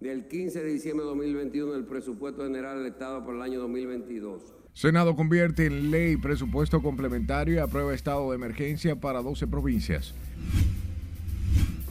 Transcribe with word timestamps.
del 0.00 0.26
15 0.26 0.62
de 0.62 0.72
diciembre 0.72 1.04
de 1.04 1.10
2021 1.10 1.72
del 1.72 1.84
presupuesto 1.84 2.44
general 2.44 2.78
del 2.78 2.92
Estado 2.92 3.24
por 3.24 3.34
el 3.34 3.42
año 3.42 3.60
2022. 3.60 4.42
Senado 4.72 5.14
convierte 5.14 5.66
en 5.66 5.90
ley 5.90 6.16
presupuesto 6.16 6.80
complementario 6.80 7.56
y 7.56 7.58
aprueba 7.58 7.92
estado 7.92 8.30
de 8.30 8.36
emergencia 8.36 8.96
para 8.96 9.20
12 9.20 9.46
provincias. 9.46 10.14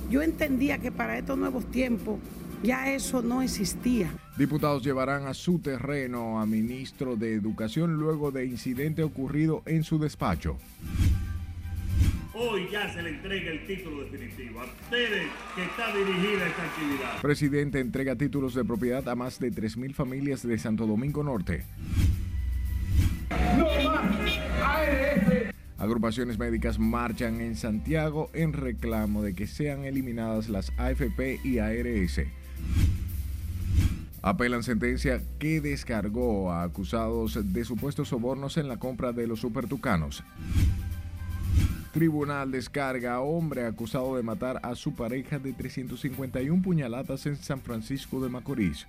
Yo 0.10 0.24
entendía 0.24 0.80
que 0.80 0.92
para 0.92 1.20
estos 1.20 1.38
nuevos 1.38 1.70
tiempos 1.70 2.20
ya 2.64 2.92
eso 2.92 3.22
no 3.22 3.42
existía. 3.42 4.12
Diputados 4.38 4.84
llevarán 4.84 5.28
a 5.28 5.34
su 5.34 5.60
terreno 5.60 6.40
a 6.40 6.46
ministro 6.46 7.16
de 7.16 7.36
Educación 7.36 7.94
luego 7.94 8.32
de 8.32 8.46
incidente 8.46 9.04
ocurrido 9.04 9.62
en 9.66 9.84
su 9.84 10.00
despacho. 10.00 10.58
Hoy 12.42 12.70
ya 12.72 12.88
se 12.94 13.02
le 13.02 13.10
entrega 13.10 13.52
el 13.52 13.68
título 13.68 14.06
definitivo 14.06 14.62
a 14.62 14.64
ustedes 14.64 15.28
que 15.58 15.64
está 15.66 15.94
dirigida 15.94 16.48
esta 16.48 16.64
actividad. 16.64 17.22
Presidente 17.22 17.82
entrega 17.82 18.16
títulos 18.16 18.54
de 18.54 18.64
propiedad 18.64 19.10
a 19.10 19.16
más 19.16 19.40
de 19.40 19.52
3.000 19.52 19.94
familias 19.94 20.48
de 20.48 20.58
Santo 20.58 20.88
Domingo 20.88 21.22
Norte. 21.22 21.66
No 23.58 23.66
más 23.66 24.40
ARS. 24.64 25.54
Agrupaciones 25.78 26.40
médicas 26.40 26.80
marchan 26.80 27.42
en 27.42 27.58
Santiago 27.58 28.30
en 28.34 28.54
reclamo 28.54 29.22
de 29.22 29.34
que 29.34 29.46
sean 29.46 29.84
eliminadas 29.84 30.48
las 30.48 30.72
AFP 30.78 31.42
y 31.44 31.60
ARS. 31.60 32.22
Apelan 34.22 34.64
sentencia 34.64 35.22
que 35.40 35.60
descargó 35.60 36.54
a 36.54 36.64
acusados 36.64 37.38
de 37.52 37.66
supuestos 37.66 38.08
sobornos 38.08 38.56
en 38.56 38.70
la 38.70 38.78
compra 38.78 39.12
de 39.12 39.28
los 39.28 39.42
supertucanos. 39.42 40.24
Tribunal 41.92 42.52
descarga 42.52 43.16
a 43.16 43.22
hombre 43.22 43.66
acusado 43.66 44.16
de 44.16 44.22
matar 44.22 44.60
a 44.62 44.76
su 44.76 44.94
pareja 44.94 45.40
de 45.40 45.54
351 45.54 46.62
puñaladas 46.62 47.26
en 47.26 47.36
San 47.36 47.62
Francisco 47.62 48.22
de 48.22 48.30
Macorís. 48.30 48.86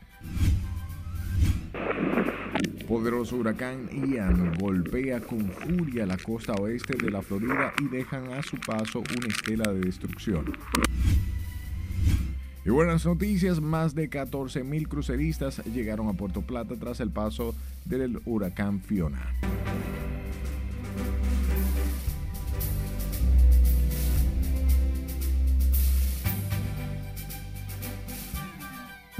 Poderoso 2.86 3.36
huracán 3.36 3.89
Ian 4.06 4.52
golpea 4.58 5.20
con 5.20 5.48
furia 5.50 6.05
la 6.05 6.19
costa 6.19 6.52
oeste 6.55 6.97
de 6.97 7.11
la 7.11 7.22
Florida 7.22 7.72
y 7.80 7.89
dejan 7.89 8.33
a 8.33 8.42
su 8.42 8.58
paso 8.58 8.98
una 8.98 9.28
estela 9.28 9.72
de 9.72 9.80
destrucción. 9.80 10.52
Y 12.67 12.69
buenas 12.69 13.06
noticias, 13.06 13.61
más 13.61 13.94
de 13.94 14.11
14.000 14.11 14.89
cruceristas 14.89 15.64
llegaron 15.64 16.08
a 16.08 16.12
Puerto 16.12 16.42
Plata 16.42 16.74
tras 16.78 17.00
el 17.00 17.11
paso 17.11 17.55
del 17.86 18.20
huracán 18.27 18.80
Fiona. 18.80 19.33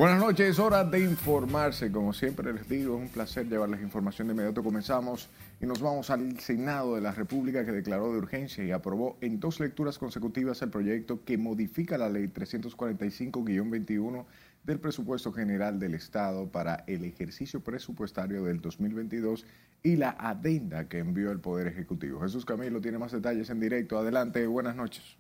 Buenas 0.01 0.19
noches, 0.19 0.59
hora 0.59 0.83
de 0.83 1.01
informarse. 1.01 1.93
Como 1.93 2.15
siempre 2.15 2.55
les 2.55 2.67
digo, 2.67 2.97
es 2.97 3.03
un 3.03 3.09
placer 3.11 3.47
llevarles 3.47 3.83
información 3.83 4.29
de 4.29 4.33
inmediato. 4.33 4.63
Comenzamos 4.63 5.29
y 5.61 5.67
nos 5.67 5.83
vamos 5.83 6.09
al 6.09 6.41
Senado 6.41 6.95
de 6.95 7.03
la 7.03 7.13
República 7.13 7.67
que 7.67 7.73
declaró 7.73 8.11
de 8.11 8.17
urgencia 8.17 8.65
y 8.65 8.71
aprobó 8.71 9.19
en 9.21 9.41
dos 9.41 9.61
lecturas 9.61 9.99
consecutivas 9.99 10.63
el 10.63 10.71
proyecto 10.71 11.23
que 11.27 11.37
modifica 11.37 11.99
la 11.99 12.09
ley 12.09 12.29
345-21 12.29 14.25
del 14.65 14.81
presupuesto 14.81 15.35
general 15.35 15.79
del 15.79 15.93
Estado 15.93 16.49
para 16.49 16.83
el 16.87 17.05
ejercicio 17.05 17.61
presupuestario 17.61 18.43
del 18.45 18.63
2022 18.63 19.45
y 19.83 19.97
la 19.97 20.17
adenda 20.19 20.89
que 20.89 21.01
envió 21.01 21.31
el 21.31 21.41
Poder 21.41 21.67
Ejecutivo. 21.67 22.23
Jesús 22.23 22.47
Camilo 22.47 22.81
tiene 22.81 22.97
más 22.97 23.13
detalles 23.13 23.51
en 23.51 23.61
directo. 23.61 23.99
Adelante, 23.99 24.47
buenas 24.47 24.77
noches. 24.77 25.19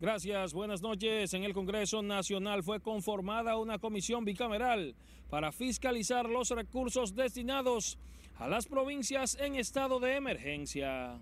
Gracias, 0.00 0.54
buenas 0.54 0.80
noches. 0.80 1.34
En 1.34 1.44
el 1.44 1.52
Congreso 1.52 2.00
Nacional 2.00 2.62
fue 2.62 2.80
conformada 2.80 3.58
una 3.58 3.78
comisión 3.78 4.24
bicameral 4.24 4.94
para 5.28 5.52
fiscalizar 5.52 6.26
los 6.26 6.48
recursos 6.48 7.14
destinados 7.14 7.98
a 8.36 8.48
las 8.48 8.66
provincias 8.66 9.36
en 9.38 9.56
estado 9.56 10.00
de 10.00 10.16
emergencia. 10.16 11.20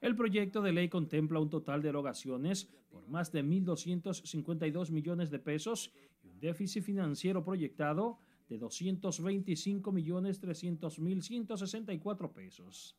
El 0.00 0.16
proyecto 0.16 0.62
de 0.62 0.72
ley 0.72 0.88
contempla 0.88 1.40
un 1.40 1.50
total 1.50 1.82
de 1.82 1.90
erogaciones 1.90 2.70
por 2.90 3.06
más 3.06 3.30
de 3.32 3.44
1.252 3.44 4.90
millones 4.90 5.30
de 5.30 5.38
pesos 5.40 5.92
y 6.22 6.28
un 6.28 6.40
déficit 6.40 6.82
financiero 6.82 7.44
proyectado 7.44 8.18
de 8.48 8.56
225 8.56 9.92
millones 9.92 10.40
300 10.40 11.00
mil 11.00 11.22
164 11.22 12.32
pesos. 12.32 12.96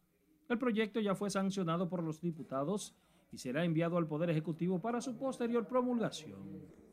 El 0.47 0.59
proyecto 0.59 0.99
ya 0.99 1.15
fue 1.15 1.31
sancionado 1.31 1.89
por 1.89 2.03
los 2.03 2.21
diputados 2.21 2.93
y 3.31 3.37
será 3.37 3.63
enviado 3.65 3.97
al 3.97 4.07
Poder 4.07 4.29
Ejecutivo 4.29 4.81
para 4.81 5.01
su 5.01 5.17
posterior 5.17 5.67
promulgación. 5.67 6.39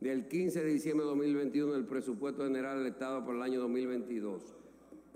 Del 0.00 0.26
15 0.26 0.65
de 0.65 0.72
diciembre 0.72 1.04
de 1.04 1.10
2021 1.10 1.72
del 1.72 1.87
presupuesto 1.87 2.44
general 2.44 2.78
del 2.78 2.88
Estado 2.88 3.25
por 3.25 3.37
el 3.37 3.43
año 3.43 3.60
2022. 3.60 4.56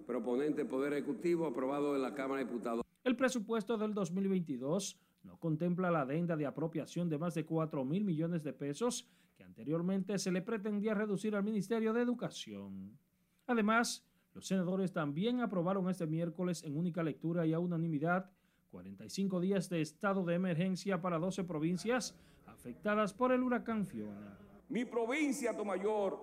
Proponente 0.06 0.64
Poder 0.64 0.92
Ejecutivo 0.92 1.46
aprobado 1.46 1.96
en 1.96 2.02
la 2.02 2.14
Cámara 2.14 2.40
de 2.40 2.46
Diputados. 2.46 2.84
El 3.02 3.16
presupuesto 3.16 3.76
del 3.76 3.94
2022 3.94 5.00
no 5.24 5.38
contempla 5.38 5.90
la 5.90 6.02
adenda 6.02 6.36
de 6.36 6.46
apropiación 6.46 7.08
de 7.08 7.18
más 7.18 7.34
de 7.34 7.44
4 7.44 7.84
mil 7.84 8.04
millones 8.04 8.44
de 8.44 8.52
pesos 8.52 9.08
que 9.36 9.42
anteriormente 9.42 10.18
se 10.18 10.30
le 10.30 10.42
pretendía 10.42 10.94
reducir 10.94 11.34
al 11.34 11.42
Ministerio 11.42 11.92
de 11.92 12.02
Educación. 12.02 12.98
Además, 13.46 14.06
los 14.32 14.46
senadores 14.46 14.92
también 14.92 15.40
aprobaron 15.40 15.88
este 15.88 16.06
miércoles 16.06 16.62
en 16.62 16.76
única 16.76 17.02
lectura 17.02 17.46
y 17.46 17.52
a 17.52 17.58
unanimidad 17.58 18.30
45 18.76 19.40
días 19.40 19.70
de 19.70 19.80
estado 19.80 20.22
de 20.22 20.34
emergencia 20.34 21.00
para 21.00 21.18
12 21.18 21.44
provincias 21.44 22.14
afectadas 22.44 23.14
por 23.14 23.32
el 23.32 23.42
huracán 23.42 23.86
Fiona. 23.86 24.36
Mi 24.68 24.84
provincia, 24.84 25.56
Tomayor, 25.56 26.18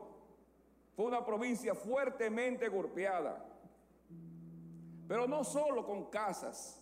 fue 0.95 1.05
una 1.05 1.25
provincia 1.25 1.73
fuertemente 1.73 2.69
golpeada, 2.69 3.43
pero 5.07 5.27
no 5.27 5.43
solo 5.43 5.83
con 5.83 6.11
casas, 6.11 6.79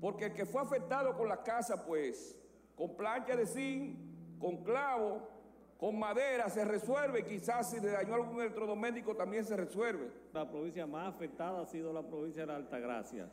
porque 0.00 0.26
el 0.26 0.32
que 0.32 0.46
fue 0.46 0.62
afectado 0.62 1.14
con 1.18 1.28
la 1.28 1.42
casa, 1.42 1.84
pues, 1.84 2.40
con 2.74 2.96
plancha 2.96 3.36
de 3.36 3.46
zinc, 3.46 3.98
con 4.38 4.64
clavo, 4.64 5.28
con 5.76 5.98
madera 5.98 6.48
se 6.48 6.64
resuelve, 6.64 7.26
quizás 7.26 7.72
si 7.72 7.78
le 7.78 7.90
dañó 7.90 8.14
algún 8.14 8.40
electrodoméstico 8.40 9.14
también 9.14 9.44
se 9.44 9.54
resuelve. 9.54 10.10
La 10.32 10.48
provincia 10.48 10.86
más 10.86 11.14
afectada 11.14 11.60
ha 11.60 11.66
sido 11.66 11.92
la 11.92 12.02
provincia 12.02 12.44
de 12.44 12.46
la 12.46 12.56
Altagracia 12.56 13.28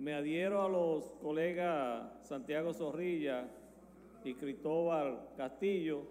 me 0.00 0.14
adhiero 0.14 0.62
a 0.62 0.68
los 0.68 1.10
colegas 1.20 2.26
Santiago 2.26 2.72
Zorrilla 2.72 3.46
y 4.24 4.32
Cristóbal 4.32 5.28
Castillo 5.36 6.08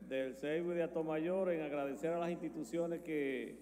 del 0.00 0.34
CEIBU 0.34 0.70
de 0.70 0.82
Atomayor 0.82 1.52
en 1.52 1.62
agradecer 1.62 2.12
a 2.12 2.18
las 2.18 2.32
instituciones 2.32 3.00
que 3.02 3.56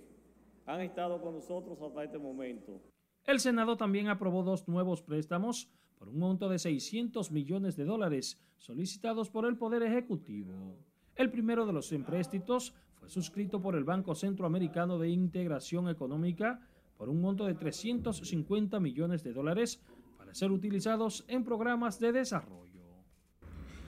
han 0.64 0.80
estado 0.80 1.20
con 1.20 1.34
nosotros 1.34 1.78
hasta 1.82 2.04
este 2.04 2.18
momento. 2.18 2.80
El 3.24 3.38
Senado 3.38 3.76
también 3.76 4.08
aprobó 4.08 4.42
dos 4.42 4.66
nuevos 4.66 5.02
préstamos 5.02 5.68
por 5.98 6.08
un 6.08 6.18
monto 6.18 6.48
de 6.48 6.58
600 6.58 7.30
millones 7.30 7.76
de 7.76 7.84
dólares 7.84 8.42
solicitados 8.56 9.28
por 9.28 9.44
el 9.44 9.58
Poder 9.58 9.82
Ejecutivo. 9.82 10.78
El 11.14 11.30
primero 11.30 11.66
de 11.66 11.74
los 11.74 11.92
empréstitos 11.92 12.74
fue 12.94 13.10
suscrito 13.10 13.60
por 13.60 13.76
el 13.76 13.84
Banco 13.84 14.14
Centroamericano 14.14 14.98
de 14.98 15.10
Integración 15.10 15.90
Económica 15.90 16.66
por 17.02 17.08
un 17.08 17.20
monto 17.20 17.46
de 17.46 17.54
350 17.54 18.78
millones 18.78 19.24
de 19.24 19.32
dólares 19.32 19.80
para 20.16 20.32
ser 20.36 20.52
utilizados 20.52 21.24
en 21.26 21.42
programas 21.42 21.98
de 21.98 22.12
desarrollo. 22.12 22.80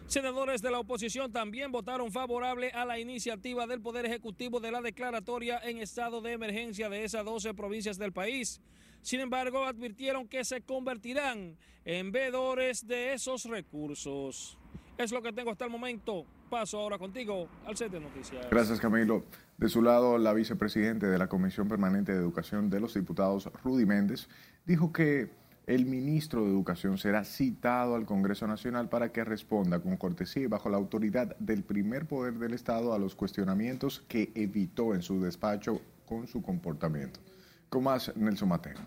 Senadores 0.09 0.61
de 0.63 0.73
la 0.73 0.81
oposición 0.81 1.31
también 1.31 1.71
votaron 1.71 2.11
favorable 2.11 2.73
a 2.73 2.85
la 2.85 2.99
iniciativa 2.99 3.69
del 3.69 3.81
Poder 3.81 4.05
Ejecutivo 4.05 4.59
de 4.59 4.73
la 4.73 4.83
declaratoria 4.83 5.61
en 5.63 5.79
estado 5.79 6.23
de 6.23 6.33
emergencia 6.33 6.89
de 6.89 7.05
esas 7.05 7.25
12 7.25 7.55
provincias 7.55 7.99
del 7.99 8.13
país. 8.13 8.61
Sin 9.01 9.21
embargo, 9.21 9.63
advirtieron 9.63 10.27
que 10.27 10.45
se 10.45 10.63
convertirán 10.63 11.57
en 11.85 12.11
veedores 12.11 12.85
de 12.85 13.13
esos 13.13 13.45
recursos. 13.45 14.59
Es 14.99 15.13
lo 15.13 15.23
que 15.23 15.33
tengo 15.33 15.53
hasta 15.53 15.67
el 15.67 15.71
momento. 15.71 16.27
Paso 16.51 16.81
ahora 16.81 16.99
contigo 16.99 17.47
al 17.65 17.77
set 17.77 17.93
de 17.93 18.01
noticias. 18.01 18.51
Gracias, 18.51 18.81
Camilo. 18.81 19.23
De 19.59 19.69
su 19.69 19.83
lado, 19.83 20.19
la 20.19 20.33
vicepresidente 20.33 21.07
de 21.07 21.19
la 21.19 21.29
Comisión 21.29 21.69
Permanente 21.69 22.13
de 22.13 22.19
Educación 22.19 22.71
de 22.71 22.81
los 22.81 22.95
Diputados, 22.95 23.49
Rudy 23.63 23.87
Méndez, 23.87 24.29
dijo 24.67 24.93
que 24.93 25.31
el 25.67 25.87
ministro 25.87 26.45
de 26.45 26.51
Educación 26.51 26.99
será 26.99 27.25
citado 27.25 27.95
al 27.95 28.05
Congreso 28.05 28.47
Nacional 28.47 28.89
para 28.89 29.13
que 29.13 29.25
responda 29.25 29.81
con 29.81 29.97
cortesía 29.97 30.43
y 30.43 30.47
bajo 30.47 30.69
la 30.69 30.77
autoridad 30.77 31.37
del 31.39 31.63
primer 31.63 32.07
poder 32.07 32.35
del 32.35 32.53
Estado 32.53 32.93
a 32.93 32.99
los 32.99 33.15
cuestionamientos 33.15 34.05
que 34.09 34.33
evitó 34.35 34.95
en 34.95 35.03
su 35.03 35.21
despacho 35.21 35.81
con 36.05 36.27
su 36.27 36.43
comportamiento. 36.43 37.21
Con 37.69 37.85
más, 37.85 38.15
Nelson 38.17 38.49
Mateo. 38.49 38.79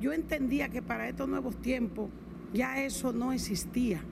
Yo 0.00 0.12
entendía 0.12 0.68
que 0.68 0.82
para 0.82 1.08
estos 1.08 1.28
nuevos 1.28 1.60
tiempos 1.60 2.10
ya 2.52 2.82
eso 2.82 3.12
no 3.12 3.32
existía 3.32 4.02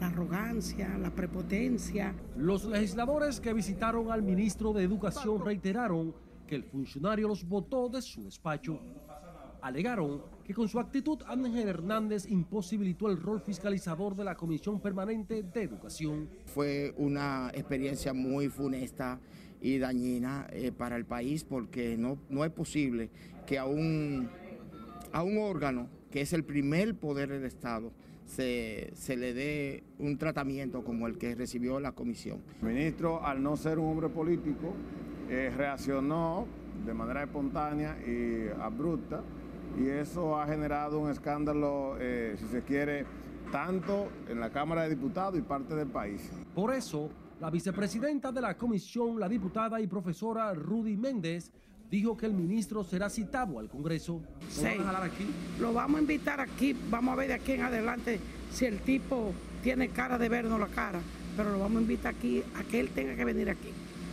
la 0.00 0.08
arrogancia, 0.08 0.96
la 0.98 1.10
prepotencia. 1.10 2.14
Los 2.36 2.64
legisladores 2.64 3.40
que 3.40 3.52
visitaron 3.52 4.10
al 4.10 4.22
ministro 4.22 4.72
de 4.72 4.82
Educación 4.82 5.44
reiteraron 5.44 6.14
que 6.46 6.56
el 6.56 6.64
funcionario 6.64 7.28
los 7.28 7.46
votó 7.46 7.88
de 7.88 8.02
su 8.02 8.24
despacho. 8.24 8.80
Alegaron 9.62 10.22
que 10.44 10.54
con 10.54 10.68
su 10.68 10.78
actitud 10.78 11.22
Ángel 11.26 11.68
Hernández 11.68 12.26
imposibilitó 12.30 13.10
el 13.10 13.20
rol 13.20 13.40
fiscalizador 13.40 14.14
de 14.14 14.24
la 14.24 14.36
Comisión 14.36 14.80
Permanente 14.80 15.42
de 15.42 15.62
Educación. 15.62 16.28
Fue 16.44 16.94
una 16.98 17.50
experiencia 17.52 18.12
muy 18.12 18.48
funesta 18.48 19.18
y 19.60 19.78
dañina 19.78 20.46
eh, 20.50 20.70
para 20.70 20.96
el 20.96 21.04
país 21.04 21.42
porque 21.42 21.96
no, 21.96 22.18
no 22.28 22.44
es 22.44 22.52
posible 22.52 23.10
que 23.46 23.58
a 23.58 23.64
un, 23.64 24.28
a 25.12 25.22
un 25.22 25.38
órgano 25.38 25.88
que 26.10 26.20
es 26.20 26.32
el 26.32 26.44
primer 26.44 26.94
poder 26.94 27.30
del 27.30 27.44
Estado 27.44 27.90
se, 28.26 28.90
se, 28.94 29.16
le 29.16 29.32
dé 29.32 29.84
un 29.98 30.18
tratamiento 30.18 30.84
como 30.84 31.06
el 31.06 31.16
que 31.16 31.34
recibió 31.34 31.80
la 31.80 31.92
comisión. 31.92 32.42
El 32.60 32.68
ministro, 32.68 33.24
al 33.24 33.42
no 33.42 33.56
ser 33.56 33.78
un 33.78 33.90
hombre 33.90 34.08
político, 34.08 34.74
eh, 35.30 35.52
reaccionó 35.56 36.46
de 36.84 36.92
manera 36.92 37.22
espontánea 37.22 37.96
y 38.06 38.48
abrupta 38.60 39.22
y 39.78 39.88
eso 39.88 40.38
ha 40.38 40.46
generado 40.46 41.00
un 41.00 41.10
escándalo, 41.10 41.96
eh, 41.98 42.36
si 42.38 42.46
se 42.46 42.62
quiere, 42.62 43.04
tanto 43.52 44.08
en 44.28 44.40
la 44.40 44.50
Cámara 44.50 44.82
de 44.82 44.90
Diputados 44.90 45.38
y 45.38 45.42
parte 45.42 45.74
del 45.74 45.88
país. 45.88 46.30
Por 46.54 46.72
eso, 46.72 47.10
la 47.40 47.50
vicepresidenta 47.50 48.32
de 48.32 48.40
la 48.40 48.56
comisión, 48.56 49.20
la 49.20 49.28
diputada 49.28 49.80
y 49.80 49.86
profesora 49.86 50.54
Rudy 50.54 50.96
Méndez, 50.96 51.52
dijo 51.90 52.16
que 52.16 52.26
el 52.26 52.32
ministro 52.32 52.84
será 52.84 53.10
citado 53.10 53.58
al 53.58 53.68
Congreso. 53.68 54.22
Sí. 54.48 54.66
¿Lo, 54.78 54.96
aquí? 54.98 55.26
lo 55.60 55.72
vamos 55.72 55.98
a 55.98 56.00
invitar 56.00 56.40
aquí, 56.40 56.74
vamos 56.90 57.12
a 57.12 57.16
ver 57.16 57.28
de 57.28 57.34
aquí 57.34 57.52
en 57.52 57.62
adelante 57.62 58.20
si 58.52 58.64
el 58.64 58.78
tipo 58.80 59.32
tiene 59.62 59.88
cara 59.88 60.18
de 60.18 60.28
vernos 60.28 60.58
la 60.60 60.68
cara, 60.68 61.00
pero 61.36 61.50
lo 61.52 61.58
vamos 61.58 61.78
a 61.78 61.82
invitar 61.82 62.14
aquí 62.14 62.42
a 62.54 62.62
que 62.64 62.80
él 62.80 62.90
tenga 62.90 63.14
que 63.14 63.24
venir 63.24 63.50
aquí. 63.50 63.70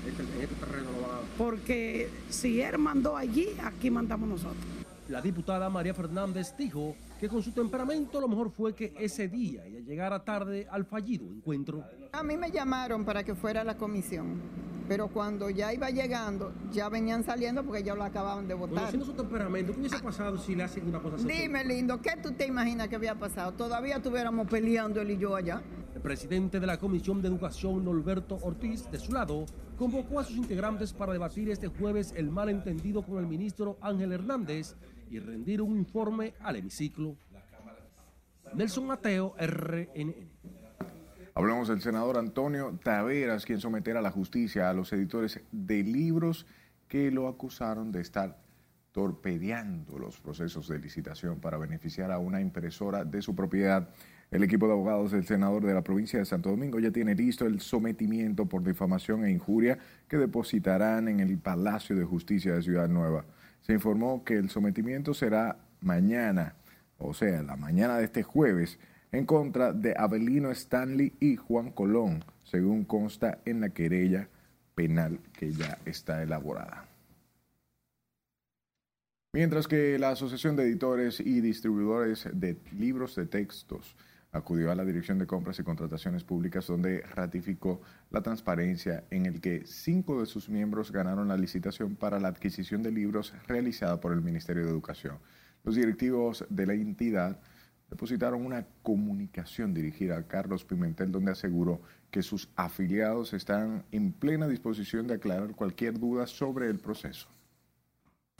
Este, 0.07 0.23
este 0.43 0.55
terreno 0.55 0.91
lo 0.91 1.07
va 1.07 1.17
a... 1.17 1.21
Porque 1.37 2.09
si 2.29 2.59
él 2.59 2.77
mandó 2.77 3.15
allí, 3.15 3.47
aquí 3.63 3.89
mandamos 3.89 4.27
nosotros. 4.27 4.63
La 5.09 5.21
diputada 5.21 5.69
María 5.69 5.93
Fernández 5.93 6.55
dijo 6.57 6.95
que 7.19 7.27
con 7.29 7.43
su 7.43 7.51
temperamento 7.51 8.19
lo 8.19 8.27
mejor 8.27 8.51
fue 8.51 8.73
que 8.73 8.93
ese 8.99 9.27
día 9.27 9.65
ella 9.65 9.79
llegara 9.79 10.23
tarde 10.23 10.67
al 10.69 10.85
fallido 10.85 11.25
encuentro. 11.25 11.83
A 12.11 12.23
mí 12.23 12.35
me 12.37 12.51
llamaron 12.51 13.05
para 13.05 13.23
que 13.23 13.35
fuera 13.35 13.61
a 13.61 13.63
la 13.63 13.77
comisión, 13.77 14.41
pero 14.93 15.07
cuando 15.07 15.49
ya 15.49 15.73
iba 15.73 15.89
llegando, 15.89 16.53
ya 16.71 16.87
venían 16.87 17.23
saliendo 17.23 17.63
porque 17.63 17.81
ya 17.81 17.95
lo 17.95 18.03
acababan 18.03 18.47
de 18.47 18.53
votar. 18.53 18.75
Conociendo 18.75 19.07
su 19.07 19.13
temperamento, 19.13 19.73
¿qué 19.73 19.79
hubiese 19.79 19.97
pasado 19.97 20.37
si 20.37 20.53
le 20.53 20.61
hacen 20.61 20.87
una 20.87 20.99
cosa 20.99 21.15
así? 21.15 21.25
Dime, 21.25 21.65
lindo, 21.65 21.99
¿qué 21.99 22.11
tú 22.21 22.33
te 22.33 22.45
imaginas 22.45 22.89
que 22.89 22.97
había 22.97 23.15
pasado? 23.15 23.53
Todavía 23.53 23.95
estuviéramos 23.95 24.47
peleando 24.47 25.01
él 25.01 25.09
y 25.09 25.17
yo 25.17 25.35
allá. 25.35 25.63
El 25.95 26.01
presidente 26.01 26.59
de 26.59 26.67
la 26.67 26.77
Comisión 26.77 27.23
de 27.23 27.29
Educación, 27.29 27.83
Norberto 27.83 28.37
Ortiz, 28.43 28.87
de 28.91 28.99
su 28.99 29.13
lado, 29.13 29.47
convocó 29.79 30.19
a 30.19 30.25
sus 30.25 30.37
integrantes 30.37 30.93
para 30.93 31.11
debatir 31.11 31.49
este 31.49 31.69
jueves 31.69 32.13
el 32.15 32.29
malentendido 32.29 33.01
con 33.01 33.17
el 33.17 33.25
ministro 33.25 33.79
Ángel 33.81 34.11
Hernández 34.11 34.75
y 35.09 35.17
rendir 35.17 35.63
un 35.63 35.75
informe 35.75 36.35
al 36.39 36.57
hemiciclo. 36.57 37.15
Nelson 38.53 38.85
Mateo, 38.85 39.33
RNN. 39.39 40.32
Hablamos 41.35 41.67
del 41.67 41.81
senador 41.81 42.17
Antonio 42.17 42.77
Taveras, 42.83 43.45
quien 43.45 43.59
someterá 43.59 43.99
a 43.99 44.01
la 44.03 44.11
justicia 44.11 44.69
a 44.69 44.73
los 44.73 44.93
editores 44.93 45.41
de 45.51 45.83
libros 45.83 46.45
que 46.87 47.11
lo 47.11 47.27
acusaron 47.27 47.91
de 47.91 48.01
estar 48.01 48.37
torpedeando 48.91 49.97
los 49.97 50.19
procesos 50.19 50.67
de 50.67 50.77
licitación 50.77 51.39
para 51.39 51.57
beneficiar 51.57 52.11
a 52.11 52.19
una 52.19 52.39
impresora 52.39 53.03
de 53.03 53.21
su 53.21 53.35
propiedad. 53.35 53.89
El 54.29 54.43
equipo 54.43 54.67
de 54.67 54.73
abogados 54.73 55.11
del 55.11 55.25
senador 55.25 55.65
de 55.65 55.73
la 55.73 55.83
provincia 55.83 56.19
de 56.19 56.25
Santo 56.25 56.49
Domingo 56.49 56.79
ya 56.79 56.91
tiene 56.91 57.15
listo 57.15 57.45
el 57.45 57.61
sometimiento 57.61 58.45
por 58.45 58.63
difamación 58.63 59.25
e 59.25 59.31
injuria 59.31 59.79
que 60.07 60.17
depositarán 60.17 61.07
en 61.07 61.19
el 61.19 61.39
Palacio 61.39 61.95
de 61.95 62.05
Justicia 62.05 62.53
de 62.53 62.61
Ciudad 62.61 62.89
Nueva 62.89 63.25
se 63.63 63.73
informó 63.73 64.23
que 64.23 64.35
el 64.35 64.49
sometimiento 64.49 65.13
será 65.13 65.57
mañana, 65.81 66.55
o 66.97 67.13
sea, 67.13 67.41
la 67.43 67.55
mañana 67.55 67.97
de 67.97 68.05
este 68.05 68.21
jueves, 68.23 68.77
en 69.13 69.25
contra 69.27 69.71
de 69.71 69.93
Abelino 69.95 70.51
Stanley 70.51 71.13
y 71.19 71.35
Juan 71.35 71.71
Colón, 71.71 72.25
según 72.43 72.83
consta 72.83 73.39
en 73.45 73.61
la 73.61 73.69
querella 73.69 74.27
penal 74.75 75.19
que 75.31 75.53
ya 75.53 75.77
está 75.85 76.23
elaborada. 76.23 76.89
Mientras 79.31 79.67
que 79.67 79.97
la 79.99 80.09
Asociación 80.09 80.55
de 80.55 80.63
Editores 80.63 81.19
y 81.19 81.41
Distribuidores 81.41 82.27
de 82.33 82.57
Libros 82.71 83.15
de 83.15 83.27
Textos 83.27 83.95
acudió 84.31 84.71
a 84.71 84.75
la 84.75 84.83
Dirección 84.83 85.19
de 85.19 85.27
Compras 85.27 85.59
y 85.59 85.63
Contrataciones 85.63 86.23
Públicas 86.23 86.65
donde 86.65 87.01
ratificó 87.01 87.81
la 88.09 88.21
transparencia 88.21 89.03
en 89.11 89.27
el 89.27 89.41
que 89.41 89.63
cinco 89.65 90.19
de 90.19 90.25
sus 90.25 90.49
miembros 90.49 90.91
ganaron 90.91 91.27
la 91.27 91.37
licitación 91.37 91.95
para 91.95 92.19
la 92.19 92.29
adquisición 92.29 92.81
de 92.81 92.91
libros 92.91 93.33
realizada 93.47 93.99
por 93.99 94.11
el 94.11 94.21
Ministerio 94.21 94.65
de 94.65 94.71
Educación. 94.71 95.19
Los 95.63 95.75
directivos 95.75 96.45
de 96.49 96.65
la 96.65 96.73
entidad 96.73 97.39
depositaron 97.93 98.43
una 98.43 98.65
comunicación 98.81 99.71
dirigida 99.71 100.17
a 100.17 100.23
Carlos 100.23 100.65
Pimentel 100.65 101.11
donde 101.11 101.31
aseguró 101.31 101.79
que 102.09 102.23
sus 102.23 102.49
afiliados 102.55 103.33
están 103.33 103.85
en 103.91 104.11
plena 104.11 104.47
disposición 104.47 105.05
de 105.05 105.13
aclarar 105.13 105.53
cualquier 105.55 105.99
duda 105.99 106.25
sobre 106.25 106.71
el 106.71 106.79
proceso. 106.79 107.27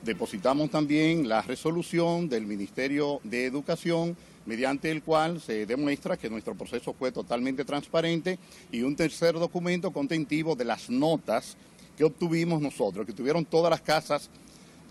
Depositamos 0.04 0.72
también 0.72 1.30
la 1.30 1.44
resolución 1.44 2.28
del 2.28 2.48
Ministerio 2.48 3.20
de 3.24 3.46
Educación 3.46 4.18
mediante 4.48 4.90
el 4.90 5.04
cual 5.04 5.40
se 5.40 5.68
demuestra 5.68 6.18
que 6.18 6.32
nuestro 6.32 6.56
proceso 6.56 6.92
fue 6.92 7.12
totalmente 7.12 7.64
transparente 7.64 8.40
y 8.72 8.82
un 8.82 8.96
tercer 8.96 9.36
documento 9.36 9.92
contentivo 9.92 10.56
de 10.56 10.66
las 10.66 10.90
notas 10.90 11.56
que 11.96 12.04
obtuvimos 12.04 12.60
nosotros, 12.60 13.06
que 13.06 13.14
tuvieron 13.14 13.46
todas 13.46 13.70
las 13.70 13.82
casas 13.82 14.32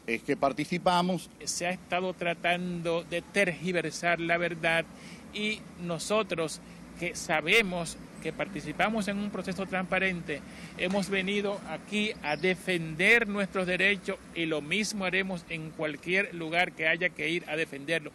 eh, 0.07 0.19
que 0.19 0.37
participamos. 0.37 1.31
Se 1.45 1.67
ha 1.67 1.71
estado 1.71 2.15
tratando 2.15 3.05
de 3.05 3.23
tergiversar 3.23 4.21
la 4.21 4.37
verdad 4.39 4.85
y 5.33 5.61
nosotros 5.81 6.61
que 6.99 7.15
sabemos 7.15 7.97
que 8.23 8.33
participamos 8.33 9.09
en 9.09 9.19
un 9.19 9.31
proceso 9.31 9.67
transparente, 9.67 10.41
hemos 10.79 11.11
venido 11.11 11.61
aquí 11.69 12.13
a 12.23 12.37
defender 12.37 13.27
nuestros 13.29 13.67
derechos 13.67 14.17
y 14.35 14.47
lo 14.47 14.63
mismo 14.63 15.05
haremos 15.05 15.45
en 15.49 15.71
cualquier 15.71 16.35
lugar 16.35 16.73
que 16.73 16.87
haya 16.87 17.11
que 17.11 17.29
ir 17.29 17.45
a 17.49 17.57
defenderlo. 17.57 18.13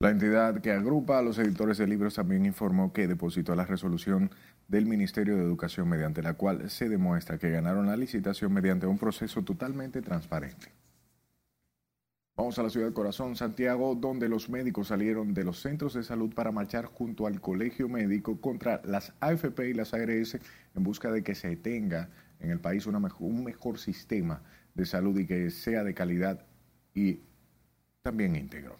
La 0.00 0.10
entidad 0.10 0.60
que 0.60 0.72
agrupa 0.72 1.18
a 1.18 1.22
los 1.22 1.38
editores 1.38 1.78
de 1.78 1.86
libros 1.86 2.14
también 2.14 2.44
informó 2.44 2.92
que 2.92 3.06
depositó 3.06 3.54
la 3.54 3.64
resolución 3.64 4.30
del 4.72 4.86
Ministerio 4.86 5.36
de 5.36 5.42
Educación 5.42 5.86
mediante 5.86 6.22
la 6.22 6.32
cual 6.32 6.70
se 6.70 6.88
demuestra 6.88 7.36
que 7.36 7.50
ganaron 7.50 7.86
la 7.86 7.94
licitación 7.94 8.54
mediante 8.54 8.86
un 8.86 8.96
proceso 8.96 9.42
totalmente 9.42 10.00
transparente. 10.00 10.72
Vamos 12.34 12.58
a 12.58 12.62
la 12.62 12.70
ciudad 12.70 12.90
corazón, 12.94 13.36
Santiago, 13.36 13.94
donde 13.94 14.30
los 14.30 14.48
médicos 14.48 14.88
salieron 14.88 15.34
de 15.34 15.44
los 15.44 15.60
centros 15.60 15.92
de 15.92 16.02
salud 16.02 16.32
para 16.34 16.52
marchar 16.52 16.86
junto 16.86 17.26
al 17.26 17.38
colegio 17.38 17.86
médico 17.86 18.40
contra 18.40 18.80
las 18.86 19.12
AFP 19.20 19.68
y 19.68 19.74
las 19.74 19.92
ARS 19.92 20.38
en 20.74 20.82
busca 20.82 21.12
de 21.12 21.22
que 21.22 21.34
se 21.34 21.54
tenga 21.56 22.08
en 22.40 22.50
el 22.50 22.58
país 22.58 22.86
una 22.86 22.98
mejor, 22.98 23.28
un 23.28 23.44
mejor 23.44 23.78
sistema 23.78 24.42
de 24.72 24.86
salud 24.86 25.18
y 25.18 25.26
que 25.26 25.50
sea 25.50 25.84
de 25.84 25.92
calidad 25.92 26.46
y 26.94 27.20
también 28.00 28.36
íntegro. 28.36 28.78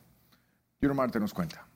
Marte 0.95 1.21
nos 1.21 1.35
cuenta. 1.35 1.67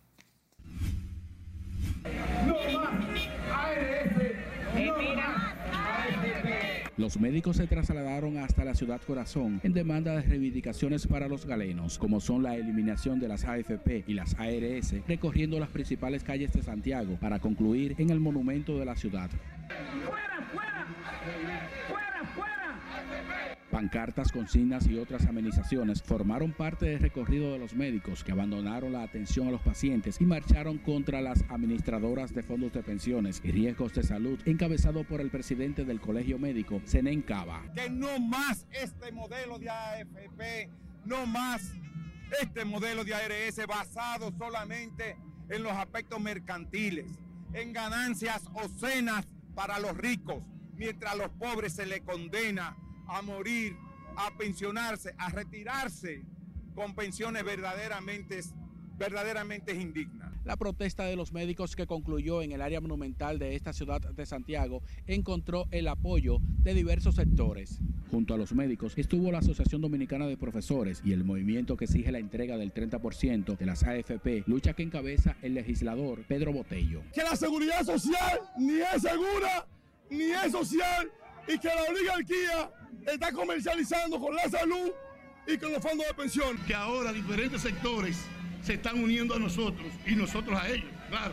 Los 6.96 7.20
médicos 7.20 7.58
se 7.58 7.66
trasladaron 7.66 8.38
hasta 8.38 8.64
la 8.64 8.74
ciudad 8.74 9.00
corazón 9.06 9.60
en 9.62 9.74
demanda 9.74 10.16
de 10.16 10.22
reivindicaciones 10.22 11.06
para 11.06 11.28
los 11.28 11.44
galenos, 11.44 11.98
como 11.98 12.20
son 12.20 12.42
la 12.42 12.56
eliminación 12.56 13.20
de 13.20 13.28
las 13.28 13.44
AFP 13.44 14.04
y 14.06 14.14
las 14.14 14.34
ARS, 14.38 14.94
recorriendo 15.06 15.60
las 15.60 15.68
principales 15.68 16.24
calles 16.24 16.52
de 16.52 16.62
Santiago 16.62 17.18
para 17.20 17.38
concluir 17.38 17.94
en 17.98 18.10
el 18.10 18.18
monumento 18.18 18.78
de 18.78 18.86
la 18.86 18.96
ciudad. 18.96 19.30
Pancartas, 23.76 24.32
consignas 24.32 24.86
y 24.86 24.96
otras 24.96 25.26
amenizaciones 25.26 26.02
formaron 26.02 26.52
parte 26.52 26.86
del 26.86 26.98
recorrido 26.98 27.52
de 27.52 27.58
los 27.58 27.74
médicos 27.74 28.24
que 28.24 28.32
abandonaron 28.32 28.94
la 28.94 29.02
atención 29.02 29.48
a 29.48 29.50
los 29.50 29.60
pacientes 29.60 30.18
y 30.18 30.24
marcharon 30.24 30.78
contra 30.78 31.20
las 31.20 31.44
administradoras 31.50 32.32
de 32.34 32.42
fondos 32.42 32.72
de 32.72 32.82
pensiones 32.82 33.42
y 33.44 33.52
riesgos 33.52 33.92
de 33.92 34.02
salud, 34.02 34.40
encabezado 34.46 35.04
por 35.04 35.20
el 35.20 35.28
presidente 35.28 35.84
del 35.84 36.00
Colegio 36.00 36.38
Médico, 36.38 36.80
Zenén 36.86 37.20
Cava. 37.20 37.70
Que 37.74 37.90
no 37.90 38.18
más 38.18 38.66
este 38.70 39.12
modelo 39.12 39.58
de 39.58 39.68
AFP, 39.68 40.70
no 41.04 41.26
más 41.26 41.74
este 42.40 42.64
modelo 42.64 43.04
de 43.04 43.12
ARS 43.12 43.60
basado 43.68 44.32
solamente 44.38 45.18
en 45.50 45.62
los 45.62 45.72
aspectos 45.72 46.18
mercantiles, 46.18 47.12
en 47.52 47.74
ganancias 47.74 48.48
obscenas 48.54 49.28
para 49.54 49.78
los 49.78 49.94
ricos, 49.98 50.42
mientras 50.72 51.12
a 51.12 51.16
los 51.16 51.28
pobres 51.28 51.74
se 51.74 51.84
les 51.84 52.00
condena 52.00 52.74
a 53.08 53.22
morir, 53.22 53.76
a 54.16 54.36
pensionarse, 54.36 55.14
a 55.18 55.30
retirarse 55.30 56.22
con 56.74 56.94
pensiones 56.94 57.44
verdaderamente, 57.44 58.40
verdaderamente 58.98 59.74
indignas. 59.74 60.32
La 60.44 60.56
protesta 60.56 61.04
de 61.04 61.16
los 61.16 61.32
médicos 61.32 61.74
que 61.74 61.88
concluyó 61.88 62.40
en 62.40 62.52
el 62.52 62.62
área 62.62 62.80
monumental 62.80 63.40
de 63.40 63.56
esta 63.56 63.72
ciudad 63.72 64.00
de 64.00 64.26
Santiago 64.26 64.80
encontró 65.08 65.66
el 65.72 65.88
apoyo 65.88 66.38
de 66.62 66.72
diversos 66.72 67.16
sectores. 67.16 67.80
Junto 68.12 68.34
a 68.34 68.36
los 68.36 68.52
médicos 68.52 68.92
estuvo 68.96 69.32
la 69.32 69.38
Asociación 69.38 69.80
Dominicana 69.80 70.28
de 70.28 70.36
Profesores 70.36 71.02
y 71.04 71.12
el 71.12 71.24
movimiento 71.24 71.76
que 71.76 71.86
exige 71.86 72.12
la 72.12 72.20
entrega 72.20 72.56
del 72.56 72.72
30% 72.72 73.58
de 73.58 73.66
las 73.66 73.82
AFP, 73.82 74.44
lucha 74.46 74.74
que 74.74 74.84
encabeza 74.84 75.36
el 75.42 75.54
legislador 75.54 76.22
Pedro 76.28 76.52
Botello. 76.52 77.02
Que 77.12 77.24
la 77.24 77.34
seguridad 77.34 77.82
social 77.82 78.40
ni 78.56 78.78
es 78.78 79.02
segura 79.02 79.66
ni 80.10 80.30
es 80.30 80.52
social 80.52 81.10
y 81.48 81.58
que 81.58 81.68
la 81.68 81.82
oligarquía 81.90 82.70
está 83.04 83.32
comercializando 83.32 84.18
con 84.18 84.34
la 84.34 84.48
salud 84.48 84.90
y 85.46 85.58
con 85.58 85.72
los 85.72 85.82
fondos 85.82 86.06
de 86.06 86.14
pensión. 86.14 86.56
Que 86.66 86.74
ahora 86.74 87.12
diferentes 87.12 87.62
sectores 87.62 88.18
se 88.62 88.74
están 88.74 89.02
uniendo 89.02 89.34
a 89.34 89.38
nosotros 89.38 89.86
y 90.06 90.14
nosotros 90.14 90.60
a 90.60 90.68
ellos, 90.68 90.90
claro, 91.08 91.32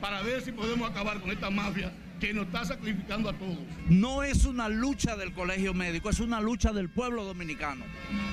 para 0.00 0.22
ver 0.22 0.42
si 0.42 0.52
podemos 0.52 0.90
acabar 0.90 1.20
con 1.20 1.30
esta 1.30 1.50
mafia 1.50 1.92
que 2.20 2.32
nos 2.32 2.46
está 2.46 2.64
sacrificando 2.64 3.28
a 3.28 3.32
todos. 3.34 3.58
No 3.88 4.22
es 4.22 4.44
una 4.44 4.68
lucha 4.68 5.16
del 5.16 5.32
colegio 5.32 5.74
médico, 5.74 6.10
es 6.10 6.20
una 6.20 6.40
lucha 6.40 6.72
del 6.72 6.88
pueblo 6.88 7.24
dominicano 7.24 7.84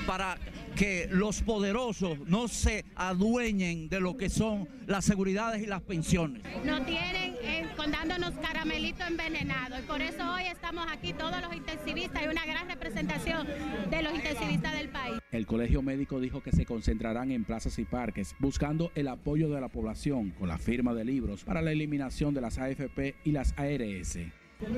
para 0.06 0.38
que 0.76 1.08
los 1.10 1.42
poderosos 1.42 2.18
no 2.26 2.48
se 2.48 2.84
adueñen 2.94 3.88
de 3.88 4.00
lo 4.00 4.16
que 4.16 4.28
son 4.28 4.68
las 4.86 5.04
seguridades 5.04 5.62
y 5.62 5.66
las 5.66 5.82
pensiones. 5.82 6.42
No 6.64 6.82
tienen 6.84 7.34
eh, 7.42 7.66
dándonos 7.90 8.32
caramelito 8.40 9.04
envenenado 9.04 9.78
y 9.78 9.82
por 9.82 10.00
eso 10.00 10.22
hoy 10.32 10.44
estamos 10.44 10.86
aquí 10.90 11.12
todos 11.12 11.40
los 11.42 11.54
intensivistas 11.54 12.22
y 12.22 12.28
una 12.28 12.44
gran 12.44 12.68
representación 12.68 13.46
de 13.90 14.02
los 14.02 14.14
intensivistas 14.14 14.78
del 14.78 14.88
país. 14.88 15.18
El 15.30 15.46
colegio 15.46 15.82
médico 15.82 16.20
dijo 16.20 16.42
que 16.42 16.52
se 16.52 16.64
concentrarán 16.64 17.30
en 17.32 17.44
plazas 17.44 17.78
y 17.78 17.84
parques 17.84 18.34
buscando 18.38 18.92
el 18.94 19.08
apoyo 19.08 19.48
de 19.48 19.60
la 19.60 19.68
población 19.68 20.30
con 20.30 20.48
la 20.48 20.58
firma 20.58 20.94
de 20.94 21.04
libros 21.04 21.44
para 21.44 21.62
la 21.62 21.72
eliminación 21.72 22.34
de 22.34 22.40
las 22.40 22.58
AFP 22.58 23.16
y 23.24 23.32
las 23.32 23.54
ARS 23.56 24.18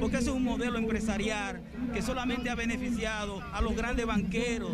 porque 0.00 0.19
es 0.19 0.29
un 0.29 0.43
modelo 0.43 0.79
empresarial 0.79 1.62
que 1.93 2.03
solamente 2.03 2.50
ha 2.50 2.55
beneficiado 2.55 3.43
a 3.53 3.61
los 3.61 3.76
grandes 3.76 4.07
banqueros. 4.07 4.73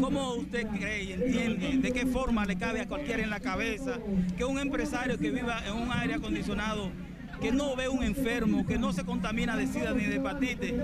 ¿Cómo 0.00 0.34
usted 0.34 0.66
cree 0.68 1.04
y 1.04 1.12
entiende 1.12 1.78
de 1.78 1.92
qué 1.92 2.06
forma 2.06 2.46
le 2.46 2.56
cabe 2.56 2.80
a 2.80 2.88
cualquiera 2.88 3.22
en 3.22 3.30
la 3.30 3.40
cabeza 3.40 3.98
que 4.36 4.44
un 4.44 4.58
empresario 4.58 5.18
que 5.18 5.30
viva 5.30 5.62
en 5.66 5.74
un 5.74 5.92
aire 5.92 6.14
acondicionado 6.14 6.90
que 7.40 7.52
no 7.52 7.74
ve 7.74 7.88
un 7.88 8.02
enfermo, 8.02 8.66
que 8.66 8.78
no 8.78 8.92
se 8.92 9.04
contamina 9.04 9.56
de 9.56 9.66
sida 9.66 9.92
ni 9.92 10.04
de 10.04 10.16
hepatitis, 10.16 10.74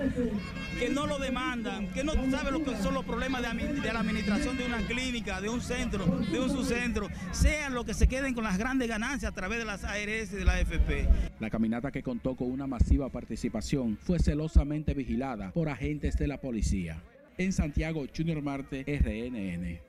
que 0.79 0.89
no 0.89 1.05
lo 1.05 1.19
demandan, 1.19 1.87
que 1.93 2.03
no 2.03 2.13
sabe 2.31 2.51
lo 2.51 2.63
que 2.63 2.75
son 2.77 2.93
los 2.93 3.05
problemas 3.05 3.41
de, 3.41 3.73
de, 3.73 3.93
la 3.93 3.99
administración 3.99 4.57
de 4.57 4.65
una 4.65 4.79
clínica, 4.79 5.39
de 5.41 5.49
un 5.49 5.61
centro, 5.61 6.05
de 6.05 6.39
un 6.39 6.49
subcentro, 6.49 7.07
sean 7.31 7.73
los 7.73 7.85
que 7.85 7.93
se 7.93 8.07
queden 8.07 8.33
con 8.33 8.43
las 8.43 8.57
grandes 8.57 8.87
ganancias 8.87 9.31
a 9.31 9.35
través 9.35 9.59
de 9.59 9.65
las 9.65 9.83
ARS 9.83 10.33
y 10.33 10.35
de 10.35 10.45
la 10.45 10.53
AFP. 10.53 11.07
La 11.39 11.49
caminata 11.49 11.91
que 11.91 12.03
contó 12.03 12.35
con 12.35 12.51
una 12.51 12.67
masiva 12.67 13.09
participación 13.09 13.97
fue 14.01 14.19
celosamente 14.19 14.93
vigilada 14.93 15.51
por 15.51 15.69
agentes 15.69 16.17
de 16.17 16.27
la 16.27 16.41
policía. 16.41 17.01
En 17.37 17.53
Santiago, 17.53 18.05
Junior 18.15 18.41
Marte, 18.41 18.83
RNN. 18.83 19.86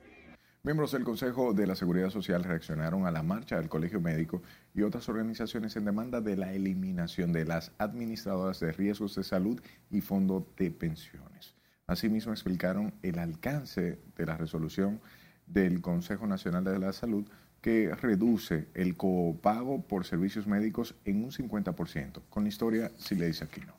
Miembros 0.64 0.90
del 0.90 1.04
Consejo 1.04 1.54
de 1.54 1.68
la 1.68 1.76
Seguridad 1.76 2.10
Social 2.10 2.42
reaccionaron 2.42 3.06
a 3.06 3.12
la 3.12 3.22
marcha 3.22 3.56
del 3.56 3.68
Colegio 3.68 4.00
Médico 4.00 4.42
y 4.74 4.82
otras 4.82 5.08
organizaciones 5.08 5.76
en 5.76 5.84
demanda 5.84 6.20
de 6.20 6.36
la 6.36 6.52
eliminación 6.52 7.32
de 7.32 7.44
las 7.44 7.70
administradoras 7.78 8.58
de 8.58 8.72
riesgos 8.72 9.14
de 9.14 9.22
salud 9.22 9.60
y 9.88 10.00
fondo 10.00 10.52
de 10.56 10.72
pensiones. 10.72 11.54
Asimismo, 11.86 12.32
explicaron 12.32 12.92
el 13.02 13.20
alcance 13.20 14.00
de 14.16 14.26
la 14.26 14.36
resolución 14.36 15.00
del 15.46 15.80
Consejo 15.80 16.26
Nacional 16.26 16.64
de 16.64 16.78
la 16.78 16.92
Salud 16.92 17.24
que 17.60 17.94
reduce 17.94 18.66
el 18.74 18.96
copago 18.96 19.82
por 19.82 20.04
servicios 20.04 20.48
médicos 20.48 20.96
en 21.04 21.24
un 21.24 21.30
50%. 21.30 22.22
Con 22.28 22.42
la 22.42 22.48
historia, 22.48 22.90
si 22.98 23.14
le 23.14 23.26
dice 23.28 23.44
aquí 23.44 23.60
no. 23.60 23.77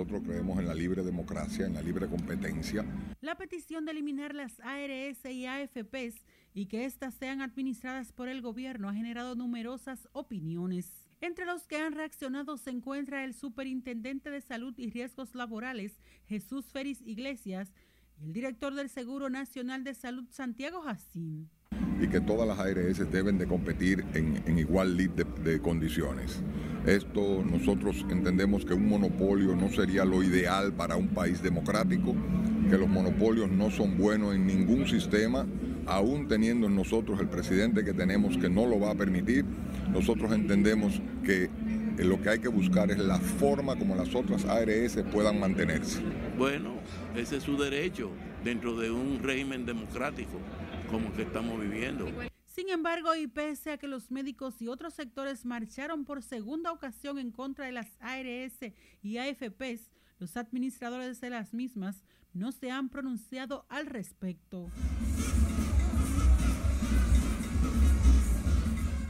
Nosotros 0.00 0.22
creemos 0.24 0.58
en 0.58 0.66
la 0.66 0.72
libre 0.72 1.02
democracia, 1.02 1.66
en 1.66 1.74
la 1.74 1.82
libre 1.82 2.08
competencia. 2.08 2.86
La 3.20 3.34
petición 3.34 3.84
de 3.84 3.90
eliminar 3.90 4.34
las 4.34 4.58
ARS 4.60 5.26
y 5.26 5.44
AFPs 5.44 6.24
y 6.54 6.66
que 6.68 6.86
éstas 6.86 7.12
sean 7.12 7.42
administradas 7.42 8.10
por 8.10 8.30
el 8.30 8.40
gobierno 8.40 8.88
ha 8.88 8.94
generado 8.94 9.34
numerosas 9.34 10.08
opiniones. 10.12 11.06
Entre 11.20 11.44
los 11.44 11.66
que 11.66 11.76
han 11.76 11.92
reaccionado 11.92 12.56
se 12.56 12.70
encuentra 12.70 13.24
el 13.24 13.34
superintendente 13.34 14.30
de 14.30 14.40
salud 14.40 14.72
y 14.78 14.88
riesgos 14.88 15.34
laborales, 15.34 16.00
Jesús 16.24 16.72
Félix 16.72 17.02
Iglesias, 17.02 17.70
y 18.18 18.24
el 18.24 18.32
director 18.32 18.74
del 18.74 18.88
Seguro 18.88 19.28
Nacional 19.28 19.84
de 19.84 19.92
Salud, 19.92 20.24
Santiago 20.30 20.80
Jacín 20.80 21.50
y 22.00 22.08
que 22.08 22.20
todas 22.20 22.48
las 22.48 22.58
ARS 22.58 23.10
deben 23.10 23.38
de 23.38 23.46
competir 23.46 24.04
en, 24.14 24.58
igual 24.58 24.96
de, 24.96 25.26
de, 25.44 25.60
condiciones. 25.60 26.42
Esto 26.86 27.44
nosotros 27.44 28.06
entendemos 28.08 28.64
que 28.64 28.72
un 28.72 28.88
monopolio 28.88 29.54
no 29.54 29.68
sería 29.68 30.04
lo 30.04 30.22
ideal 30.22 30.72
para 30.72 30.96
un 30.96 31.08
país 31.08 31.42
democrático, 31.42 32.14
que 32.70 32.78
los 32.78 32.88
monopolios 32.88 33.50
no 33.50 33.70
son 33.70 33.98
buenos 33.98 34.34
en 34.34 34.46
ningún 34.46 34.88
sistema, 34.88 35.46
aún 35.86 36.26
teniendo 36.26 36.68
en 36.68 36.76
nosotros 36.76 37.20
el 37.20 37.28
presidente 37.28 37.84
que 37.84 37.92
tenemos 37.92 38.38
que 38.38 38.48
no 38.48 38.66
lo 38.66 38.80
va 38.80 38.92
a 38.92 38.94
permitir, 38.94 39.44
nosotros 39.92 40.32
entendemos 40.32 41.02
que 41.24 41.50
lo 41.98 42.22
que 42.22 42.30
hay 42.30 42.38
que 42.38 42.48
buscar 42.48 42.90
es 42.90 42.98
la 42.98 43.18
forma 43.18 43.76
como 43.76 43.94
las 43.94 44.14
otras 44.14 44.46
ARS 44.46 44.96
puedan 45.12 45.38
mantenerse. 45.38 46.00
Bueno, 46.38 46.70
ese 47.14 47.36
es 47.36 47.42
su 47.42 47.58
derecho 47.58 48.10
dentro 48.42 48.78
de 48.78 48.90
un 48.90 49.22
régimen 49.22 49.66
democrático 49.66 50.38
como 50.90 51.12
que 51.12 51.22
estamos 51.22 51.60
viviendo. 51.60 52.06
Sin 52.46 52.68
embargo, 52.68 53.14
y 53.14 53.28
pese 53.28 53.70
a 53.70 53.78
que 53.78 53.86
los 53.86 54.10
médicos 54.10 54.60
y 54.60 54.68
otros 54.68 54.94
sectores 54.94 55.44
marcharon 55.44 56.04
por 56.04 56.22
segunda 56.22 56.72
ocasión 56.72 57.18
en 57.18 57.30
contra 57.30 57.66
de 57.66 57.72
las 57.72 57.86
ARS 58.00 58.58
y 59.02 59.18
AFPs, 59.18 59.90
los 60.18 60.36
administradores 60.36 61.20
de 61.20 61.30
las 61.30 61.54
mismas 61.54 62.04
no 62.34 62.50
se 62.52 62.70
han 62.70 62.88
pronunciado 62.88 63.66
al 63.68 63.86
respecto. 63.86 64.68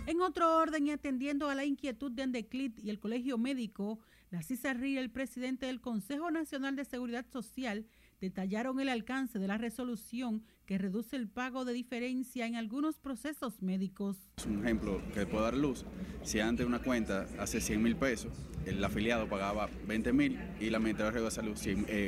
En 0.06 0.20
otro 0.20 0.56
orden 0.56 0.86
y 0.86 0.90
atendiendo 0.90 1.48
a 1.48 1.54
la 1.54 1.64
inquietud 1.64 2.10
de 2.10 2.24
Andeclit 2.24 2.78
y 2.78 2.90
el 2.90 2.98
Colegio 2.98 3.38
Médico, 3.38 4.00
la 4.30 4.42
CISARRI 4.42 4.98
el 4.98 5.10
presidente 5.10 5.66
del 5.66 5.80
Consejo 5.80 6.30
Nacional 6.30 6.76
de 6.76 6.84
Seguridad 6.84 7.26
Social 7.32 7.86
detallaron 8.20 8.78
el 8.80 8.88
alcance 8.88 9.38
de 9.38 9.48
la 9.48 9.58
resolución 9.58 10.42
que 10.66 10.78
reduce 10.78 11.16
el 11.16 11.28
pago 11.28 11.64
de 11.64 11.72
diferencia 11.72 12.46
en 12.46 12.54
algunos 12.54 12.98
procesos 12.98 13.62
médicos. 13.62 14.16
Un 14.46 14.64
ejemplo 14.64 15.02
que 15.12 15.26
puedo 15.26 15.42
dar 15.42 15.54
luz, 15.54 15.84
si 16.22 16.38
antes 16.38 16.64
una 16.66 16.78
cuenta 16.80 17.26
hace 17.38 17.60
100 17.60 17.82
mil 17.82 17.96
pesos, 17.96 18.32
el 18.66 18.84
afiliado 18.84 19.28
pagaba 19.28 19.68
20 19.86 20.12
mil 20.12 20.38
y 20.60 20.70
la 20.70 20.78
Ministerio 20.78 21.24
de 21.24 21.30
Salud 21.30 21.56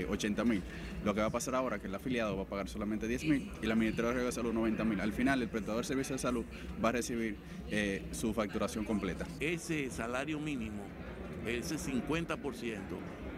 80 0.08 0.44
mil. 0.44 0.62
Lo 1.04 1.14
que 1.14 1.20
va 1.20 1.26
a 1.26 1.30
pasar 1.30 1.54
ahora 1.54 1.76
es 1.76 1.82
que 1.82 1.88
el 1.88 1.94
afiliado 1.94 2.36
va 2.36 2.42
a 2.42 2.46
pagar 2.46 2.68
solamente 2.68 3.08
10 3.08 3.24
mil 3.24 3.50
y 3.62 3.66
la 3.66 3.74
Ministerio 3.74 4.24
de 4.24 4.30
Salud 4.30 4.52
90 4.52 4.84
mil. 4.84 5.00
Al 5.00 5.12
final 5.12 5.42
el 5.42 5.48
prestador 5.48 5.82
de 5.82 5.88
servicios 5.88 6.20
de 6.20 6.22
salud 6.22 6.44
va 6.82 6.90
a 6.90 6.92
recibir 6.92 7.36
eh, 7.70 8.06
su 8.12 8.32
facturación 8.34 8.84
completa. 8.84 9.26
Ese 9.40 9.90
salario 9.90 10.38
mínimo, 10.38 10.82
ese 11.46 11.76
50%, 11.76 12.78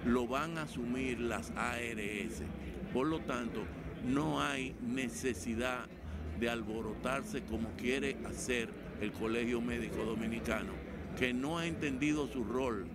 lo 0.07 0.27
van 0.27 0.59
a 0.59 0.63
asumir 0.63 1.21
las 1.21 1.51
ARS. 1.57 2.43
Por 2.93 3.07
lo 3.07 3.21
tanto, 3.21 3.65
no 4.07 4.41
hay 4.41 4.75
necesidad 4.83 5.87
de 6.39 6.49
alborotarse 6.49 7.43
como 7.45 7.71
quiere 7.77 8.17
hacer 8.27 8.69
el 9.01 9.13
Colegio 9.13 9.61
Médico 9.61 10.05
Dominicano, 10.05 10.73
que 11.19 11.33
no 11.33 11.59
ha 11.59 11.67
entendido 11.67 12.27
su 12.27 12.45
rol 12.45 12.87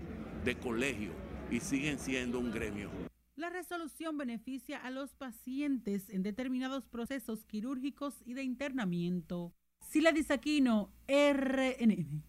de 0.43 0.55
colegio 0.57 1.11
y 1.51 1.59
siguen 1.59 1.99
siendo 1.99 2.39
un 2.39 2.51
gremio. 2.51 2.89
La 3.35 3.49
resolución 3.49 4.17
beneficia 4.17 4.77
a 4.77 4.91
los 4.91 5.15
pacientes 5.15 6.09
en 6.09 6.23
determinados 6.23 6.87
procesos 6.87 7.45
quirúrgicos 7.45 8.21
y 8.25 8.33
de 8.33 8.43
internamiento. 8.43 9.53
Sila 9.79 10.11
Disaquino, 10.11 10.91
RNN. 11.07 12.28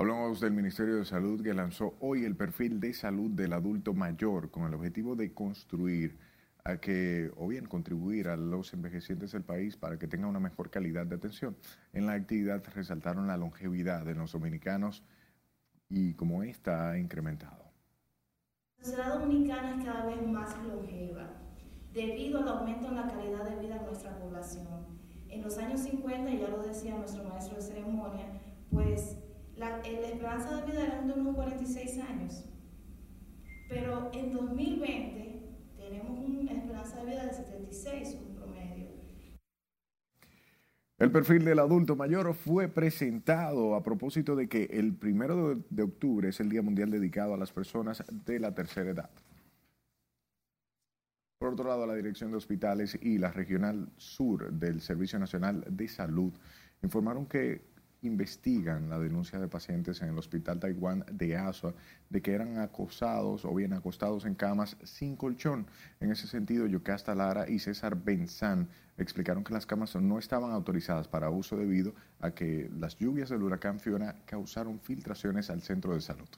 Hablamos 0.00 0.40
del 0.40 0.54
Ministerio 0.54 0.96
de 0.96 1.04
Salud 1.04 1.42
que 1.42 1.52
lanzó 1.52 1.94
hoy 2.00 2.24
el 2.24 2.34
perfil 2.34 2.80
de 2.80 2.94
salud 2.94 3.32
del 3.32 3.52
adulto 3.52 3.92
mayor 3.92 4.50
con 4.50 4.64
el 4.64 4.72
objetivo 4.72 5.14
de 5.14 5.34
construir 5.34 6.16
a 6.64 6.78
que, 6.78 7.30
o 7.36 7.46
bien 7.48 7.66
contribuir 7.66 8.28
a 8.28 8.36
los 8.38 8.72
envejecientes 8.72 9.32
del 9.32 9.42
país 9.42 9.76
para 9.76 9.98
que 9.98 10.08
tengan 10.08 10.30
una 10.30 10.40
mejor 10.40 10.70
calidad 10.70 11.04
de 11.04 11.16
atención. 11.16 11.54
En 11.92 12.06
la 12.06 12.14
actividad 12.14 12.64
resaltaron 12.74 13.26
la 13.26 13.36
longevidad 13.36 14.06
de 14.06 14.14
los 14.14 14.32
dominicanos 14.32 15.04
y 15.90 16.14
cómo 16.14 16.44
esta 16.44 16.92
ha 16.92 16.98
incrementado. 16.98 17.70
La 18.78 18.84
sociedad 18.84 19.18
dominicana 19.18 19.76
es 19.76 19.84
cada 19.84 20.06
vez 20.06 20.26
más 20.26 20.56
longeva 20.66 21.28
debido 21.92 22.38
al 22.38 22.48
aumento 22.48 22.88
en 22.88 22.96
la 22.96 23.06
calidad 23.06 23.44
de 23.44 23.60
vida 23.60 23.78
de 23.78 23.84
nuestra 23.84 24.18
población. 24.18 24.98
En 25.28 25.42
los 25.42 25.58
años 25.58 25.80
50, 25.80 26.32
ya 26.32 26.48
lo 26.48 26.62
decía 26.62 26.96
nuestro 26.96 27.22
maestro 27.24 27.56
de 27.56 27.62
ceremonia, 27.62 28.40
pues 28.70 29.18
la, 29.60 29.76
la 29.76 30.08
esperanza 30.08 30.56
de 30.56 30.72
vida 30.72 30.86
era 30.86 31.02
de 31.02 31.12
unos 31.12 31.34
46 31.34 31.98
años. 31.98 32.44
Pero 33.68 34.10
en 34.14 34.32
2020 34.32 35.42
tenemos 35.76 36.18
una 36.18 36.52
esperanza 36.52 36.96
de 36.96 37.10
vida 37.10 37.26
de 37.26 37.34
76, 37.34 38.16
un 38.26 38.34
promedio. 38.36 38.86
El 40.98 41.12
perfil 41.12 41.44
del 41.44 41.58
adulto 41.58 41.94
mayor 41.94 42.34
fue 42.34 42.68
presentado 42.68 43.74
a 43.74 43.82
propósito 43.82 44.34
de 44.34 44.48
que 44.48 44.64
el 44.64 44.94
primero 44.94 45.62
de 45.68 45.82
octubre 45.82 46.30
es 46.30 46.40
el 46.40 46.48
Día 46.48 46.62
Mundial 46.62 46.90
dedicado 46.90 47.34
a 47.34 47.38
las 47.38 47.52
personas 47.52 48.02
de 48.24 48.40
la 48.40 48.54
tercera 48.54 48.90
edad. 48.90 49.10
Por 51.38 51.52
otro 51.52 51.68
lado, 51.68 51.86
la 51.86 51.94
Dirección 51.94 52.30
de 52.30 52.38
Hospitales 52.38 52.98
y 53.00 53.18
la 53.18 53.30
Regional 53.30 53.88
Sur 53.96 54.52
del 54.52 54.80
Servicio 54.80 55.18
Nacional 55.18 55.64
de 55.68 55.88
Salud 55.88 56.32
informaron 56.82 57.26
que 57.26 57.69
investigan 58.02 58.88
la 58.88 58.98
denuncia 58.98 59.38
de 59.38 59.48
pacientes 59.48 60.02
en 60.02 60.08
el 60.08 60.18
Hospital 60.18 60.60
Taiwán 60.60 61.04
de 61.12 61.36
Asua 61.36 61.74
de 62.08 62.22
que 62.22 62.32
eran 62.32 62.58
acosados 62.58 63.44
o 63.44 63.54
bien 63.54 63.72
acostados 63.72 64.24
en 64.24 64.34
camas 64.34 64.76
sin 64.84 65.16
colchón. 65.16 65.66
En 66.00 66.10
ese 66.10 66.26
sentido, 66.26 66.66
Yocasta 66.66 67.14
Lara 67.14 67.48
y 67.48 67.58
César 67.58 67.96
Benzán 67.96 68.68
explicaron 68.98 69.44
que 69.44 69.54
las 69.54 69.66
camas 69.66 69.94
no 69.96 70.18
estaban 70.18 70.50
autorizadas 70.50 71.08
para 71.08 71.30
uso 71.30 71.56
debido 71.56 71.94
a 72.20 72.32
que 72.32 72.70
las 72.78 72.96
lluvias 72.96 73.30
del 73.30 73.42
huracán 73.42 73.80
Fiona 73.80 74.16
causaron 74.26 74.80
filtraciones 74.80 75.50
al 75.50 75.62
centro 75.62 75.94
de 75.94 76.00
salud. 76.00 76.28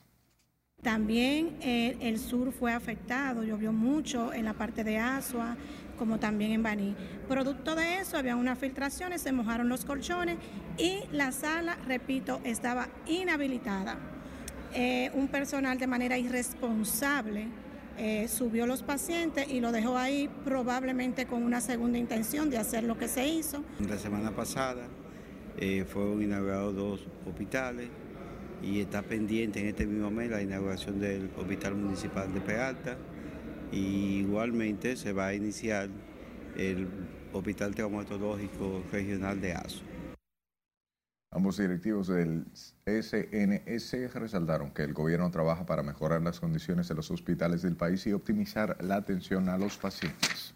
También 0.83 1.59
eh, 1.61 1.97
el 2.01 2.19
sur 2.19 2.51
fue 2.51 2.73
afectado, 2.73 3.45
llovió 3.45 3.73
mucho 3.73 4.33
en 4.33 4.45
la 4.45 4.55
parte 4.55 4.83
de 4.83 4.99
Asua, 4.99 5.57
como 6.03 6.19
también 6.19 6.51
en 6.51 6.65
Baní. 6.65 6.97
Producto 7.29 7.77
de 7.77 8.01
eso, 8.01 8.17
había 8.17 8.35
unas 8.35 8.59
filtraciones, 8.59 9.23
se 9.23 9.31
mojaron 9.31 9.69
los 9.69 9.85
colchones 9.85 10.37
y 10.77 10.99
la 11.13 11.31
sala, 11.31 11.79
repito, 11.87 12.41
estaba 12.43 12.89
inhabilitada. 13.07 13.99
Eh, 14.75 15.13
un 15.15 15.29
personal 15.29 15.79
de 15.79 15.87
manera 15.87 16.19
irresponsable 16.19 17.47
eh, 17.99 18.27
subió 18.27 18.67
los 18.67 18.83
pacientes 18.83 19.49
y 19.49 19.61
lo 19.61 19.71
dejó 19.71 19.97
ahí 19.97 20.29
probablemente 20.45 21.27
con 21.27 21.45
una 21.45 21.61
segunda 21.61 21.99
intención 21.99 22.51
de 22.51 22.59
hacer 22.59 22.83
lo 22.83 22.99
que 22.99 23.07
se 23.07 23.29
hizo. 23.29 23.63
La 23.89 23.97
semana 23.97 24.33
pasada 24.33 24.89
eh, 25.57 25.85
fueron 25.85 26.21
inaugurados 26.21 26.75
dos 26.75 27.07
hospitales 27.29 27.91
y 28.61 28.81
está 28.81 29.03
pendiente 29.03 29.61
en 29.61 29.67
este 29.69 29.87
mismo 29.87 30.11
mes 30.11 30.31
la 30.31 30.43
inauguración 30.43 30.99
del 30.99 31.31
Hospital 31.39 31.77
Municipal 31.77 32.35
de 32.35 32.41
Peralta 32.41 32.99
igualmente 33.73 34.97
se 34.97 35.13
va 35.13 35.29
a 35.29 35.35
iniciar 35.35 35.89
el 36.57 36.89
Hospital 37.33 37.75
Traumatológico 37.75 38.83
Regional 38.93 39.41
de 39.41 39.55
ASO. 39.55 39.83
Ambos 41.35 41.57
directivos 41.57 42.09
del 42.09 42.45
SNS 42.85 44.15
resaltaron 44.15 44.71
que 44.71 44.83
el 44.83 44.93
gobierno 44.93 45.31
trabaja 45.31 45.65
para 45.65 45.83
mejorar 45.83 46.21
las 46.21 46.39
condiciones 46.39 46.89
de 46.89 46.95
los 46.95 47.11
hospitales 47.11 47.63
del 47.63 47.75
país 47.75 48.07
y 48.07 48.13
optimizar 48.13 48.77
la 48.83 48.97
atención 48.97 49.49
a 49.49 49.57
los 49.57 49.79
pacientes. 49.79 50.55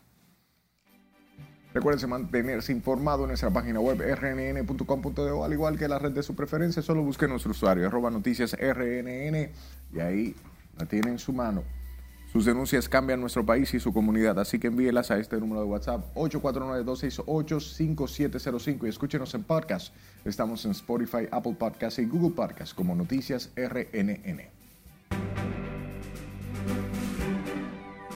Recuerden 1.72 2.10
mantenerse 2.10 2.72
informado 2.72 3.22
en 3.22 3.28
nuestra 3.28 3.50
página 3.50 3.80
web 3.80 4.00
rnn.com.de 4.00 5.44
al 5.44 5.52
igual 5.52 5.78
que 5.78 5.88
la 5.88 5.98
red 5.98 6.12
de 6.12 6.22
su 6.22 6.34
preferencia, 6.34 6.82
solo 6.82 7.02
busquen 7.02 7.30
nuestro 7.30 7.52
usuario, 7.52 7.86
arroba 7.86 8.10
noticias 8.10 8.54
rnn 8.54 9.50
y 9.94 10.00
ahí 10.00 10.34
la 10.78 10.86
tienen 10.86 11.12
en 11.12 11.18
su 11.18 11.32
mano. 11.32 11.64
Sus 12.36 12.44
denuncias 12.44 12.86
cambian 12.86 13.18
nuestro 13.18 13.46
país 13.46 13.72
y 13.72 13.80
su 13.80 13.94
comunidad, 13.94 14.38
así 14.38 14.58
que 14.58 14.66
envíelas 14.66 15.10
a 15.10 15.18
este 15.18 15.40
número 15.40 15.62
de 15.62 15.68
WhatsApp 15.68 16.14
849-268-5705 16.16 18.84
y 18.84 18.88
escúchenos 18.90 19.34
en 19.34 19.42
podcast. 19.42 19.94
Estamos 20.22 20.66
en 20.66 20.72
Spotify, 20.72 21.28
Apple 21.30 21.56
Podcasts 21.58 21.98
y 21.98 22.04
Google 22.04 22.36
Podcasts 22.36 22.74
como 22.74 22.94
Noticias 22.94 23.50
RNN. 23.56 24.50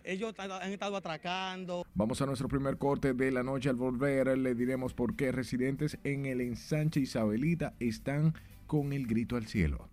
Ellos 0.05 0.35
han 0.39 0.71
estado 0.71 0.99
atracando. 0.99 1.87
Vamos 1.95 2.21
a 2.21 2.27
nuestro 2.27 2.49
primer 2.49 2.77
corte 2.77 3.15
de 3.15 3.31
la 3.31 3.43
noche. 3.43 3.71
Al 3.71 3.77
volver 3.77 4.37
le 4.37 4.55
diremos 4.55 4.93
por 4.93 5.17
qué 5.17 5.33
residentes 5.33 5.97
en 6.05 6.27
el 6.27 6.43
ensanche 6.43 7.01
Isabelita 7.01 7.73
están 7.81 8.35
con 8.67 8.93
el 8.93 9.07
grito 9.07 9.37
al 9.37 9.47
cielo. 9.47 9.89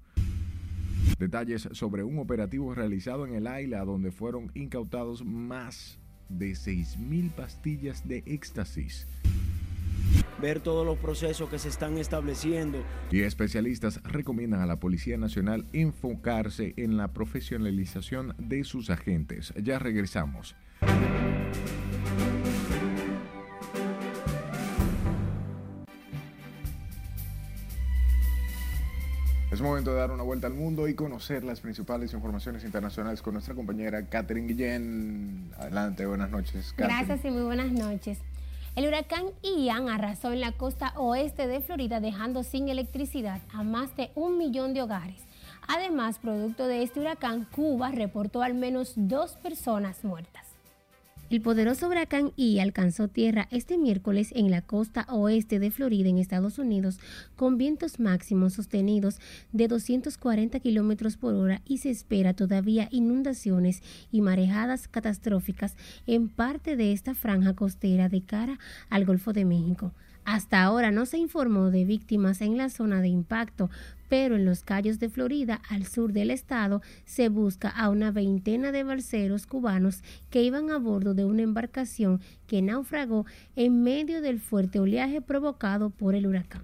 Detalles 1.18 1.70
sobre 1.72 2.04
un 2.04 2.20
operativo 2.20 2.74
realizado 2.74 3.26
en 3.26 3.36
el 3.36 3.48
Aila 3.48 3.84
donde 3.86 4.12
fueron 4.12 4.52
incautados 4.54 5.26
más 5.26 6.00
de 6.30 6.52
6.000 6.52 7.32
pastillas 7.32 8.08
de 8.08 8.24
éxtasis. 8.26 9.08
Ver 10.42 10.60
todos 10.60 10.86
los 10.86 10.98
procesos 11.00 11.50
que 11.50 11.58
se 11.58 11.70
están 11.70 11.98
estableciendo. 11.98 12.84
Y 13.12 13.22
especialistas 13.22 14.02
recomiendan 14.04 14.62
a 14.62 14.68
la 14.68 14.80
Policía 14.80 15.18
Nacional 15.18 15.66
enfocarse 15.74 16.74
en 16.78 16.96
la 16.98 17.14
profesionalización 17.14 18.36
de 18.38 18.64
sus 18.64 18.90
agentes. 18.90 19.54
Ya 19.62 19.80
regresamos. 19.80 20.56
Es 29.58 29.64
momento 29.64 29.90
de 29.90 29.98
dar 29.98 30.12
una 30.12 30.22
vuelta 30.22 30.46
al 30.46 30.54
mundo 30.54 30.88
y 30.88 30.94
conocer 30.94 31.44
las 31.44 31.62
principales 31.62 32.14
informaciones 32.14 32.64
internacionales 32.64 33.24
con 33.24 33.34
nuestra 33.34 33.56
compañera 33.56 34.06
Catherine 34.06 34.46
Guillén. 34.46 35.52
Adelante, 35.58 36.06
buenas 36.06 36.30
noches. 36.30 36.74
Catherine. 36.74 37.06
Gracias 37.08 37.26
y 37.26 37.32
muy 37.32 37.42
buenas 37.42 37.72
noches. 37.72 38.20
El 38.76 38.86
huracán 38.86 39.24
Ian 39.42 39.90
arrasó 39.90 40.32
en 40.32 40.42
la 40.42 40.52
costa 40.52 40.94
oeste 40.96 41.48
de 41.48 41.62
Florida 41.62 42.00
dejando 42.00 42.44
sin 42.44 42.70
electricidad 42.70 43.42
a 43.52 43.64
más 43.64 43.98
de 43.98 44.12
un 44.14 44.38
millón 44.38 44.76
de 44.76 44.84
hogares. 44.84 45.24
Además, 45.68 46.20
producto 46.20 46.68
de 46.68 46.84
este 46.84 47.00
huracán, 47.00 47.48
Cuba 47.52 47.90
reportó 47.90 48.44
al 48.44 48.54
menos 48.54 48.94
dos 48.96 49.38
personas 49.38 50.04
muertas. 50.04 50.47
El 51.30 51.42
poderoso 51.42 51.90
huracán 51.90 52.32
I 52.38 52.60
alcanzó 52.60 53.10
tierra 53.10 53.50
este 53.52 53.78
miércoles 53.78 54.32
en 54.34 54.50
la 54.50 54.62
costa 54.62 55.06
oeste 55.10 55.60
de 55.60 55.72
Florida, 55.72 56.08
en 56.08 56.20
Estados 56.20 56.58
Unidos, 56.58 57.02
con 57.36 57.58
vientos 57.58 58.00
máximos 58.00 58.54
sostenidos 58.54 59.20
de 59.52 59.68
240 59.68 60.58
kilómetros 60.62 61.18
por 61.18 61.34
hora 61.34 61.62
y 61.66 61.80
se 61.80 61.90
espera 61.90 62.34
todavía 62.34 62.88
inundaciones 62.92 63.84
y 64.10 64.22
marejadas 64.22 64.88
catastróficas 64.88 65.76
en 66.06 66.30
parte 66.30 66.78
de 66.78 66.94
esta 66.94 67.14
franja 67.14 67.54
costera 67.54 68.08
de 68.08 68.22
cara 68.22 68.58
al 68.90 69.04
Golfo 69.04 69.34
de 69.34 69.44
México. 69.44 69.92
Hasta 70.24 70.62
ahora 70.64 70.92
no 70.92 71.06
se 71.06 71.18
informó 71.18 71.72
de 71.72 71.86
víctimas 71.86 72.42
en 72.42 72.58
la 72.58 72.70
zona 72.70 73.02
de 73.02 73.08
impacto, 73.08 73.70
pero 74.10 74.36
en 74.36 74.46
los 74.46 74.64
Cayos 74.64 75.00
de 75.00 75.10
Florida, 75.10 75.62
al 75.70 75.86
sur 75.86 76.14
del 76.14 76.32
estado, 76.32 76.82
se 77.06 77.30
busca 77.30 77.70
a 77.70 77.90
una 77.90 78.12
veintena 78.12 78.72
de 78.72 78.84
balseros 78.84 79.46
cubanos 79.46 80.04
que 80.30 80.44
iban 80.44 80.72
a 80.72 80.78
bordo 80.78 81.14
de 81.14 81.26
una 81.26 81.44
embarcación 81.44 82.22
que 82.48 82.62
naufragó 82.62 83.26
en 83.56 83.84
medio 83.84 84.22
del 84.22 84.40
fuerte 84.40 84.80
oleaje 84.80 85.22
provocado 85.22 85.90
por 85.90 86.16
el 86.16 86.28
huracán. 86.28 86.64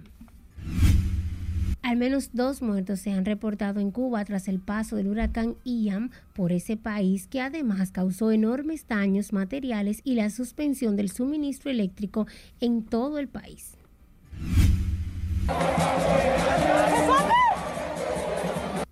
Al 1.84 1.98
menos 1.98 2.30
dos 2.32 2.62
muertos 2.62 3.00
se 3.00 3.12
han 3.12 3.26
reportado 3.26 3.78
en 3.78 3.90
Cuba 3.90 4.24
tras 4.24 4.48
el 4.48 4.58
paso 4.58 4.96
del 4.96 5.08
huracán 5.08 5.56
Ian 5.64 6.12
por 6.32 6.50
ese 6.50 6.78
país 6.78 7.26
que 7.26 7.42
además 7.42 7.90
causó 7.90 8.32
enormes 8.32 8.88
daños 8.88 9.34
materiales 9.34 10.00
y 10.02 10.14
la 10.14 10.30
suspensión 10.30 10.96
del 10.96 11.10
suministro 11.10 11.70
eléctrico 11.70 12.26
en 12.60 12.84
todo 12.84 13.18
el 13.18 13.28
país. 13.28 13.76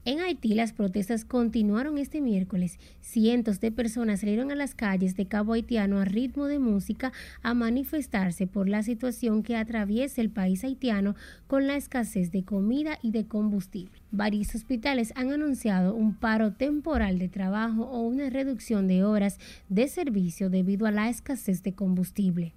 En 0.05 0.19
Haití 0.19 0.55
las 0.55 0.73
protestas 0.73 1.25
continuaron 1.25 1.97
este 1.97 2.21
miércoles. 2.21 2.81
Cientos 3.01 3.61
de 3.61 3.71
personas 3.71 4.21
salieron 4.21 4.51
a 4.51 4.57
las 4.57 4.75
calles 4.75 5.15
de 5.15 5.27
Cabo 5.27 5.53
Haitiano 5.53 6.01
a 6.01 6.05
ritmo 6.05 6.47
de 6.47 6.59
música 6.59 7.13
a 7.43 7.55
manifestarse 7.55 8.49
por 8.49 8.69
la 8.69 8.83
situación 8.83 9.45
que 9.45 9.57
atraviesa 9.57 10.21
el 10.21 10.29
país 10.29 10.65
haitiano 10.65 11.15
con 11.47 11.69
la 11.69 11.77
escasez 11.77 12.33
de 12.33 12.45
comida 12.45 12.99
y 13.01 13.13
de 13.13 13.29
combustible. 13.29 14.03
Varios 14.11 14.53
hospitales 14.57 15.13
han 15.15 15.31
anunciado 15.31 15.95
un 15.95 16.15
paro 16.17 16.53
temporal 16.53 17.21
de 17.21 17.29
trabajo 17.29 17.85
o 17.85 18.01
una 18.01 18.29
reducción 18.29 18.89
de 18.89 19.05
horas 19.05 19.39
de 19.69 19.87
servicio 19.87 20.51
debido 20.51 20.87
a 20.87 20.91
la 20.91 21.11
escasez 21.11 21.63
de 21.63 21.75
combustible. 21.75 22.55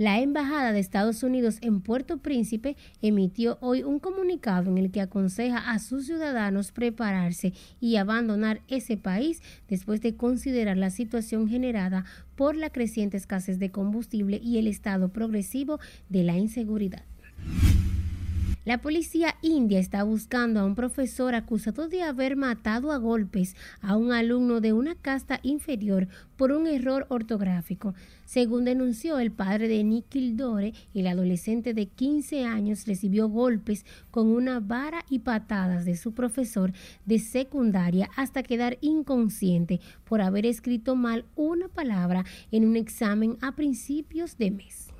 La 0.00 0.18
Embajada 0.18 0.72
de 0.72 0.80
Estados 0.80 1.22
Unidos 1.22 1.58
en 1.60 1.82
Puerto 1.82 2.16
Príncipe 2.16 2.74
emitió 3.02 3.58
hoy 3.60 3.82
un 3.82 3.98
comunicado 3.98 4.70
en 4.70 4.78
el 4.78 4.90
que 4.90 5.02
aconseja 5.02 5.58
a 5.58 5.78
sus 5.78 6.06
ciudadanos 6.06 6.72
prepararse 6.72 7.52
y 7.82 7.96
abandonar 7.96 8.62
ese 8.66 8.96
país 8.96 9.42
después 9.68 10.00
de 10.00 10.16
considerar 10.16 10.78
la 10.78 10.88
situación 10.88 11.48
generada 11.48 12.06
por 12.34 12.56
la 12.56 12.70
creciente 12.70 13.18
escasez 13.18 13.58
de 13.58 13.70
combustible 13.70 14.40
y 14.42 14.56
el 14.56 14.68
estado 14.68 15.10
progresivo 15.10 15.80
de 16.08 16.24
la 16.24 16.38
inseguridad. 16.38 17.04
La 18.70 18.80
policía 18.80 19.34
india 19.42 19.80
está 19.80 20.04
buscando 20.04 20.60
a 20.60 20.64
un 20.64 20.76
profesor 20.76 21.34
acusado 21.34 21.88
de 21.88 22.04
haber 22.04 22.36
matado 22.36 22.92
a 22.92 22.98
golpes 22.98 23.56
a 23.80 23.96
un 23.96 24.12
alumno 24.12 24.60
de 24.60 24.72
una 24.72 24.94
casta 24.94 25.40
inferior 25.42 26.06
por 26.36 26.52
un 26.52 26.68
error 26.68 27.04
ortográfico. 27.08 27.94
Según 28.26 28.64
denunció 28.64 29.18
el 29.18 29.32
padre 29.32 29.66
de 29.66 29.82
Nikhil 29.82 30.36
Dore, 30.36 30.72
el 30.94 31.08
adolescente 31.08 31.74
de 31.74 31.86
15 31.86 32.44
años 32.44 32.86
recibió 32.86 33.28
golpes 33.28 33.84
con 34.12 34.28
una 34.28 34.60
vara 34.60 35.04
y 35.10 35.18
patadas 35.18 35.84
de 35.84 35.96
su 35.96 36.12
profesor 36.12 36.72
de 37.06 37.18
secundaria 37.18 38.08
hasta 38.14 38.44
quedar 38.44 38.78
inconsciente 38.82 39.80
por 40.08 40.20
haber 40.20 40.46
escrito 40.46 40.94
mal 40.94 41.24
una 41.34 41.66
palabra 41.66 42.24
en 42.52 42.66
un 42.66 42.76
examen 42.76 43.36
a 43.40 43.56
principios 43.56 44.38
de 44.38 44.52
mes. 44.52 44.90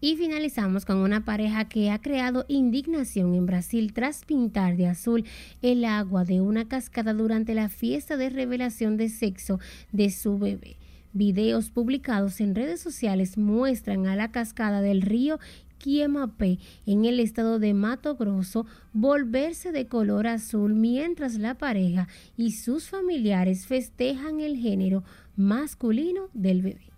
Y 0.00 0.16
finalizamos 0.16 0.84
con 0.86 0.96
una 0.98 1.24
pareja 1.24 1.68
que 1.68 1.90
ha 1.90 2.00
creado 2.00 2.46
indignación 2.48 3.34
en 3.34 3.44
Brasil 3.44 3.92
tras 3.92 4.24
pintar 4.24 4.76
de 4.76 4.86
azul 4.86 5.24
el 5.60 5.84
agua 5.84 6.24
de 6.24 6.40
una 6.40 6.66
cascada 6.66 7.12
durante 7.12 7.54
la 7.54 7.68
fiesta 7.68 8.16
de 8.16 8.30
revelación 8.30 8.96
de 8.96 9.10
sexo 9.10 9.60
de 9.92 10.10
su 10.10 10.38
bebé. 10.38 10.76
Videos 11.12 11.70
publicados 11.70 12.40
en 12.40 12.54
redes 12.54 12.80
sociales 12.80 13.36
muestran 13.36 14.06
a 14.06 14.16
la 14.16 14.30
cascada 14.30 14.80
del 14.80 15.02
río 15.02 15.38
Quiemapé 15.80 16.58
en 16.86 17.04
el 17.04 17.20
estado 17.20 17.58
de 17.58 17.74
Mato 17.74 18.16
Grosso 18.16 18.66
volverse 18.92 19.72
de 19.72 19.86
color 19.86 20.26
azul 20.26 20.74
mientras 20.74 21.36
la 21.36 21.56
pareja 21.56 22.06
y 22.36 22.52
sus 22.52 22.88
familiares 22.88 23.66
festejan 23.66 24.40
el 24.40 24.56
género 24.56 25.02
masculino 25.36 26.28
del 26.34 26.62
bebé. 26.62 26.89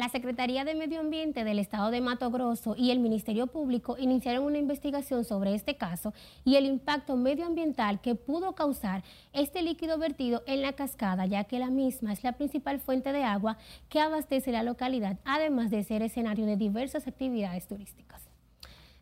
La 0.00 0.08
Secretaría 0.08 0.64
de 0.64 0.74
Medio 0.74 0.98
Ambiente 0.98 1.44
del 1.44 1.58
Estado 1.58 1.90
de 1.90 2.00
Mato 2.00 2.30
Grosso 2.30 2.74
y 2.74 2.90
el 2.90 3.00
Ministerio 3.00 3.48
Público 3.48 3.96
iniciaron 3.98 4.44
una 4.44 4.56
investigación 4.56 5.26
sobre 5.26 5.54
este 5.54 5.76
caso 5.76 6.14
y 6.42 6.56
el 6.56 6.64
impacto 6.64 7.16
medioambiental 7.16 8.00
que 8.00 8.14
pudo 8.14 8.54
causar 8.54 9.04
este 9.34 9.60
líquido 9.60 9.98
vertido 9.98 10.42
en 10.46 10.62
la 10.62 10.72
cascada, 10.72 11.26
ya 11.26 11.44
que 11.44 11.58
la 11.58 11.68
misma 11.68 12.14
es 12.14 12.24
la 12.24 12.32
principal 12.32 12.80
fuente 12.80 13.12
de 13.12 13.24
agua 13.24 13.58
que 13.90 14.00
abastece 14.00 14.52
la 14.52 14.62
localidad, 14.62 15.18
además 15.26 15.70
de 15.70 15.84
ser 15.84 16.00
escenario 16.00 16.46
de 16.46 16.56
diversas 16.56 17.06
actividades 17.06 17.68
turísticas. 17.68 18.26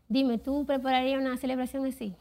Dime, 0.08 0.38
¿tú 0.38 0.66
prepararías 0.66 1.20
una 1.20 1.36
celebración 1.36 1.86
así? 1.86 2.16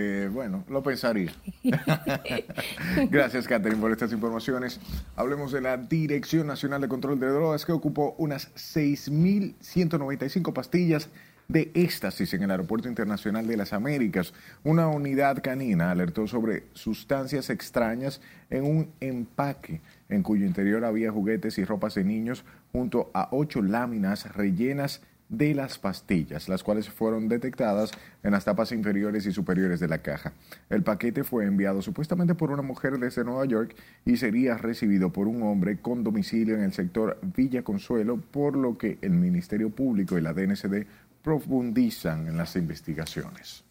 Eh, 0.00 0.28
bueno, 0.32 0.64
lo 0.68 0.80
pensaría. 0.80 1.32
Gracias, 3.10 3.48
Catherine, 3.48 3.80
por 3.80 3.90
estas 3.90 4.12
informaciones. 4.12 4.78
Hablemos 5.16 5.50
de 5.50 5.60
la 5.60 5.76
Dirección 5.76 6.46
Nacional 6.46 6.80
de 6.80 6.86
Control 6.88 7.18
de 7.18 7.26
Drogas, 7.26 7.66
que 7.66 7.72
ocupó 7.72 8.14
unas 8.18 8.54
6.195 8.54 10.52
pastillas 10.52 11.08
de 11.48 11.72
éxtasis 11.74 12.32
en 12.34 12.44
el 12.44 12.50
Aeropuerto 12.52 12.88
Internacional 12.88 13.48
de 13.48 13.56
las 13.56 13.72
Américas. 13.72 14.34
Una 14.62 14.86
unidad 14.86 15.42
canina 15.42 15.90
alertó 15.90 16.28
sobre 16.28 16.64
sustancias 16.74 17.50
extrañas 17.50 18.20
en 18.50 18.64
un 18.64 18.92
empaque 19.00 19.80
en 20.08 20.22
cuyo 20.22 20.46
interior 20.46 20.84
había 20.84 21.10
juguetes 21.10 21.58
y 21.58 21.64
ropas 21.64 21.96
de 21.96 22.04
niños 22.04 22.44
junto 22.70 23.10
a 23.14 23.30
ocho 23.32 23.62
láminas 23.62 24.32
rellenas 24.36 25.00
de 25.28 25.54
las 25.54 25.78
pastillas, 25.78 26.48
las 26.48 26.62
cuales 26.62 26.88
fueron 26.88 27.28
detectadas 27.28 27.90
en 28.22 28.32
las 28.32 28.44
tapas 28.44 28.72
inferiores 28.72 29.26
y 29.26 29.32
superiores 29.32 29.80
de 29.80 29.88
la 29.88 29.98
caja. 29.98 30.32
El 30.70 30.82
paquete 30.82 31.24
fue 31.24 31.44
enviado 31.44 31.82
supuestamente 31.82 32.34
por 32.34 32.50
una 32.50 32.62
mujer 32.62 32.98
desde 32.98 33.24
Nueva 33.24 33.44
York 33.44 33.74
y 34.04 34.16
sería 34.16 34.56
recibido 34.56 35.12
por 35.12 35.28
un 35.28 35.42
hombre 35.42 35.78
con 35.80 36.02
domicilio 36.02 36.54
en 36.54 36.62
el 36.62 36.72
sector 36.72 37.18
Villa 37.36 37.62
Consuelo, 37.62 38.18
por 38.18 38.56
lo 38.56 38.78
que 38.78 38.98
el 39.02 39.10
Ministerio 39.10 39.70
Público 39.70 40.16
y 40.16 40.22
la 40.22 40.32
DNCD 40.32 40.86
profundizan 41.22 42.26
en 42.26 42.36
las 42.36 42.56
investigaciones. 42.56 43.67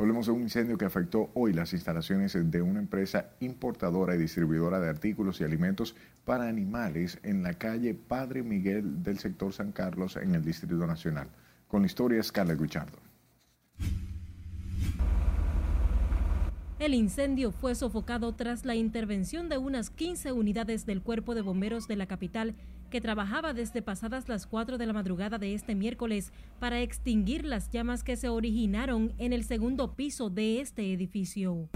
Hablemos 0.00 0.24
de 0.24 0.32
un 0.32 0.40
incendio 0.40 0.78
que 0.78 0.86
afectó 0.86 1.30
hoy 1.34 1.52
las 1.52 1.74
instalaciones 1.74 2.32
de 2.32 2.62
una 2.62 2.78
empresa 2.78 3.32
importadora 3.40 4.14
y 4.14 4.18
distribuidora 4.18 4.80
de 4.80 4.88
artículos 4.88 5.42
y 5.42 5.44
alimentos 5.44 5.94
para 6.24 6.48
animales 6.48 7.18
en 7.22 7.42
la 7.42 7.52
calle 7.52 7.92
Padre 7.92 8.42
Miguel 8.42 9.02
del 9.02 9.18
sector 9.18 9.52
San 9.52 9.72
Carlos 9.72 10.16
en 10.16 10.34
el 10.34 10.42
Distrito 10.42 10.86
Nacional. 10.86 11.28
Con 11.68 11.82
la 11.82 11.86
historia 11.86 12.22
Scarlett 12.22 12.58
Guichardo. 12.58 12.96
El 16.78 16.94
incendio 16.94 17.52
fue 17.52 17.74
sofocado 17.74 18.34
tras 18.34 18.64
la 18.64 18.76
intervención 18.76 19.50
de 19.50 19.58
unas 19.58 19.90
15 19.90 20.32
unidades 20.32 20.86
del 20.86 21.02
Cuerpo 21.02 21.34
de 21.34 21.42
Bomberos 21.42 21.88
de 21.88 21.96
la 21.96 22.06
capital 22.06 22.54
que 22.90 23.00
trabajaba 23.00 23.54
desde 23.54 23.80
pasadas 23.80 24.28
las 24.28 24.46
4 24.46 24.76
de 24.76 24.86
la 24.86 24.92
madrugada 24.92 25.38
de 25.38 25.54
este 25.54 25.74
miércoles 25.74 26.32
para 26.58 26.80
extinguir 26.80 27.44
las 27.44 27.70
llamas 27.70 28.02
que 28.02 28.16
se 28.16 28.28
originaron 28.28 29.12
en 29.18 29.32
el 29.32 29.44
segundo 29.44 29.94
piso 29.94 30.28
de 30.28 30.60
este 30.60 30.92
edificio. 30.92 31.68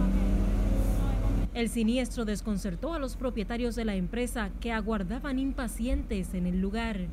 El 1.54 1.68
siniestro 1.68 2.24
desconcertó 2.24 2.92
a 2.92 2.98
los 2.98 3.16
propietarios 3.16 3.76
de 3.76 3.84
la 3.84 3.94
empresa 3.94 4.50
que 4.60 4.72
aguardaban 4.72 5.38
impacientes 5.38 6.34
en 6.34 6.46
el 6.46 6.60
lugar. 6.60 7.06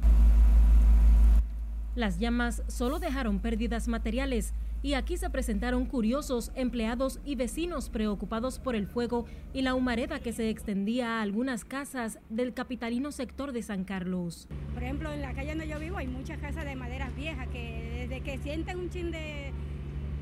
Las 1.93 2.17
llamas 2.17 2.63
solo 2.67 2.97
dejaron 2.97 3.39
pérdidas 3.39 3.87
materiales 3.87 4.53
y 4.83 4.93
aquí 4.95 5.17
se 5.17 5.29
presentaron 5.29 5.85
curiosos 5.85 6.51
empleados 6.55 7.19
y 7.23 7.35
vecinos 7.35 7.89
preocupados 7.89 8.59
por 8.59 8.75
el 8.75 8.87
fuego 8.87 9.25
y 9.53 9.61
la 9.61 9.75
humareda 9.75 10.19
que 10.19 10.33
se 10.33 10.49
extendía 10.49 11.19
a 11.19 11.21
algunas 11.21 11.65
casas 11.65 12.19
del 12.29 12.53
capitalino 12.53 13.11
sector 13.11 13.51
de 13.51 13.61
San 13.61 13.83
Carlos. 13.83 14.47
Por 14.73 14.83
ejemplo, 14.83 15.11
en 15.11 15.21
la 15.21 15.33
calle 15.33 15.49
donde 15.49 15.67
yo 15.67 15.79
vivo 15.79 15.97
hay 15.97 16.07
muchas 16.07 16.39
casas 16.39 16.65
de 16.65 16.75
maderas 16.75 17.15
viejas 17.15 17.47
que 17.49 18.07
desde 18.09 18.21
que 18.21 18.37
sienten 18.39 18.79
un 18.79 18.89
chin 18.89 19.11
de, 19.11 19.51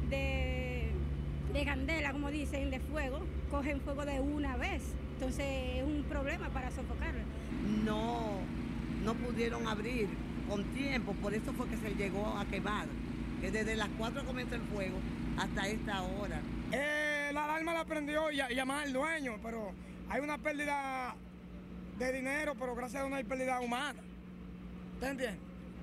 de, 0.10 0.89
de 1.54 1.65
candela, 1.65 2.12
como 2.12 2.30
dicen, 2.30 2.69
de 2.69 2.80
fuego, 2.80 3.19
cogen 3.50 3.80
fuego 3.82 4.06
de 4.06 4.19
una 4.19 4.58
vez. 4.58 4.82
Entonces 5.13 5.45
es 5.78 5.84
un 5.84 6.04
problema 6.04 6.50
para 6.50 6.69
sofocarlo. 6.72 7.22
No, 7.86 8.39
no 9.06 9.13
pudieron 9.13 9.67
abrir 9.67 10.08
con 10.50 10.63
tiempo, 10.74 11.13
por 11.22 11.34
eso 11.34 11.54
fue 11.54 11.67
que 11.67 11.78
se 11.78 11.93
llegó 11.95 12.26
a 12.38 12.45
quemar 12.45 12.88
que 13.39 13.52
desde 13.52 13.75
las 13.75 13.89
4 13.97 14.25
comenzó 14.25 14.56
el 14.56 14.62
fuego 14.62 14.97
hasta 15.38 15.67
esta 15.67 16.02
hora. 16.02 16.41
Eh, 16.71 17.32
la 17.34 17.45
alarma 17.45 17.73
la 17.73 17.86
prendió 17.86 18.32
y, 18.32 18.38
llamar 18.54 18.86
al 18.86 18.93
dueño, 18.93 19.38
pero 19.41 19.71
hay 20.10 20.21
una 20.21 20.38
pérdida 20.38 21.15
de 21.97 22.13
dinero, 22.13 22.54
pero 22.60 22.75
gracias 22.75 23.02
a 23.02 23.04
Dios 23.04 23.12
no 23.12 23.15
hay 23.17 23.23
pérdida 23.23 23.60
humana. 23.60 24.02
¿Te 24.99 25.08
entiendes? 25.08 25.39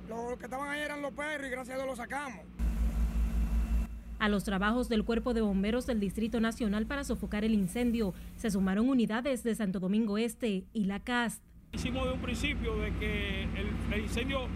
Los 0.08 0.38
que 0.38 0.44
estaban 0.44 0.68
ahí 0.68 0.80
eran 0.80 1.02
los 1.02 1.12
perros 1.12 1.46
y 1.46 1.50
gracias 1.50 1.74
a 1.74 1.76
Dios 1.76 1.86
los 1.86 1.98
sacamos. 1.98 2.44
A 4.18 4.28
los 4.28 4.44
trabajos 4.44 4.88
del 4.88 5.04
Cuerpo 5.04 5.34
de 5.34 5.42
Bomberos 5.42 5.86
del 5.86 6.00
Distrito 6.00 6.40
Nacional 6.40 6.86
para 6.86 7.04
sofocar 7.04 7.44
el 7.44 7.52
incendio 7.52 8.14
se 8.36 8.50
sumaron 8.50 8.88
unidades 8.88 9.42
de 9.42 9.54
Santo 9.54 9.78
Domingo 9.78 10.16
Este 10.16 10.64
y 10.72 10.84
la 10.84 11.00
CAST. 11.00 11.42
Hicimos 11.72 12.06
de 12.06 12.12
un 12.12 12.20
principio 12.20 12.76
de 12.76 12.94
que 12.94 13.42
el 13.92 14.00
incendio 14.00 14.48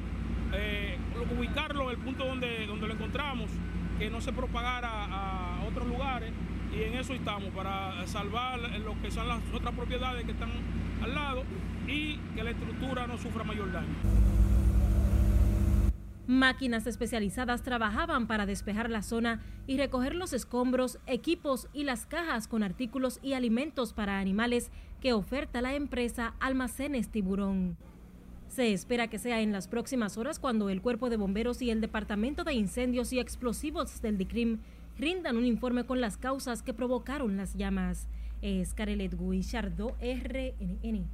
eh, 0.52 0.98
ubicarlo 1.36 1.84
en 1.84 1.98
el 1.98 2.04
punto 2.04 2.24
donde, 2.24 2.66
donde 2.66 2.86
lo 2.86 2.94
encontramos, 2.94 3.50
que 3.98 4.10
no 4.10 4.20
se 4.20 4.32
propagara 4.32 5.06
a 5.06 5.64
otros 5.68 5.86
lugares 5.86 6.32
y 6.74 6.82
en 6.82 6.94
eso 6.94 7.14
estamos, 7.14 7.50
para 7.50 8.06
salvar 8.06 8.60
lo 8.60 9.00
que 9.02 9.10
son 9.10 9.28
las 9.28 9.40
otras 9.52 9.74
propiedades 9.74 10.24
que 10.24 10.32
están 10.32 10.50
al 11.02 11.14
lado 11.14 11.42
y 11.86 12.16
que 12.34 12.44
la 12.44 12.50
estructura 12.50 13.06
no 13.06 13.18
sufra 13.18 13.44
mayor 13.44 13.72
daño. 13.72 13.88
Máquinas 16.26 16.86
especializadas 16.86 17.62
trabajaban 17.62 18.28
para 18.28 18.46
despejar 18.46 18.88
la 18.88 19.02
zona 19.02 19.40
y 19.66 19.78
recoger 19.78 20.14
los 20.14 20.32
escombros, 20.32 21.00
equipos 21.06 21.68
y 21.72 21.82
las 21.82 22.06
cajas 22.06 22.46
con 22.46 22.62
artículos 22.62 23.18
y 23.20 23.32
alimentos 23.32 23.92
para 23.92 24.20
animales 24.20 24.70
que 25.00 25.12
oferta 25.12 25.60
la 25.60 25.74
empresa 25.74 26.34
Almacenes 26.38 27.08
Tiburón. 27.08 27.76
Se 28.50 28.72
espera 28.72 29.06
que 29.06 29.20
sea 29.20 29.40
en 29.42 29.52
las 29.52 29.68
próximas 29.68 30.18
horas 30.18 30.40
cuando 30.40 30.70
el 30.70 30.82
Cuerpo 30.82 31.08
de 31.08 31.16
Bomberos 31.16 31.62
y 31.62 31.70
el 31.70 31.80
Departamento 31.80 32.42
de 32.42 32.52
Incendios 32.52 33.12
y 33.12 33.20
Explosivos 33.20 34.02
del 34.02 34.18
DICRIM 34.18 34.58
rindan 34.98 35.36
un 35.36 35.44
informe 35.46 35.86
con 35.86 36.00
las 36.00 36.16
causas 36.16 36.60
que 36.60 36.74
provocaron 36.74 37.36
las 37.36 37.54
llamas. 37.54 38.08
Es 38.42 38.74
Carelet 38.74 39.16
Guichardo, 39.16 39.96
RNN. 40.00 41.06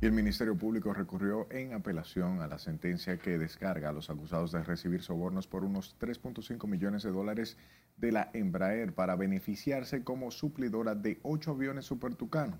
El 0.00 0.12
Ministerio 0.12 0.56
Público 0.56 0.94
recurrió 0.94 1.48
en 1.50 1.74
apelación 1.74 2.40
a 2.40 2.46
la 2.46 2.58
sentencia 2.58 3.18
que 3.18 3.36
descarga 3.36 3.90
a 3.90 3.92
los 3.92 4.08
acusados 4.08 4.50
de 4.50 4.62
recibir 4.62 5.02
sobornos 5.02 5.46
por 5.46 5.64
unos 5.64 5.96
3.5 6.00 6.66
millones 6.66 7.02
de 7.02 7.10
dólares 7.10 7.58
de 7.98 8.10
la 8.10 8.30
Embraer 8.32 8.94
para 8.94 9.16
beneficiarse 9.16 10.02
como 10.02 10.30
suplidora 10.30 10.94
de 10.94 11.18
ocho 11.22 11.50
aviones 11.50 11.84
Super 11.84 12.14
Tucano. 12.14 12.58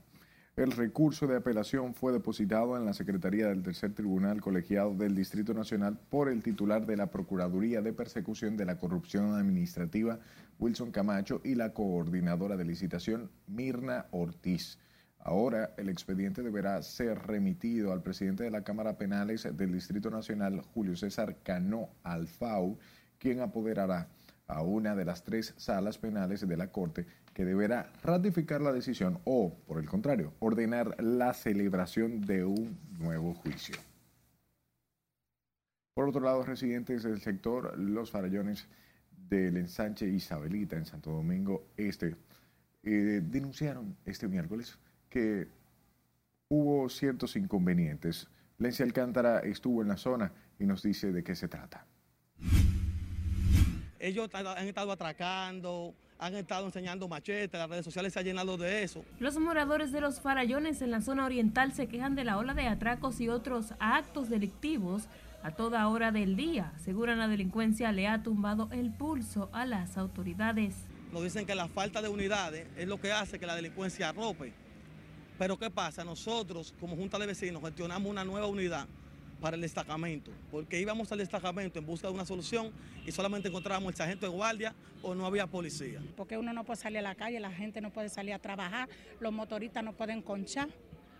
El 0.58 0.72
recurso 0.72 1.28
de 1.28 1.36
apelación 1.36 1.94
fue 1.94 2.10
depositado 2.10 2.76
en 2.76 2.84
la 2.84 2.92
Secretaría 2.92 3.46
del 3.46 3.62
Tercer 3.62 3.94
Tribunal 3.94 4.40
Colegiado 4.40 4.92
del 4.92 5.14
Distrito 5.14 5.54
Nacional 5.54 6.00
por 6.10 6.28
el 6.28 6.42
titular 6.42 6.84
de 6.84 6.96
la 6.96 7.12
Procuraduría 7.12 7.80
de 7.80 7.92
Persecución 7.92 8.56
de 8.56 8.64
la 8.64 8.76
Corrupción 8.76 9.34
Administrativa, 9.34 10.18
Wilson 10.58 10.90
Camacho, 10.90 11.40
y 11.44 11.54
la 11.54 11.72
coordinadora 11.72 12.56
de 12.56 12.64
licitación, 12.64 13.30
Mirna 13.46 14.06
Ortiz. 14.10 14.80
Ahora 15.20 15.74
el 15.76 15.88
expediente 15.88 16.42
deberá 16.42 16.82
ser 16.82 17.20
remitido 17.20 17.92
al 17.92 18.02
presidente 18.02 18.42
de 18.42 18.50
la 18.50 18.64
Cámara 18.64 18.98
Penales 18.98 19.46
del 19.56 19.70
Distrito 19.70 20.10
Nacional, 20.10 20.62
Julio 20.74 20.96
César 20.96 21.36
Cano 21.44 21.90
Alfau, 22.02 22.80
quien 23.20 23.42
apoderará 23.42 24.08
a 24.48 24.62
una 24.62 24.96
de 24.96 25.04
las 25.04 25.22
tres 25.22 25.54
salas 25.56 25.98
penales 25.98 26.48
de 26.48 26.56
la 26.56 26.72
Corte 26.72 27.06
que 27.38 27.44
deberá 27.44 27.92
ratificar 28.02 28.60
la 28.60 28.72
decisión 28.72 29.20
o, 29.22 29.54
por 29.68 29.78
el 29.78 29.88
contrario, 29.88 30.34
ordenar 30.40 31.00
la 31.00 31.32
celebración 31.32 32.20
de 32.22 32.44
un 32.44 32.76
nuevo 32.98 33.32
juicio. 33.32 33.76
Por 35.94 36.08
otro 36.08 36.20
lado, 36.20 36.42
residentes 36.42 37.04
del 37.04 37.20
sector 37.20 37.78
Los 37.78 38.10
Farallones 38.10 38.66
del 39.12 39.56
ensanche 39.56 40.08
Isabelita 40.08 40.74
en 40.74 40.84
Santo 40.84 41.12
Domingo 41.12 41.68
Este 41.76 42.16
eh, 42.82 43.20
denunciaron 43.22 43.96
este 44.04 44.26
miércoles 44.26 44.76
que 45.08 45.46
hubo 46.48 46.88
ciertos 46.88 47.36
inconvenientes 47.36 48.26
Lencia 48.58 48.84
Alcántara 48.84 49.38
estuvo 49.44 49.82
en 49.82 49.86
la 49.86 49.96
zona 49.96 50.32
y 50.58 50.64
nos 50.64 50.82
dice 50.82 51.12
de 51.12 51.22
qué 51.22 51.36
se 51.36 51.46
trata. 51.46 51.86
Ellos 54.00 54.28
han 54.34 54.66
estado 54.66 54.90
atracando, 54.90 55.94
han 56.18 56.34
estado 56.34 56.66
enseñando 56.66 57.08
machetes, 57.08 57.58
las 57.58 57.70
redes 57.70 57.84
sociales 57.84 58.12
se 58.12 58.18
han 58.18 58.24
llenado 58.24 58.56
de 58.56 58.82
eso. 58.82 59.04
Los 59.20 59.38
moradores 59.38 59.92
de 59.92 60.00
los 60.00 60.20
farallones 60.20 60.82
en 60.82 60.90
la 60.90 61.00
zona 61.00 61.24
oriental 61.24 61.72
se 61.72 61.86
quejan 61.86 62.16
de 62.16 62.24
la 62.24 62.38
ola 62.38 62.54
de 62.54 62.66
atracos 62.66 63.20
y 63.20 63.28
otros 63.28 63.74
actos 63.78 64.28
delictivos 64.28 65.04
a 65.42 65.52
toda 65.52 65.86
hora 65.88 66.10
del 66.10 66.36
día. 66.36 66.72
Aseguran 66.76 67.18
la 67.18 67.28
delincuencia 67.28 67.92
le 67.92 68.08
ha 68.08 68.22
tumbado 68.22 68.68
el 68.72 68.90
pulso 68.90 69.48
a 69.52 69.64
las 69.64 69.96
autoridades. 69.96 70.74
Nos 71.12 71.22
dicen 71.22 71.46
que 71.46 71.54
la 71.54 71.68
falta 71.68 72.02
de 72.02 72.08
unidades 72.08 72.66
es 72.76 72.88
lo 72.88 73.00
que 73.00 73.12
hace 73.12 73.38
que 73.38 73.46
la 73.46 73.54
delincuencia 73.54 74.08
arrope. 74.08 74.52
Pero 75.38 75.56
¿qué 75.56 75.70
pasa? 75.70 76.04
Nosotros, 76.04 76.74
como 76.80 76.96
Junta 76.96 77.16
de 77.18 77.26
Vecinos, 77.26 77.62
gestionamos 77.62 78.10
una 78.10 78.24
nueva 78.24 78.48
unidad 78.48 78.88
para 79.40 79.56
el 79.56 79.62
destacamento, 79.62 80.32
porque 80.50 80.80
íbamos 80.80 81.10
al 81.12 81.18
destacamento 81.18 81.78
en 81.78 81.86
busca 81.86 82.08
de 82.08 82.14
una 82.14 82.24
solución 82.24 82.70
y 83.06 83.12
solamente 83.12 83.48
encontrábamos 83.48 83.92
el 83.92 83.96
sargento 83.96 84.26
de 84.26 84.32
guardia 84.32 84.74
o 85.02 85.14
no 85.14 85.26
había 85.26 85.46
policía. 85.46 86.00
Porque 86.16 86.36
uno 86.36 86.52
no 86.52 86.64
puede 86.64 86.80
salir 86.80 86.98
a 86.98 87.02
la 87.02 87.14
calle, 87.14 87.38
la 87.40 87.52
gente 87.52 87.80
no 87.80 87.90
puede 87.90 88.08
salir 88.08 88.34
a 88.34 88.38
trabajar, 88.38 88.88
los 89.20 89.32
motoristas 89.32 89.84
no 89.84 89.92
pueden 89.92 90.22
conchar, 90.22 90.68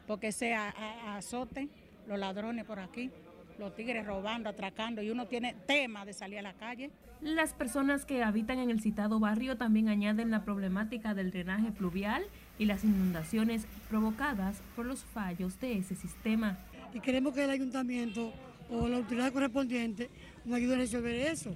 porque 0.07 0.33
sea 0.33 0.71
azote, 1.17 1.69
los 2.07 2.19
ladrones 2.19 2.65
por 2.65 2.81
aquí, 2.81 3.11
los 3.59 3.75
tigres 3.75 4.07
robando, 4.07 4.49
atracando, 4.49 5.03
y 5.03 5.11
uno 5.11 5.27
tiene 5.27 5.55
tema 5.67 6.05
de 6.05 6.13
salir 6.13 6.39
a 6.39 6.43
la 6.43 6.55
calle. 6.55 6.91
Las 7.21 7.53
personas 7.53 8.05
que 8.05 8.23
habitan 8.23 8.61
en 8.61 8.71
el 8.71 8.81
citado 8.81 9.19
barrio 9.19 9.57
también 9.57 9.89
añaden 9.89 10.31
la 10.31 10.45
problemática 10.45 11.15
del 11.15 11.33
drenaje 11.33 11.73
pluvial 11.73 12.25
y 12.59 12.67
las 12.67 12.85
inundaciones 12.85 13.67
provocadas 13.89 14.63
por 14.77 14.87
los 14.87 15.05
fallos 15.05 15.59
de 15.61 15.79
ese 15.79 15.97
sistema 15.97 16.59
y 16.99 17.01
queremos 17.01 17.33
que 17.33 17.45
el 17.45 17.51
ayuntamiento 17.51 18.33
o 18.69 18.89
la 18.89 18.97
autoridad 18.97 19.33
correspondiente 19.33 20.11
nos 20.45 20.57
ayude 20.57 20.75
a 20.75 20.79
resolver 20.79 21.15
eso, 21.15 21.55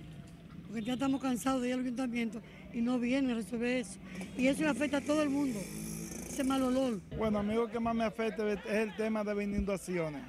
porque 0.68 0.82
ya 0.82 0.92
estamos 0.92 1.20
cansados 1.20 1.60
de 1.62 1.68
ir 1.68 1.74
al 1.74 1.80
ayuntamiento 1.80 2.40
y 2.72 2.80
no 2.80 2.96
viene 3.00 3.32
a 3.32 3.34
resolver 3.34 3.78
eso. 3.78 3.98
Y 4.38 4.46
eso 4.46 4.68
afecta 4.68 4.98
a 4.98 5.00
todo 5.00 5.20
el 5.20 5.30
mundo, 5.30 5.58
ese 6.28 6.44
mal 6.44 6.62
olor. 6.62 7.00
Bueno, 7.18 7.40
a 7.40 7.42
mí 7.42 7.54
lo 7.54 7.68
que 7.68 7.80
más 7.80 7.92
me 7.92 8.04
afecta 8.04 8.48
es 8.52 8.60
el 8.66 8.94
tema 8.94 9.24
de 9.24 9.34
las 9.34 9.44
inundaciones, 9.44 10.22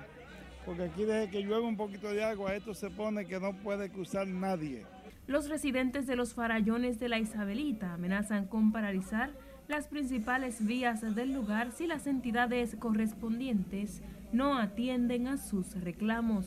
porque 0.65 0.85
aquí 0.85 1.03
desde 1.03 1.29
que 1.29 1.43
llueve 1.43 1.61
un 1.61 1.77
poquito 1.77 2.09
de 2.09 2.23
agua, 2.23 2.55
esto 2.55 2.73
se 2.73 2.89
pone 2.89 3.25
que 3.25 3.39
no 3.39 3.53
puede 3.53 3.91
cruzar 3.91 4.27
nadie. 4.27 4.83
Los 5.27 5.47
residentes 5.47 6.07
de 6.07 6.15
los 6.15 6.33
farallones 6.33 6.99
de 6.99 7.07
la 7.07 7.19
Isabelita 7.19 7.93
amenazan 7.93 8.47
con 8.47 8.71
paralizar 8.71 9.29
las 9.67 9.87
principales 9.87 10.65
vías 10.65 11.01
del 11.15 11.33
lugar 11.33 11.71
si 11.71 11.85
las 11.85 12.07
entidades 12.07 12.75
correspondientes 12.79 14.01
no 14.33 14.57
atienden 14.57 15.27
a 15.27 15.37
sus 15.37 15.79
reclamos. 15.79 16.45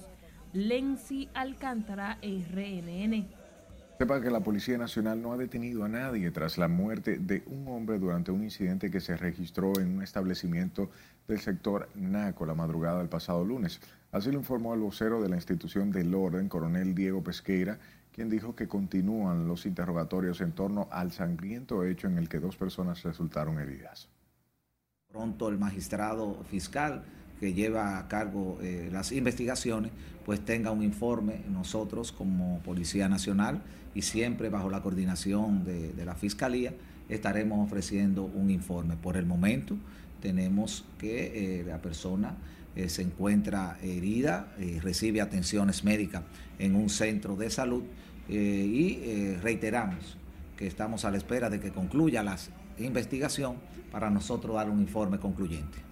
Lenzi 0.53 1.29
Alcántara, 1.35 2.18
RNN. 2.22 3.27
Sepa 3.99 4.20
que 4.20 4.31
la 4.31 4.40
Policía 4.40 4.77
Nacional 4.77 5.22
no 5.22 5.33
ha 5.33 5.38
detenido 5.38 5.85
a 5.85 5.88
nadie 5.88 6.31
tras 6.31 6.59
la 6.59 6.68
muerte 6.68 7.18
de 7.18 7.42
un 7.46 7.66
hombre 7.68 7.99
durante 7.99 8.31
un 8.31 8.42
incidente 8.42 8.90
que 8.90 9.01
se 9.01 9.16
registró 9.16 9.79
en 9.81 9.96
un 9.96 10.03
establecimiento 10.03 10.90
del 11.27 11.40
sector 11.40 11.88
Naco 11.94 12.44
la 12.44 12.55
madrugada 12.55 12.99
del 12.99 13.09
pasado 13.09 13.42
lunes. 13.42 13.81
Así 14.12 14.31
lo 14.31 14.38
informó 14.38 14.75
el 14.75 14.81
vocero 14.81 15.22
de 15.22 15.31
la 15.31 15.37
institución 15.37 15.90
del 15.90 16.14
orden, 16.14 16.49
coronel 16.49 16.94
Diego 16.94 17.22
Pesqueira, 17.22 17.79
quien 18.12 18.29
dijo 18.29 18.55
que 18.55 18.68
continúan 18.68 19.49
los 19.49 19.64
interrogatorios 19.64 20.40
en 20.40 20.53
torno 20.53 20.88
al 20.90 21.12
sangriento 21.12 21.85
hecho 21.85 22.07
en 22.07 22.18
el 22.18 22.29
que 22.29 22.40
dos 22.40 22.57
personas 22.57 23.03
resultaron 23.03 23.59
heridas. 23.59 24.09
Pronto 25.09 25.49
el 25.49 25.59
magistrado 25.59 26.42
fiscal 26.44 27.05
que 27.40 27.53
lleva 27.53 27.99
a 27.99 28.09
cargo 28.09 28.59
eh, 28.62 28.88
las 28.92 29.12
investigaciones, 29.12 29.92
pues 30.25 30.40
tenga 30.40 30.70
un 30.70 30.83
informe 30.83 31.42
nosotros 31.51 32.12
como 32.12 32.61
Policía 32.61 33.09
Nacional 33.09 33.62
y 33.94 34.03
siempre 34.03 34.49
bajo 34.49 34.70
la 34.70 34.83
coordinación 34.83 35.64
de, 35.64 35.92
la 36.05 36.14
Fiscalía 36.14 36.72
estaremos 37.09 37.64
ofreciendo 37.64 38.25
un 38.25 38.51
informe. 38.51 38.96
Por 38.96 39.16
el 39.16 39.27
momento 39.27 39.77
tenemos 40.20 40.85
que 40.99 41.61
eh, 41.61 41.64
la 41.64 41.81
persona 41.81 42.35
eh, 42.75 42.88
se 42.88 43.03
encuentra 43.03 43.79
herida, 43.83 44.53
recibe 44.83 45.20
atenciones 45.20 45.85
médicas 45.85 46.22
en 46.59 46.75
un 46.75 46.90
centro 46.90 47.37
de 47.37 47.51
salud 47.51 47.85
y 48.29 49.37
reiteramos 49.40 50.16
que 50.57 50.66
estamos 50.66 51.05
a 51.05 51.12
la 51.12 51.16
espera 51.16 51.49
de 51.49 51.61
que 51.61 51.70
concluya 51.70 52.25
la 52.25 52.37
investigación 52.79 53.57
para 53.92 54.11
nosotros 54.11 54.57
dar 54.57 54.68
un 54.68 54.81
informe 54.81 55.18
concluyente. 55.18 55.86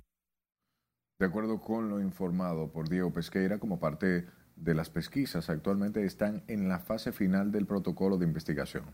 De 1.18 1.26
acuerdo 1.26 1.60
con 1.60 1.88
lo 1.88 2.00
informado 2.00 2.72
por 2.72 2.88
Diego 2.88 3.12
Pesqueira, 3.12 3.58
como 3.58 3.78
parte 3.78 4.26
de 4.56 4.74
las 4.74 4.90
pesquisas, 4.90 5.48
actualmente 5.48 6.04
están 6.04 6.42
en 6.48 6.68
la 6.68 6.80
fase 6.80 7.12
final 7.12 7.52
del 7.52 7.66
protocolo 7.66 8.18
de 8.18 8.26
investigación. 8.26 8.84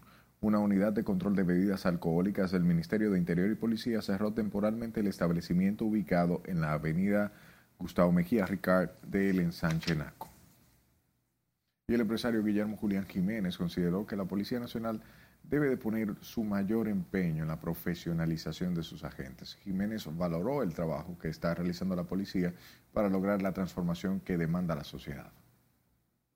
Una 0.43 0.59
unidad 0.59 0.93
de 0.93 1.05
control 1.05 1.35
de 1.35 1.45
bebidas 1.45 1.87
alcohólicas 1.87 2.51
del 2.51 2.65
Ministerio 2.65 3.11
de 3.11 3.19
Interior 3.19 3.51
y 3.51 3.55
Policía 3.55 4.03
cerró 4.03 4.33
temporalmente 4.33 5.01
el 5.01 5.07
establecimiento 5.07 5.87
ubicado 5.87 6.43
en 6.45 6.61
la 6.61 6.73
avenida 6.73 7.33
Gustavo 7.79 8.13
Mejía 8.13 8.45
Ricard 8.45 8.91
del 9.03 9.41
Ensanche 9.41 9.97
Naco. 9.97 10.29
Y 11.89 11.95
el 11.95 12.03
empresario 12.03 12.45
Guillermo 12.45 12.77
Julián 12.77 13.07
Jiménez 13.07 13.57
consideró 13.57 14.07
que 14.07 14.17
la 14.17 14.27
Policía 14.27 14.61
Nacional 14.61 15.03
debe 15.43 15.69
de 15.69 15.77
poner 15.77 16.15
su 16.21 16.45
mayor 16.45 16.89
empeño 16.89 17.43
en 17.43 17.49
la 17.49 17.61
profesionalización 17.61 18.75
de 18.75 18.83
sus 18.83 19.05
agentes. 19.05 19.57
Jiménez 19.57 20.07
valoró 20.17 20.63
el 20.63 20.73
trabajo 20.75 21.19
que 21.19 21.29
está 21.29 21.55
realizando 21.55 21.97
la 21.97 22.05
policía 22.05 22.55
para 22.93 23.09
lograr 23.09 23.43
la 23.43 23.53
transformación 23.53 24.21
que 24.21 24.37
demanda 24.37 24.75
la 24.75 24.85
sociedad. 24.85 25.33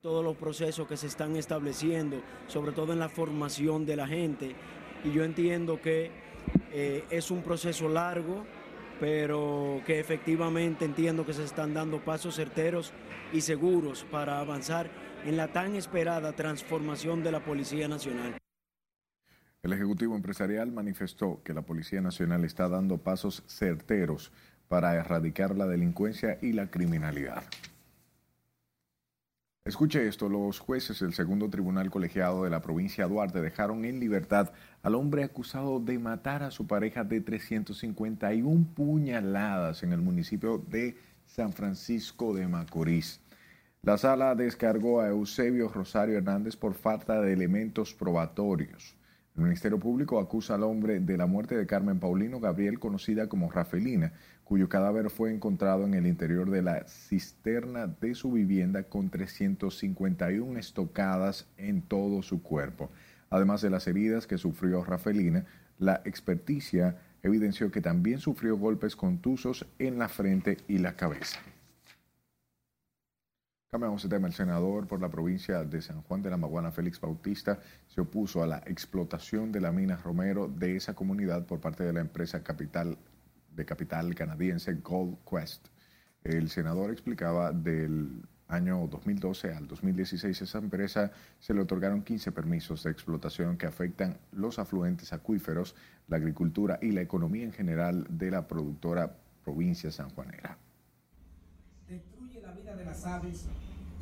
Todos 0.01 0.25
los 0.25 0.37
procesos 0.37 0.87
que 0.87 0.97
se 0.97 1.07
están 1.07 1.37
estableciendo, 1.37 2.23
sobre 2.47 2.73
todo 2.73 2.93
en 2.93 2.99
la 2.99 3.09
formación 3.09 3.87
de 3.87 3.97
la 3.97 4.07
gente, 4.07 4.55
y 5.03 5.12
yo 5.12 5.25
entiendo 5.25 5.81
que 5.81 6.11
eh, 6.73 7.05
es 7.11 7.31
un 7.31 7.43
proceso 7.43 7.88
largo, 7.88 8.45
pero 9.01 9.81
que 9.87 9.99
efectivamente 9.99 10.85
entiendo 10.85 11.25
que 11.25 11.33
se 11.33 11.45
están 11.45 11.75
dando 11.75 12.05
pasos 12.05 12.37
certeros 12.37 12.93
y 13.33 13.40
seguros 13.40 14.05
para 14.11 14.40
avanzar 14.40 14.90
en 15.25 15.37
la 15.37 15.49
tan 15.49 15.75
esperada 15.75 16.33
transformación 16.33 17.23
de 17.23 17.33
la 17.33 17.45
Policía 17.45 17.88
Nacional. 17.88 18.37
El 19.64 19.72
Ejecutivo 19.72 20.14
Empresarial 20.14 20.70
manifestó 20.72 21.40
que 21.42 21.55
la 21.55 21.62
Policía 21.62 22.03
Nacional 22.03 22.44
está 22.44 22.68
dando 22.68 22.98
pasos 22.98 23.42
certeros 23.46 24.31
para 24.68 24.94
erradicar 24.94 25.57
la 25.57 25.66
delincuencia 25.66 26.37
y 26.42 26.53
la 26.53 26.70
criminalidad. 26.70 27.42
Escuche 29.64 30.07
esto, 30.07 30.29
los 30.29 30.59
jueces 30.59 31.00
del 31.00 31.14
segundo 31.14 31.48
tribunal 31.48 31.90
colegiado 31.90 32.44
de 32.44 32.50
la 32.50 32.61
provincia 32.61 33.05
de 33.05 33.11
Duarte 33.14 33.40
dejaron 33.40 33.87
en 33.87 34.00
libertad 34.00 34.53
al 34.83 34.94
hombre 34.96 35.24
acusado 35.24 35.81
de 35.81 35.98
matar 35.98 36.42
a 36.42 36.50
su 36.50 36.66
pareja 36.66 37.03
de 37.03 37.22
351 37.22 38.66
puñaladas 38.74 39.83
en 39.83 39.94
el 39.94 40.03
municipio 40.03 40.59
de 40.59 40.94
San 41.24 41.55
Francisco 41.55 42.35
de 42.35 42.46
Macorís. 42.46 43.18
La 43.81 43.96
sala 43.96 44.35
descargó 44.35 45.00
a 45.00 45.09
Eusebio 45.09 45.68
Rosario 45.70 46.18
Hernández 46.18 46.55
por 46.55 46.74
falta 46.74 47.22
de 47.22 47.33
elementos 47.33 47.94
probatorios. 47.94 48.94
El 49.37 49.42
Ministerio 49.42 49.81
Público 49.81 50.20
acusa 50.20 50.55
al 50.55 50.62
hombre 50.62 51.01
de 51.01 51.16
la 51.16 51.27
muerte 51.27 51.57
de 51.57 51.66
Carmen 51.66 51.99
Paulino 51.99 52.38
Gabriel, 52.38 52.79
conocida 52.79 53.29
como 53.29 53.51
Rafelina, 53.51 54.12
cuyo 54.44 54.68
cadáver 54.68 55.11
fue 55.11 55.33
encontrado 55.33 55.85
en 55.85 55.94
el 55.94 56.07
interior 56.07 56.51
de 56.51 56.62
la 56.62 56.87
cisterna 56.87 57.88
de 57.88 58.14
su 58.14 58.31
vivienda 58.31 58.85
con 58.85 59.11
351 59.11 60.57
estocadas 60.57 61.49
en 61.57 61.83
todo 61.83 62.23
su 62.23 62.44
cuerpo. 62.44 62.90
Además 63.29 63.61
de 63.61 63.70
las 63.70 63.88
heridas 63.88 64.29
que 64.29 64.38
sufrió 64.38 64.85
Rafelina, 64.85 65.44
la 65.79 66.01
experticia 66.05 66.97
evidenció 67.25 67.73
que 67.73 67.81
también 67.81 68.20
sufrió 68.20 68.57
golpes 68.57 68.94
contusos 68.94 69.66
en 69.81 69.99
la 69.99 70.09
frente 70.09 70.59
y 70.68 70.79
la 70.79 70.94
cabeza. 70.94 71.40
Cambiamos 73.75 74.05
de 74.05 74.09
tema. 74.09 74.29
El 74.29 74.33
senador 74.33 74.87
por 74.87 75.01
la 75.01 75.09
provincia 75.09 75.65
de 75.65 75.83
San 75.83 76.01
Juan 76.03 76.23
de 76.23 76.31
la 76.31 76.37
Maguana, 76.37 76.71
Félix 76.71 77.01
Bautista, 77.01 77.59
se 77.89 78.01
opuso 78.01 78.41
a 78.41 78.47
la 78.47 78.59
explotación 78.67 79.51
de 79.51 79.61
la 79.61 79.73
mina 79.73 79.97
Romero 79.97 80.47
de 80.47 80.77
esa 80.77 80.95
comunidad 80.95 81.45
por 81.45 81.61
parte 81.61 81.83
de 81.83 81.93
la 81.93 81.99
empresa 81.99 82.45
capital, 82.45 82.97
de 83.51 83.65
capital 83.65 84.15
canadiense 84.15 84.75
Gold 84.75 85.17
Quest. 85.29 85.67
El 86.23 86.51
senador 86.51 86.93
explicaba 86.93 87.51
del 87.51 88.23
año 88.47 88.87
2012 88.87 89.53
al 89.53 89.67
2016 89.67 90.43
esa 90.43 90.59
empresa 90.59 91.11
se 91.41 91.53
le 91.53 91.63
otorgaron 91.63 92.05
15 92.05 92.31
permisos 92.31 92.85
de 92.85 92.93
explotación 92.93 93.57
que 93.57 93.67
afectan 93.67 94.19
los 94.31 94.61
afluentes 94.61 95.13
acuíferos, 95.13 95.75
la 96.07 96.19
agricultura 96.19 96.79
y 96.81 96.93
la 96.93 97.01
economía 97.01 97.43
en 97.43 97.53
general 97.53 98.07
de 98.09 98.31
la 98.31 98.47
productora 98.47 99.17
provincia 99.43 99.91
sanjuanera. 99.91 100.59
De 102.77 102.85
las 102.85 103.05
aves 103.07 103.47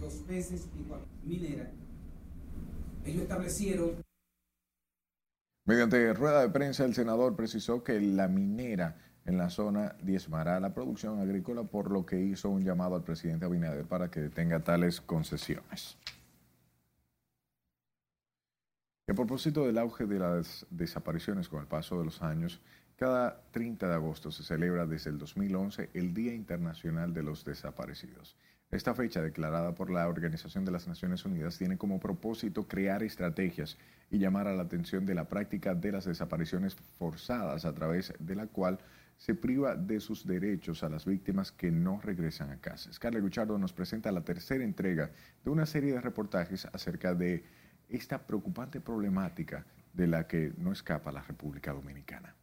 los 0.01 0.15
peces 0.15 0.67
y 0.75 1.29
minera. 1.29 1.71
Ellos 3.05 3.23
establecieron... 3.23 4.03
Mediante 5.65 6.13
rueda 6.15 6.41
de 6.43 6.49
prensa, 6.49 6.85
el 6.85 6.95
senador 6.95 7.37
precisó 7.37 7.85
que 7.85 8.01
la 8.01 8.29
minera 8.29 8.97
en 9.25 9.39
la 9.39 9.51
zona 9.51 9.95
diezmará 10.03 10.59
la 10.59 10.75
producción 10.75 11.21
agrícola, 11.21 11.63
por 11.63 11.91
lo 11.91 12.05
que 12.05 12.21
hizo 12.21 12.49
un 12.51 12.65
llamado 12.65 12.97
al 12.97 13.05
presidente 13.05 13.45
Abinader 13.45 13.85
para 13.85 14.11
que 14.11 14.21
detenga 14.21 14.61
tales 14.61 15.01
concesiones. 15.01 15.97
a 19.09 19.15
propósito 19.15 19.67
del 19.67 19.77
auge 19.77 20.07
de 20.07 20.19
las 20.19 20.67
desapariciones 20.71 21.47
con 21.47 21.61
el 21.61 21.67
paso 21.67 21.99
de 21.99 22.07
los 22.07 22.23
años, 22.23 22.63
cada 22.97 23.43
30 23.51 23.87
de 23.89 23.95
agosto 23.95 24.31
se 24.31 24.43
celebra 24.43 24.87
desde 24.87 25.11
el 25.11 25.19
2011 25.19 25.91
el 25.93 26.15
Día 26.15 26.33
Internacional 26.33 27.13
de 27.13 27.23
los 27.23 27.45
Desaparecidos. 27.45 28.37
Esta 28.73 28.95
fecha, 28.95 29.21
declarada 29.21 29.75
por 29.75 29.91
la 29.91 30.09
Organización 30.09 30.65
de 30.65 30.71
las 30.71 30.89
Naciones 30.89 31.27
Unidas, 31.27 31.59
tiene 31.59 31.77
como 31.77 32.01
propósito 32.01 32.67
crear 32.67 33.03
estrategias 33.03 33.77
y 34.11 34.19
llamar 34.19 34.49
a 34.49 34.55
la 34.55 34.63
atención 34.63 35.05
de 35.05 35.15
la 35.15 35.29
práctica 35.29 35.75
de 35.75 35.93
las 35.93 36.07
desapariciones 36.07 36.75
forzadas, 36.75 37.67
a 37.67 37.75
través 37.75 38.15
de 38.19 38.35
la 38.35 38.47
cual 38.47 38.79
se 39.19 39.35
priva 39.35 39.77
de 39.77 40.01
sus 40.01 40.27
derechos 40.27 40.83
a 40.83 40.89
las 40.89 41.05
víctimas 41.05 41.53
que 41.53 41.71
no 41.71 42.01
regresan 42.01 42.51
a 42.51 42.63
casa. 42.63 42.91
Scarlett 42.95 43.23
Guchardo 43.23 43.59
nos 43.59 43.75
presenta 43.75 44.11
la 44.11 44.25
tercera 44.25 44.65
entrega 44.65 45.11
de 45.45 45.51
una 45.51 45.67
serie 45.67 45.93
de 45.93 46.01
reportajes 46.01 46.67
acerca 46.73 47.15
de 47.15 47.45
esta 47.91 48.27
preocupante 48.27 48.81
problemática 48.81 49.67
de 49.93 50.07
la 50.07 50.27
que 50.27 50.55
no 50.57 50.73
escapa 50.73 51.13
la 51.13 51.21
República 51.21 51.75
Dominicana. 51.75 52.35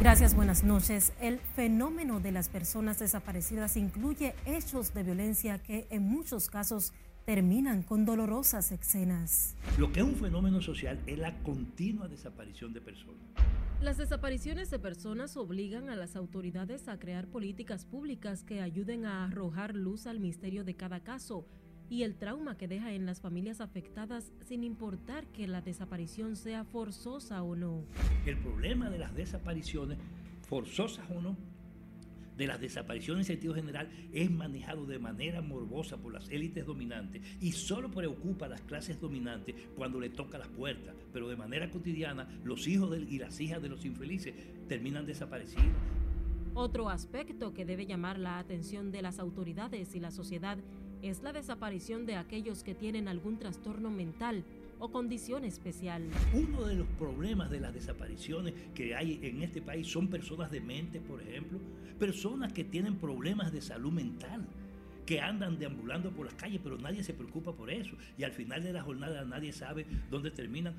Gracias, 0.00 0.36
buenas 0.36 0.62
noches. 0.62 1.12
El 1.20 1.40
fenómeno 1.40 2.20
de 2.20 2.30
las 2.30 2.48
personas 2.48 3.00
desaparecidas 3.00 3.76
incluye 3.76 4.32
hechos 4.46 4.94
de 4.94 5.02
violencia 5.02 5.58
que 5.58 5.88
en 5.90 6.02
muchos 6.02 6.48
casos 6.48 6.92
terminan 7.26 7.82
con 7.82 8.04
dolorosas 8.04 8.70
escenas. 8.70 9.56
Lo 9.76 9.90
que 9.90 9.98
es 9.98 10.06
un 10.06 10.14
fenómeno 10.14 10.60
social 10.60 11.00
es 11.08 11.18
la 11.18 11.36
continua 11.42 12.06
desaparición 12.06 12.72
de 12.72 12.80
personas. 12.80 13.18
Las 13.80 13.96
desapariciones 13.96 14.70
de 14.70 14.78
personas 14.78 15.36
obligan 15.36 15.90
a 15.90 15.96
las 15.96 16.14
autoridades 16.14 16.86
a 16.86 17.00
crear 17.00 17.26
políticas 17.26 17.84
públicas 17.84 18.44
que 18.44 18.60
ayuden 18.60 19.04
a 19.04 19.24
arrojar 19.24 19.74
luz 19.74 20.06
al 20.06 20.20
misterio 20.20 20.62
de 20.62 20.76
cada 20.76 21.00
caso 21.00 21.44
y 21.90 22.02
el 22.02 22.14
trauma 22.16 22.56
que 22.56 22.68
deja 22.68 22.92
en 22.92 23.06
las 23.06 23.20
familias 23.20 23.60
afectadas 23.60 24.32
sin 24.46 24.64
importar 24.64 25.26
que 25.28 25.46
la 25.46 25.60
desaparición 25.60 26.36
sea 26.36 26.64
forzosa 26.64 27.42
o 27.42 27.56
no. 27.56 27.82
El 28.26 28.36
problema 28.38 28.90
de 28.90 28.98
las 28.98 29.14
desapariciones, 29.14 29.98
forzosas 30.42 31.04
o 31.10 31.20
no, 31.20 31.36
de 32.36 32.46
las 32.46 32.60
desapariciones 32.60 33.28
en 33.28 33.34
sentido 33.34 33.54
general 33.54 33.90
es 34.12 34.30
manejado 34.30 34.86
de 34.86 35.00
manera 35.00 35.42
morbosa 35.42 35.96
por 35.96 36.12
las 36.12 36.30
élites 36.30 36.64
dominantes 36.64 37.20
y 37.40 37.50
solo 37.50 37.90
preocupa 37.90 38.46
a 38.46 38.50
las 38.50 38.60
clases 38.60 39.00
dominantes 39.00 39.56
cuando 39.74 39.98
le 39.98 40.08
toca 40.08 40.38
las 40.38 40.46
puertas, 40.48 40.94
pero 41.12 41.28
de 41.28 41.36
manera 41.36 41.68
cotidiana 41.68 42.28
los 42.44 42.68
hijos 42.68 42.96
y 42.96 43.18
las 43.18 43.40
hijas 43.40 43.60
de 43.60 43.68
los 43.68 43.84
infelices 43.84 44.34
terminan 44.68 45.04
desaparecidos. 45.04 45.66
Otro 46.54 46.88
aspecto 46.88 47.52
que 47.52 47.64
debe 47.64 47.86
llamar 47.86 48.18
la 48.18 48.38
atención 48.38 48.92
de 48.92 49.02
las 49.02 49.18
autoridades 49.18 49.94
y 49.96 50.00
la 50.00 50.12
sociedad 50.12 50.58
es 51.02 51.22
la 51.22 51.32
desaparición 51.32 52.06
de 52.06 52.16
aquellos 52.16 52.62
que 52.62 52.74
tienen 52.74 53.08
algún 53.08 53.38
trastorno 53.38 53.90
mental 53.90 54.44
o 54.78 54.90
condición 54.90 55.44
especial. 55.44 56.02
Uno 56.32 56.66
de 56.66 56.76
los 56.76 56.86
problemas 56.98 57.50
de 57.50 57.60
las 57.60 57.74
desapariciones 57.74 58.54
que 58.74 58.94
hay 58.94 59.18
en 59.22 59.42
este 59.42 59.60
país 59.60 59.86
son 59.86 60.08
personas 60.08 60.50
dementes, 60.50 61.02
por 61.02 61.20
ejemplo, 61.20 61.58
personas 61.98 62.52
que 62.52 62.64
tienen 62.64 62.96
problemas 62.96 63.52
de 63.52 63.60
salud 63.60 63.92
mental 63.92 64.46
que 65.04 65.20
andan 65.20 65.58
deambulando 65.58 66.10
por 66.10 66.26
las 66.26 66.34
calles, 66.34 66.60
pero 66.62 66.76
nadie 66.76 67.02
se 67.02 67.14
preocupa 67.14 67.52
por 67.52 67.70
eso. 67.70 67.96
Y 68.18 68.24
al 68.24 68.32
final 68.32 68.62
de 68.62 68.74
la 68.74 68.82
jornada 68.82 69.24
nadie 69.24 69.52
sabe 69.54 69.86
dónde 70.10 70.30
terminan. 70.30 70.74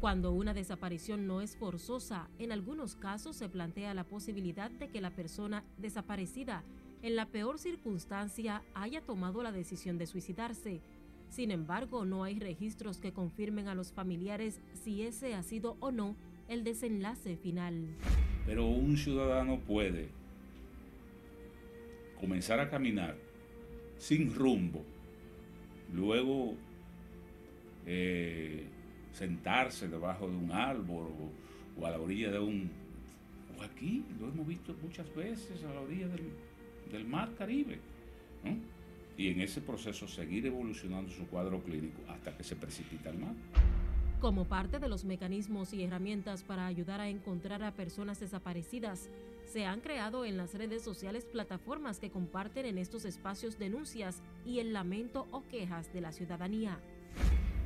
Cuando 0.00 0.32
una 0.32 0.52
desaparición 0.52 1.26
no 1.26 1.40
es 1.40 1.56
forzosa, 1.56 2.28
en 2.38 2.52
algunos 2.52 2.94
casos 2.94 3.36
se 3.36 3.48
plantea 3.48 3.94
la 3.94 4.04
posibilidad 4.04 4.70
de 4.70 4.88
que 4.88 5.00
la 5.00 5.10
persona 5.10 5.64
desaparecida 5.78 6.62
en 7.02 7.16
la 7.16 7.26
peor 7.26 7.58
circunstancia 7.58 8.62
haya 8.74 9.00
tomado 9.00 9.42
la 9.42 9.52
decisión 9.52 9.98
de 9.98 10.06
suicidarse. 10.06 10.80
Sin 11.28 11.50
embargo, 11.50 12.04
no 12.04 12.24
hay 12.24 12.38
registros 12.38 12.98
que 12.98 13.12
confirmen 13.12 13.68
a 13.68 13.74
los 13.74 13.92
familiares 13.92 14.60
si 14.84 15.02
ese 15.02 15.34
ha 15.34 15.42
sido 15.42 15.76
o 15.80 15.90
no 15.90 16.14
el 16.48 16.62
desenlace 16.62 17.36
final. 17.36 17.88
Pero 18.46 18.66
un 18.66 18.96
ciudadano 18.96 19.58
puede 19.58 20.10
comenzar 22.20 22.60
a 22.60 22.70
caminar 22.70 23.16
sin 23.98 24.32
rumbo, 24.34 24.84
luego 25.92 26.54
eh, 27.86 28.66
sentarse 29.12 29.88
debajo 29.88 30.28
de 30.28 30.36
un 30.36 30.52
árbol 30.52 31.08
o, 31.78 31.86
a 31.86 31.90
la 31.90 31.98
orilla 31.98 32.30
de 32.30 32.38
un... 32.38 32.70
O 33.58 33.62
aquí, 33.62 34.04
lo 34.20 34.28
hemos 34.28 34.46
visto 34.46 34.74
muchas 34.82 35.12
veces 35.14 35.64
a 35.64 35.74
la 35.74 35.80
orilla 35.80 36.06
del, 36.08 36.30
del 36.90 37.06
mar 37.06 37.34
Caribe. 37.36 37.78
Y 39.16 39.28
en 39.28 39.40
ese 39.40 39.60
proceso 39.60 40.08
seguir 40.08 40.46
evolucionando 40.46 41.10
su 41.10 41.26
cuadro 41.26 41.62
clínico 41.62 42.00
hasta 42.08 42.36
que 42.36 42.42
se 42.42 42.56
precipita 42.56 43.10
al 43.10 43.18
mar. 43.18 43.34
Como 44.20 44.46
parte 44.46 44.78
de 44.78 44.88
los 44.88 45.04
mecanismos 45.04 45.72
y 45.74 45.82
herramientas 45.82 46.44
para 46.44 46.66
ayudar 46.66 47.00
a 47.00 47.08
encontrar 47.08 47.62
a 47.62 47.72
personas 47.72 48.20
desaparecidas, 48.20 49.10
se 49.44 49.66
han 49.66 49.80
creado 49.80 50.24
en 50.24 50.36
las 50.36 50.54
redes 50.54 50.82
sociales 50.82 51.24
plataformas 51.24 51.98
que 51.98 52.10
comparten 52.10 52.64
en 52.64 52.78
estos 52.78 53.04
espacios 53.04 53.58
denuncias 53.58 54.22
y 54.46 54.60
el 54.60 54.72
lamento 54.72 55.26
o 55.30 55.42
quejas 55.48 55.92
de 55.92 56.00
la 56.00 56.12
ciudadanía. 56.12 56.78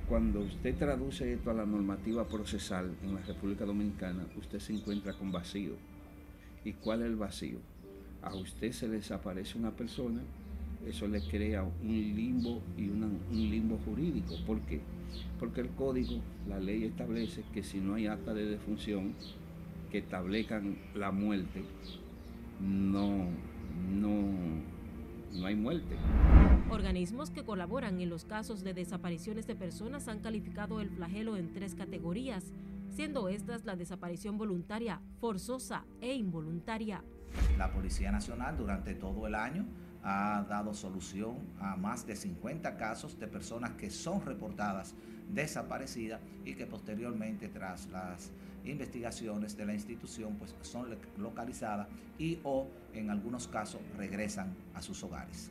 Cuando 0.09 0.41
usted 0.41 0.75
traduce 0.77 1.33
esto 1.33 1.51
a 1.51 1.55
la 1.55 1.67
normativa 1.67 2.27
procesal 2.27 2.97
en 3.03 3.15
la 3.15 3.21
República 3.21 3.65
Dominicana, 3.65 4.27
usted 4.37 4.59
se 4.59 4.73
encuentra 4.73 5.13
con 5.13 5.31
vacío. 5.31 5.75
¿Y 6.65 6.73
cuál 6.73 7.03
es 7.03 7.07
el 7.09 7.17
vacío? 7.17 7.59
A 8.23 8.35
usted 8.35 8.73
se 8.73 8.89
desaparece 8.89 9.59
una 9.59 9.71
persona, 9.71 10.21
eso 10.87 11.07
le 11.09 11.21
crea 11.21 11.63
un 11.63 11.89
limbo 11.89 12.61
y 12.77 12.89
un 12.89 13.21
limbo 13.31 13.79
jurídico. 13.85 14.35
¿Por 14.47 14.61
qué? 14.61 14.81
Porque 15.39 15.61
el 15.61 15.69
código, 15.71 16.21
la 16.49 16.59
ley 16.59 16.85
establece 16.85 17.43
que 17.53 17.63
si 17.63 17.79
no 17.79 17.95
hay 17.95 18.07
acta 18.07 18.35
de 18.35 18.47
defunción 18.47 19.15
que 19.91 19.99
establezcan 19.99 20.77
la 20.95 21.11
muerte, 21.11 21.65
no, 22.61 23.27
no, 23.93 24.33
no 25.35 25.47
hay 25.47 25.55
muerte. 25.55 25.97
Organismos 26.71 27.31
que 27.31 27.45
colaboran 27.45 28.01
en 28.01 28.09
los 28.09 28.25
casos 28.25 28.65
de 28.65 28.75
desapariciones 28.75 29.47
de 29.47 29.55
personas 29.55 30.09
han 30.09 30.21
calificado 30.21 30.81
el 30.81 30.91
flagelo 30.91 31.37
en 31.37 31.53
tres 31.53 31.75
categorías, 31.75 32.53
siendo 32.91 33.29
estas 33.29 33.65
la 33.65 33.77
desaparición 33.77 34.39
voluntaria, 34.39 35.01
forzosa 35.21 35.85
e 36.01 36.15
involuntaria. 36.15 37.05
La 37.59 37.73
Policía 37.73 38.13
Nacional 38.13 38.57
durante 38.57 38.95
todo 38.95 39.27
el 39.27 39.35
año 39.35 39.67
ha 40.03 40.45
dado 40.49 40.73
solución 40.73 41.39
a 41.59 41.77
más 41.77 42.07
de 42.07 42.15
50 42.15 42.77
casos 42.77 43.19
de 43.19 43.27
personas 43.27 43.73
que 43.73 43.91
son 43.91 44.25
reportadas 44.25 44.95
desaparecidas 45.33 46.21
y 46.45 46.55
que 46.55 46.67
posteriormente 46.67 47.49
tras 47.49 47.89
las 47.89 48.31
investigaciones 48.65 49.57
de 49.57 49.67
la 49.67 49.75
institución 49.75 50.37
pues 50.37 50.55
son 50.63 50.97
localizadas 51.19 51.89
y 52.19 52.39
o 52.45 52.69
en 52.93 53.11
algunos 53.11 53.49
casos 53.49 53.81
regresan 53.97 54.55
a 54.75 54.83
sus 54.83 55.03
hogares. 55.03 55.51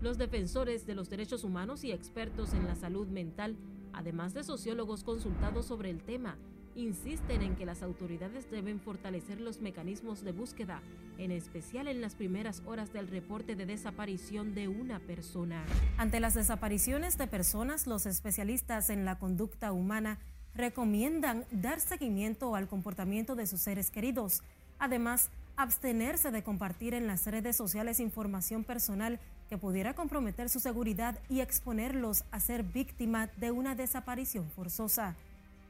Los 0.00 0.18
defensores 0.18 0.84
de 0.86 0.96
los 0.96 1.08
derechos 1.08 1.44
humanos 1.44 1.84
y 1.84 1.92
expertos 1.92 2.54
en 2.54 2.66
la 2.66 2.74
salud 2.74 3.06
mental, 3.06 3.56
además 3.92 4.34
de 4.34 4.42
sociólogos 4.42 5.04
consultados 5.04 5.66
sobre 5.66 5.90
el 5.90 6.02
tema, 6.02 6.36
insisten 6.74 7.42
en 7.42 7.56
que 7.56 7.66
las 7.66 7.82
autoridades 7.82 8.50
deben 8.50 8.80
fortalecer 8.80 9.40
los 9.40 9.60
mecanismos 9.60 10.22
de 10.22 10.32
búsqueda, 10.32 10.80
en 11.18 11.30
especial 11.30 11.88
en 11.88 12.00
las 12.00 12.14
primeras 12.14 12.62
horas 12.66 12.92
del 12.92 13.08
reporte 13.08 13.56
de 13.56 13.66
desaparición 13.66 14.54
de 14.54 14.68
una 14.68 14.98
persona. 15.00 15.64
Ante 15.98 16.20
las 16.20 16.34
desapariciones 16.34 17.18
de 17.18 17.26
personas, 17.26 17.86
los 17.86 18.06
especialistas 18.06 18.90
en 18.90 19.04
la 19.04 19.18
conducta 19.18 19.72
humana 19.72 20.18
recomiendan 20.54 21.44
dar 21.50 21.80
seguimiento 21.80 22.54
al 22.54 22.68
comportamiento 22.68 23.34
de 23.34 23.46
sus 23.46 23.60
seres 23.60 23.90
queridos. 23.90 24.42
Además, 24.78 25.30
abstenerse 25.56 26.30
de 26.30 26.42
compartir 26.42 26.94
en 26.94 27.06
las 27.06 27.26
redes 27.26 27.56
sociales 27.56 28.00
información 28.00 28.64
personal 28.64 29.20
que 29.48 29.58
pudiera 29.58 29.94
comprometer 29.94 30.48
su 30.48 30.60
seguridad 30.60 31.18
y 31.28 31.40
exponerlos 31.40 32.24
a 32.30 32.40
ser 32.40 32.62
víctima 32.62 33.28
de 33.36 33.50
una 33.50 33.74
desaparición 33.74 34.50
forzosa. 34.50 35.14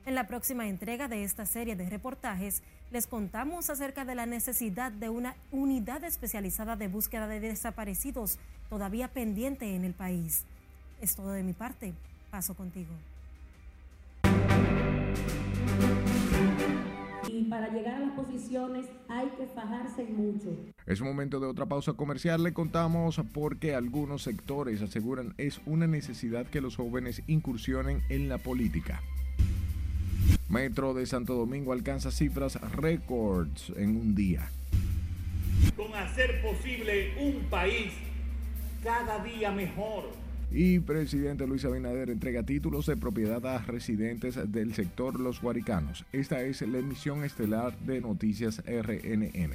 En 0.04 0.16
la 0.16 0.26
próxima 0.26 0.66
entrega 0.66 1.06
de 1.06 1.22
esta 1.22 1.46
serie 1.46 1.76
de 1.76 1.88
reportajes 1.88 2.62
les 2.90 3.06
contamos 3.06 3.70
acerca 3.70 4.04
de 4.04 4.16
la 4.16 4.26
necesidad 4.26 4.90
de 4.90 5.08
una 5.08 5.36
unidad 5.52 6.02
especializada 6.02 6.74
de 6.74 6.88
búsqueda 6.88 7.28
de 7.28 7.38
desaparecidos 7.38 8.38
todavía 8.68 9.06
pendiente 9.06 9.76
en 9.76 9.84
el 9.84 9.94
país. 9.94 10.44
Es 11.00 11.14
todo 11.14 11.30
de 11.30 11.44
mi 11.44 11.52
parte. 11.52 11.94
Paso 12.32 12.54
contigo. 12.54 12.90
Y 17.28 17.44
para 17.44 17.68
llegar 17.68 17.94
a 17.94 18.00
las 18.00 18.12
posiciones 18.12 18.86
hay 19.08 19.28
que 19.38 19.46
fajarse 19.54 20.04
mucho. 20.04 20.50
Es 20.84 21.00
momento 21.00 21.38
de 21.38 21.46
otra 21.46 21.66
pausa 21.66 21.92
comercial. 21.92 22.42
Le 22.42 22.52
contamos 22.52 23.20
porque 23.32 23.76
algunos 23.76 24.24
sectores 24.24 24.82
aseguran 24.82 25.32
es 25.38 25.60
una 25.64 25.86
necesidad 25.86 26.46
que 26.46 26.60
los 26.60 26.74
jóvenes 26.74 27.22
incursionen 27.28 28.02
en 28.08 28.28
la 28.28 28.38
política. 28.38 29.00
Metro 30.52 30.92
de 30.92 31.06
Santo 31.06 31.32
Domingo 31.34 31.72
alcanza 31.72 32.10
cifras 32.10 32.60
récords 32.72 33.72
en 33.74 33.96
un 33.96 34.14
día. 34.14 34.50
Con 35.74 35.94
hacer 35.94 36.42
posible 36.42 37.14
un 37.18 37.44
país 37.48 37.90
cada 38.84 39.24
día 39.24 39.50
mejor. 39.50 40.10
Y 40.50 40.80
presidente 40.80 41.46
Luis 41.46 41.64
Abinader 41.64 42.10
entrega 42.10 42.42
títulos 42.42 42.84
de 42.84 42.98
propiedad 42.98 43.46
a 43.46 43.62
residentes 43.62 44.38
del 44.52 44.74
sector 44.74 45.18
Los 45.18 45.40
Guaricanos. 45.40 46.04
Esta 46.12 46.42
es 46.42 46.60
la 46.60 46.80
emisión 46.80 47.24
estelar 47.24 47.78
de 47.78 48.02
Noticias 48.02 48.62
RNN. 48.66 49.54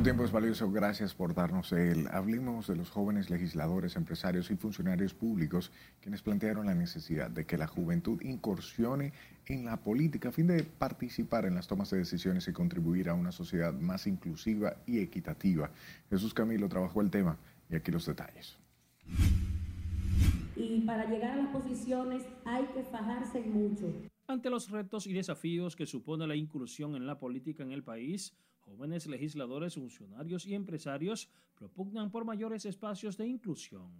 Su 0.00 0.04
tiempo 0.04 0.24
es 0.24 0.32
valioso, 0.32 0.72
gracias 0.72 1.14
por 1.14 1.34
darnos 1.34 1.72
el. 1.72 2.08
Hablemos 2.08 2.66
de 2.66 2.74
los 2.74 2.88
jóvenes 2.88 3.28
legisladores, 3.28 3.96
empresarios 3.96 4.50
y 4.50 4.56
funcionarios 4.56 5.12
públicos 5.12 5.70
quienes 6.00 6.22
plantearon 6.22 6.64
la 6.64 6.74
necesidad 6.74 7.30
de 7.30 7.44
que 7.44 7.58
la 7.58 7.66
juventud 7.66 8.18
incursione 8.22 9.12
en 9.44 9.66
la 9.66 9.76
política 9.76 10.30
a 10.30 10.32
fin 10.32 10.46
de 10.46 10.64
participar 10.64 11.44
en 11.44 11.54
las 11.54 11.68
tomas 11.68 11.90
de 11.90 11.98
decisiones 11.98 12.48
y 12.48 12.52
contribuir 12.54 13.10
a 13.10 13.14
una 13.14 13.30
sociedad 13.30 13.74
más 13.74 14.06
inclusiva 14.06 14.76
y 14.86 15.00
equitativa. 15.00 15.70
Jesús 16.08 16.32
Camilo 16.32 16.66
trabajó 16.70 17.02
el 17.02 17.10
tema 17.10 17.36
y 17.68 17.76
aquí 17.76 17.92
los 17.92 18.06
detalles. 18.06 18.56
Y 20.56 20.80
para 20.86 21.10
llegar 21.10 21.32
a 21.32 21.42
las 21.42 21.48
posiciones 21.48 22.22
hay 22.46 22.64
que 22.68 22.84
fajarse 22.84 23.42
mucho. 23.42 23.92
Ante 24.26 24.48
los 24.48 24.70
retos 24.70 25.06
y 25.06 25.12
desafíos 25.12 25.76
que 25.76 25.84
supone 25.84 26.26
la 26.26 26.36
inclusión 26.36 26.96
en 26.96 27.06
la 27.06 27.18
política 27.18 27.62
en 27.64 27.72
el 27.72 27.82
país, 27.82 28.32
jóvenes 28.70 29.06
legisladores, 29.06 29.74
funcionarios 29.74 30.46
y 30.46 30.54
empresarios 30.54 31.28
propugnan 31.56 32.10
por 32.10 32.24
mayores 32.24 32.64
espacios 32.64 33.16
de 33.16 33.26
inclusión. 33.26 33.90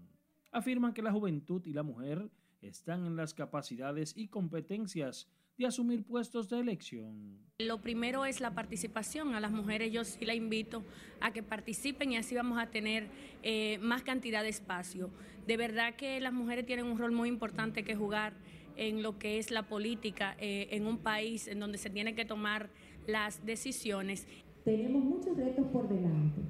Afirman 0.53 0.95
que 0.95 1.03
la 1.03 1.13
juventud 1.13 1.61
y 1.67 1.73
la 1.73 1.83
mujer 1.83 2.31
están 2.63 3.05
en 3.05 3.17
las 3.17 3.35
capacidades 3.35 4.13
y 4.17 4.29
competencias 4.29 5.29
de 5.59 5.67
asumir 5.67 6.05
puestos 6.05 6.49
de 6.49 6.61
elección. 6.61 7.39
Lo 7.59 7.81
primero 7.81 8.25
es 8.25 8.41
la 8.41 8.55
participación. 8.55 9.35
A 9.35 9.41
las 9.41 9.51
mujeres 9.51 9.93
yo 9.93 10.05
sí 10.05 10.25
la 10.25 10.35
invito 10.35 10.85
a 11.21 11.33
que 11.33 11.43
participen 11.43 12.13
y 12.13 12.17
así 12.17 12.35
vamos 12.35 12.59
a 12.59 12.71
tener 12.71 13.09
eh, 13.43 13.79
más 13.79 14.03
cantidad 14.03 14.43
de 14.43 14.51
espacio. 14.51 15.11
De 15.47 15.57
verdad 15.57 15.97
que 15.97 16.21
las 16.21 16.33
mujeres 16.33 16.65
tienen 16.65 16.87
un 16.87 16.97
rol 16.97 17.13
muy 17.13 17.29
importante 17.29 17.83
que 17.83 17.97
jugar 17.97 18.35
en 18.77 19.03
lo 19.03 19.19
que 19.19 19.39
es 19.39 19.51
la 19.51 19.65
política 19.65 20.37
eh, 20.39 20.69
en 20.71 20.87
un 20.87 20.99
país 20.99 21.49
en 21.49 21.59
donde 21.59 21.77
se 21.77 21.91
tienen 21.91 22.15
que 22.15 22.25
tomar 22.25 22.71
las 23.07 23.45
decisiones. 23.45 24.27
Tenemos 24.65 25.03
muchos 25.05 25.37
retos 25.37 25.67
por 25.69 25.89
delante, 25.89 26.43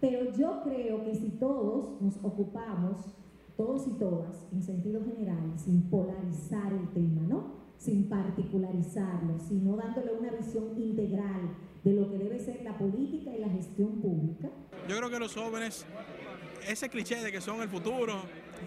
pero 0.00 0.32
yo 0.32 0.62
creo 0.62 1.04
que 1.04 1.14
si 1.14 1.30
todos 1.30 2.00
nos 2.00 2.16
ocupamos, 2.22 2.98
todos 3.56 3.88
y 3.88 3.92
todas, 3.92 4.46
en 4.52 4.62
sentido 4.62 5.02
general, 5.04 5.52
sin 5.56 5.82
polarizar 5.90 6.72
el 6.72 6.88
tema, 6.90 7.22
¿no? 7.22 7.66
Sin 7.78 8.08
particularizarlo, 8.08 9.38
sino 9.38 9.76
dándole 9.76 10.12
una 10.12 10.30
visión 10.30 10.80
integral 10.80 11.56
de 11.82 11.92
lo 11.92 12.10
que 12.10 12.18
debe 12.18 12.38
ser 12.38 12.62
la 12.62 12.76
política 12.78 13.34
y 13.36 13.40
la 13.40 13.48
gestión 13.48 14.00
pública. 14.00 14.48
Yo 14.88 14.96
creo 14.96 15.10
que 15.10 15.18
los 15.18 15.34
jóvenes, 15.34 15.86
ese 16.68 16.88
cliché 16.88 17.22
de 17.22 17.32
que 17.32 17.40
son 17.40 17.62
el 17.62 17.68
futuro, 17.68 18.14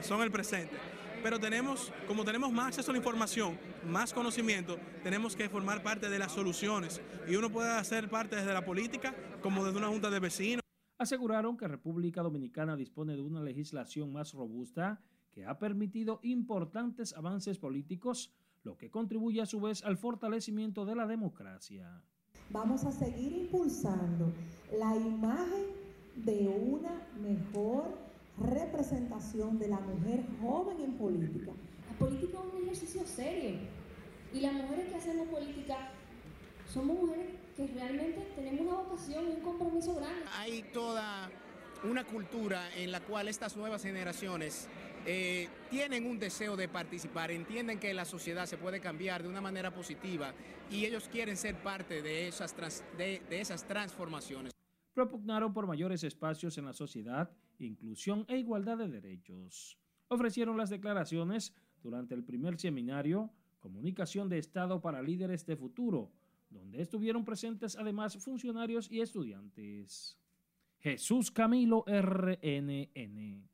son 0.01 0.21
el 0.21 0.31
presente 0.31 0.75
pero 1.21 1.39
tenemos, 1.39 1.91
como 2.07 2.23
tenemos 2.23 2.51
más 2.51 2.67
acceso 2.67 2.91
a 2.91 2.93
la 2.93 2.99
información, 2.99 3.57
más 3.85 4.13
conocimiento, 4.13 4.77
tenemos 5.03 5.35
que 5.35 5.49
formar 5.49 5.83
parte 5.83 6.09
de 6.09 6.19
las 6.19 6.31
soluciones 6.31 7.01
y 7.27 7.35
uno 7.35 7.49
puede 7.49 7.71
hacer 7.71 8.09
parte 8.09 8.35
desde 8.35 8.53
la 8.53 8.65
política 8.65 9.15
como 9.41 9.65
desde 9.65 9.77
una 9.77 9.87
junta 9.87 10.09
de 10.09 10.19
vecinos. 10.19 10.61
Aseguraron 10.97 11.57
que 11.57 11.67
República 11.67 12.21
Dominicana 12.21 12.75
dispone 12.75 13.15
de 13.15 13.21
una 13.21 13.41
legislación 13.41 14.11
más 14.11 14.33
robusta 14.33 15.01
que 15.31 15.45
ha 15.45 15.57
permitido 15.57 16.19
importantes 16.23 17.13
avances 17.13 17.57
políticos, 17.57 18.33
lo 18.63 18.77
que 18.77 18.89
contribuye 18.89 19.41
a 19.41 19.45
su 19.45 19.61
vez 19.61 19.83
al 19.83 19.97
fortalecimiento 19.97 20.85
de 20.85 20.95
la 20.95 21.07
democracia. 21.07 22.03
Vamos 22.49 22.83
a 22.83 22.91
seguir 22.91 23.31
impulsando 23.33 24.33
la 24.77 24.95
imagen 24.95 25.67
de 26.15 26.47
una 26.47 27.07
mejor 27.21 28.08
representación 28.39 29.59
de 29.59 29.67
la 29.67 29.79
mujer 29.79 30.23
joven 30.41 30.81
en 30.81 30.93
política. 30.93 31.51
La 31.91 31.97
política 31.97 32.39
es 32.39 32.53
un 32.53 32.63
ejercicio 32.63 33.05
serio 33.05 33.59
y 34.33 34.41
las 34.41 34.53
mujeres 34.53 34.89
que 34.89 34.95
hacemos 34.95 35.27
política 35.27 35.91
somos 36.67 36.97
mujeres 36.97 37.27
que 37.55 37.67
realmente 37.67 38.27
tenemos 38.35 38.61
una 38.61 38.75
vocación 38.81 39.25
y 39.27 39.29
un 39.31 39.41
compromiso 39.41 39.95
grande. 39.95 40.23
Hay 40.37 40.63
toda 40.71 41.29
una 41.83 42.03
cultura 42.03 42.69
en 42.75 42.91
la 42.91 42.99
cual 42.99 43.27
estas 43.27 43.55
nuevas 43.57 43.81
generaciones 43.81 44.67
eh, 45.05 45.47
tienen 45.69 46.05
un 46.05 46.19
deseo 46.19 46.55
de 46.55 46.67
participar, 46.67 47.31
entienden 47.31 47.79
que 47.79 47.93
la 47.93 48.05
sociedad 48.05 48.45
se 48.45 48.57
puede 48.57 48.79
cambiar 48.79 49.23
de 49.23 49.29
una 49.29 49.41
manera 49.41 49.73
positiva 49.73 50.33
y 50.69 50.85
ellos 50.85 51.09
quieren 51.09 51.37
ser 51.37 51.55
parte 51.55 52.01
de 52.01 52.27
esas, 52.27 52.55
de 52.97 53.21
esas 53.29 53.65
transformaciones. 53.65 54.53
Propugnaron 54.93 55.53
por 55.53 55.65
mayores 55.65 56.03
espacios 56.03 56.57
en 56.57 56.65
la 56.65 56.73
sociedad 56.73 57.31
inclusión 57.65 58.25
e 58.27 58.37
igualdad 58.37 58.77
de 58.77 58.87
derechos. 58.87 59.77
Ofrecieron 60.07 60.57
las 60.57 60.69
declaraciones 60.69 61.53
durante 61.81 62.15
el 62.15 62.23
primer 62.23 62.59
seminario 62.59 63.31
Comunicación 63.59 64.29
de 64.29 64.37
Estado 64.37 64.81
para 64.81 65.01
Líderes 65.01 65.45
de 65.45 65.57
Futuro, 65.57 66.11
donde 66.49 66.81
estuvieron 66.81 67.25
presentes 67.25 67.75
además 67.75 68.17
funcionarios 68.23 68.89
y 68.89 69.01
estudiantes. 69.01 70.17
Jesús 70.79 71.29
Camilo 71.29 71.83
RNN. 71.85 73.49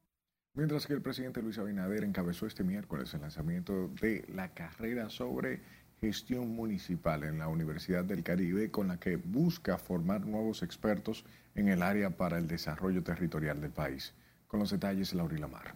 Mientras 0.54 0.88
que 0.88 0.94
el 0.94 1.02
presidente 1.02 1.42
Luis 1.42 1.58
Abinader 1.58 2.04
encabezó 2.04 2.46
este 2.46 2.64
miércoles 2.64 3.14
el 3.14 3.22
lanzamiento 3.22 3.90
de 4.00 4.24
la 4.30 4.54
carrera 4.54 5.10
sobre 5.10 5.62
gestión 6.06 6.50
municipal 6.50 7.24
en 7.24 7.40
la 7.40 7.48
Universidad 7.48 8.06
del 8.06 8.22
Caribe 8.22 8.70
con 8.70 8.90
la 8.90 9.00
que 9.00 9.16
busca 9.16 9.80
formar 9.80 10.26
nuevos 10.28 10.62
expertos 10.62 11.26
en 11.56 11.68
el 11.68 11.82
área 11.82 12.12
para 12.12 12.38
el 12.38 12.48
desarrollo 12.48 13.02
territorial 13.02 13.60
del 13.60 13.72
país. 13.72 14.14
Con 14.48 14.60
los 14.60 14.70
detalles, 14.70 15.16
Laurila 15.16 15.48
Mar. 15.48 15.74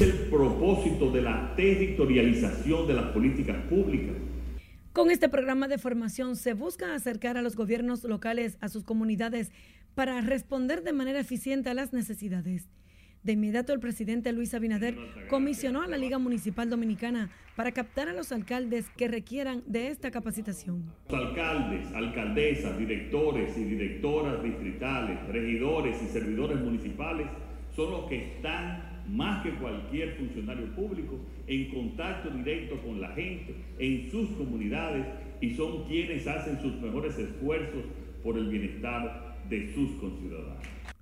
El 0.00 0.12
propósito 0.30 1.10
de 1.10 1.20
la 1.20 1.54
territorialización 1.54 2.86
de 2.86 2.94
las 2.94 3.12
políticas 3.12 3.62
públicas. 3.66 4.16
Con 4.94 5.10
este 5.10 5.28
programa 5.28 5.68
de 5.68 5.76
formación 5.76 6.34
se 6.34 6.54
busca 6.54 6.94
acercar 6.94 7.36
a 7.36 7.42
los 7.42 7.56
gobiernos 7.56 8.04
locales 8.04 8.56
a 8.62 8.68
sus 8.68 8.84
comunidades 8.84 9.52
para 9.94 10.22
responder 10.22 10.82
de 10.82 10.94
manera 10.94 11.20
eficiente 11.20 11.68
a 11.68 11.74
las 11.74 11.92
necesidades. 11.92 12.70
De 13.26 13.32
inmediato 13.32 13.72
el 13.72 13.80
presidente 13.80 14.32
Luis 14.32 14.54
Abinader 14.54 14.94
comisionó 15.28 15.82
a 15.82 15.88
la 15.88 15.96
Liga 15.96 16.16
Municipal 16.16 16.70
Dominicana 16.70 17.28
para 17.56 17.72
captar 17.72 18.08
a 18.08 18.12
los 18.12 18.30
alcaldes 18.30 18.88
que 18.96 19.08
requieran 19.08 19.64
de 19.66 19.88
esta 19.88 20.12
capacitación. 20.12 20.84
Los 21.10 21.26
alcaldes, 21.26 21.92
alcaldesas, 21.92 22.78
directores 22.78 23.58
y 23.58 23.64
directoras 23.64 24.40
distritales, 24.44 25.26
regidores 25.26 26.00
y 26.04 26.06
servidores 26.06 26.60
municipales 26.60 27.26
son 27.74 27.90
los 27.90 28.08
que 28.08 28.34
están 28.34 29.02
más 29.08 29.42
que 29.42 29.56
cualquier 29.56 30.14
funcionario 30.18 30.72
público 30.76 31.18
en 31.48 31.74
contacto 31.74 32.30
directo 32.30 32.80
con 32.80 33.00
la 33.00 33.08
gente 33.08 33.56
en 33.80 34.08
sus 34.08 34.30
comunidades 34.36 35.04
y 35.40 35.52
son 35.56 35.88
quienes 35.88 36.28
hacen 36.28 36.60
sus 36.62 36.80
mejores 36.80 37.18
esfuerzos 37.18 37.86
por 38.22 38.38
el 38.38 38.46
bienestar 38.50 39.40
de 39.48 39.74
sus 39.74 39.90
conciudadanos. 40.00 40.95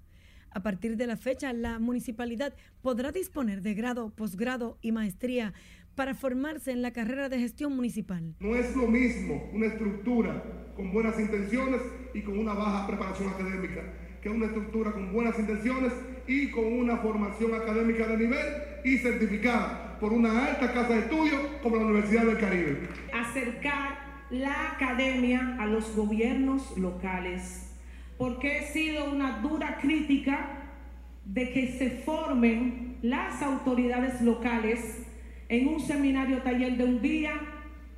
A 0.55 0.63
partir 0.63 0.97
de 0.97 1.09
la 1.09 1.17
fecha, 1.17 1.53
la 1.53 1.81
municipalidad 1.81 2.55
podrá 2.81 3.11
disponer 3.11 3.61
de 3.61 3.75
grado, 3.75 4.11
posgrado 4.11 4.79
y 4.81 4.93
maestría 4.93 5.53
para 5.97 6.15
formarse 6.15 6.71
en 6.71 6.81
la 6.81 6.93
carrera 6.93 7.29
de 7.29 7.41
gestión 7.41 7.75
municipal. 7.75 8.37
No 8.39 8.55
es 8.55 8.75
lo 8.77 8.87
mismo 8.87 9.51
una 9.53 9.67
estructura 9.67 10.45
con 10.77 10.93
buenas 10.93 11.19
intenciones 11.19 11.81
y 12.15 12.23
con 12.23 12.39
una 12.39 12.55
baja 12.55 12.87
preparación 12.87 13.31
académica 13.31 13.83
que 14.23 14.29
una 14.31 14.47
estructura 14.47 14.93
con 14.93 15.13
buenas 15.13 15.37
intenciones 15.39 15.93
y 16.29 16.51
con 16.53 16.65
una 16.65 16.99
formación 16.99 17.53
académica 17.55 18.07
de 18.07 18.17
nivel 18.17 18.47
y 18.85 18.97
certificada 18.99 19.99
por 19.99 20.13
una 20.13 20.47
alta 20.47 20.73
casa 20.73 20.95
de 20.95 21.01
estudios 21.01 21.41
como 21.63 21.77
la 21.77 21.87
Universidad 21.87 22.27
del 22.27 22.39
Caribe. 22.39 22.89
Acercar 23.13 23.99
la 24.31 24.73
academia 24.73 25.57
a 25.61 25.67
los 25.67 25.95
gobiernos 25.95 26.79
locales 26.79 27.64
porque 28.19 28.59
he 28.59 28.63
sido 28.73 29.11
una 29.11 29.41
dura 29.41 29.79
crítica 29.81 30.71
de 31.25 31.53
que 31.53 31.73
se 31.79 31.91
formen 31.91 32.99
las 33.03 33.43
autoridades 33.43 34.21
locales 34.21 35.05
en 35.49 35.69
un 35.69 35.81
seminario 35.81 36.43
taller 36.43 36.77
de 36.77 36.85
un 36.85 37.01
día, 37.01 37.33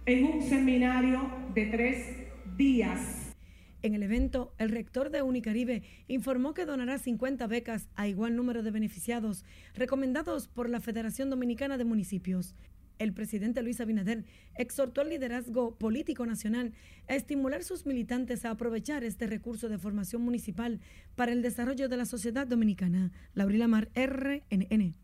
en 0.07 0.25
un 0.25 0.43
seminario 0.43 1.23
de 1.55 1.67
tres 1.67 2.17
días. 2.57 3.35
En 3.83 3.95
el 3.95 4.03
evento, 4.03 4.53
el 4.59 4.71
rector 4.71 5.11
de 5.11 5.23
Unicaribe 5.23 5.83
informó 6.09 6.55
que 6.55 6.65
donará 6.65 6.99
50 6.99 7.47
becas 7.47 7.89
a 7.95 8.09
igual 8.09 8.35
número 8.35 8.63
de 8.63 8.73
beneficiados 8.73 9.45
recomendados 9.75 10.49
por 10.49 10.69
la 10.69 10.81
Federación 10.81 11.31
Dominicana 11.31 11.79
de 11.79 11.85
Municipios. 11.85 12.57
El 12.99 13.13
presidente 13.13 13.63
Luis 13.63 13.81
Abinader 13.81 14.25
exhortó 14.55 15.03
al 15.03 15.11
liderazgo 15.11 15.77
político 15.77 16.25
nacional 16.25 16.73
a 17.09 17.15
estimular 17.15 17.63
sus 17.63 17.87
militantes 17.87 18.45
a 18.45 18.51
aprovechar 18.51 19.05
este 19.05 19.27
recurso 19.27 19.69
de 19.69 19.79
formación 19.79 20.23
municipal 20.23 20.81
para 21.15 21.33
el 21.33 21.43
desarrollo 21.43 21.89
de 21.89 21.97
la 21.97 22.07
sociedad 22.07 22.47
dominicana. 22.47 23.13
Laurila 23.35 23.69
Mar, 23.69 23.91
RNN. 23.95 24.95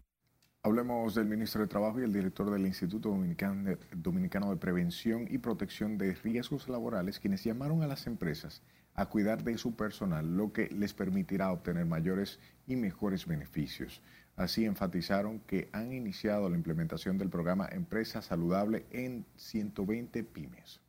Hablemos 0.64 1.16
del 1.16 1.26
ministro 1.26 1.62
de 1.62 1.66
Trabajo 1.66 2.00
y 2.00 2.04
el 2.04 2.12
director 2.12 2.48
del 2.48 2.64
Instituto 2.66 3.08
Dominicano 3.08 4.50
de 4.50 4.56
Prevención 4.56 5.26
y 5.28 5.38
Protección 5.38 5.98
de 5.98 6.14
Riesgos 6.14 6.68
Laborales, 6.68 7.18
quienes 7.18 7.42
llamaron 7.42 7.82
a 7.82 7.88
las 7.88 8.06
empresas 8.06 8.62
a 8.94 9.06
cuidar 9.06 9.42
de 9.42 9.58
su 9.58 9.74
personal, 9.74 10.36
lo 10.36 10.52
que 10.52 10.68
les 10.68 10.94
permitirá 10.94 11.50
obtener 11.50 11.86
mayores 11.86 12.38
y 12.68 12.76
mejores 12.76 13.26
beneficios. 13.26 14.02
Así 14.36 14.64
enfatizaron 14.64 15.40
que 15.40 15.68
han 15.72 15.92
iniciado 15.92 16.48
la 16.48 16.56
implementación 16.56 17.18
del 17.18 17.28
programa 17.28 17.68
Empresa 17.70 18.22
Saludable 18.22 18.86
en 18.90 19.26
120 19.36 20.24
pymes. 20.24 20.80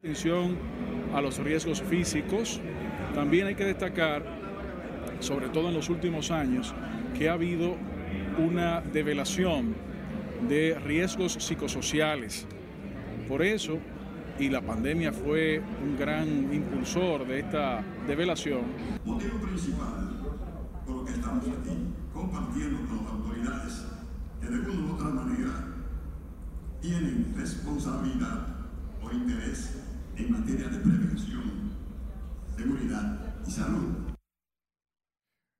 Atención 0.00 0.58
a 1.14 1.20
los 1.22 1.38
riesgos 1.38 1.82
físicos. 1.82 2.60
También 3.14 3.46
hay 3.46 3.54
que 3.54 3.64
destacar, 3.64 4.22
sobre 5.20 5.48
todo 5.48 5.68
en 5.68 5.74
los 5.74 5.88
últimos 5.88 6.30
años, 6.30 6.74
que 7.16 7.30
ha 7.30 7.32
habido 7.32 7.76
una 8.38 8.82
develación 8.82 9.74
de 10.46 10.78
riesgos 10.84 11.32
psicosociales. 11.32 12.46
Por 13.26 13.42
eso, 13.42 13.78
y 14.38 14.50
la 14.50 14.60
pandemia 14.60 15.12
fue 15.12 15.62
un 15.82 15.96
gran 15.96 16.52
impulsor 16.52 17.26
de 17.26 17.40
esta 17.40 17.82
develación. 18.06 18.60
Motivo 19.04 19.38
principal 19.38 20.16
por 20.86 20.96
lo 20.96 21.04
que 21.04 21.12
estamos 21.12 21.44
aquí, 21.48 21.85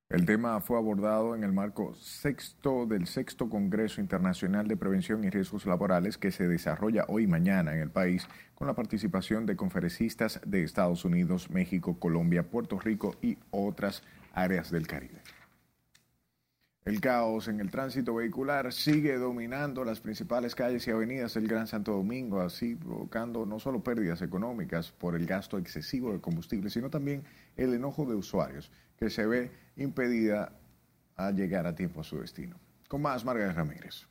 El 0.08 0.24
tema 0.24 0.60
fue 0.60 0.78
abordado 0.78 1.34
en 1.34 1.44
el 1.44 1.52
marco 1.52 1.94
sexto 1.94 2.86
del 2.86 3.06
sexto 3.06 3.50
Congreso 3.50 4.00
Internacional 4.00 4.68
de 4.68 4.76
Prevención 4.76 5.24
y 5.24 5.30
Riesgos 5.30 5.66
Laborales 5.66 6.16
que 6.16 6.30
se 6.30 6.46
desarrolla 6.46 7.04
hoy 7.08 7.24
y 7.24 7.26
mañana 7.26 7.74
en 7.74 7.80
el 7.80 7.90
país 7.90 8.28
con 8.54 8.66
la 8.66 8.74
participación 8.74 9.46
de 9.46 9.56
conferencistas 9.56 10.40
de 10.46 10.62
Estados 10.62 11.04
Unidos, 11.04 11.50
México, 11.50 11.98
Colombia, 11.98 12.48
Puerto 12.48 12.78
Rico 12.78 13.16
y 13.20 13.36
otras 13.50 14.02
áreas 14.32 14.70
del 14.70 14.86
Caribe. 14.86 15.20
El 16.86 17.00
caos 17.00 17.48
en 17.48 17.58
el 17.58 17.68
tránsito 17.68 18.14
vehicular 18.14 18.72
sigue 18.72 19.18
dominando 19.18 19.84
las 19.84 19.98
principales 19.98 20.54
calles 20.54 20.86
y 20.86 20.92
avenidas 20.92 21.34
del 21.34 21.48
Gran 21.48 21.66
Santo 21.66 21.90
Domingo, 21.90 22.40
así 22.40 22.76
provocando 22.76 23.44
no 23.44 23.58
solo 23.58 23.82
pérdidas 23.82 24.22
económicas 24.22 24.92
por 24.92 25.16
el 25.16 25.26
gasto 25.26 25.58
excesivo 25.58 26.12
de 26.12 26.20
combustible, 26.20 26.70
sino 26.70 26.88
también 26.88 27.24
el 27.56 27.74
enojo 27.74 28.06
de 28.06 28.14
usuarios 28.14 28.70
que 28.96 29.10
se 29.10 29.26
ve 29.26 29.50
impedida 29.76 30.52
a 31.16 31.32
llegar 31.32 31.66
a 31.66 31.74
tiempo 31.74 32.02
a 32.02 32.04
su 32.04 32.20
destino. 32.20 32.56
Con 32.86 33.02
más, 33.02 33.24
Margarita 33.24 33.54
Ramírez. 33.54 34.06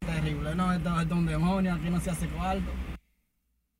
Terrible, 0.00 0.54
no, 0.54 0.70
esto 0.70 1.00
es 1.00 1.10
un 1.10 1.24
demonio, 1.24 1.72
aquí 1.72 1.88
no 1.88 1.98
se 1.98 2.10
hace 2.10 2.28
cuarto. 2.28 2.70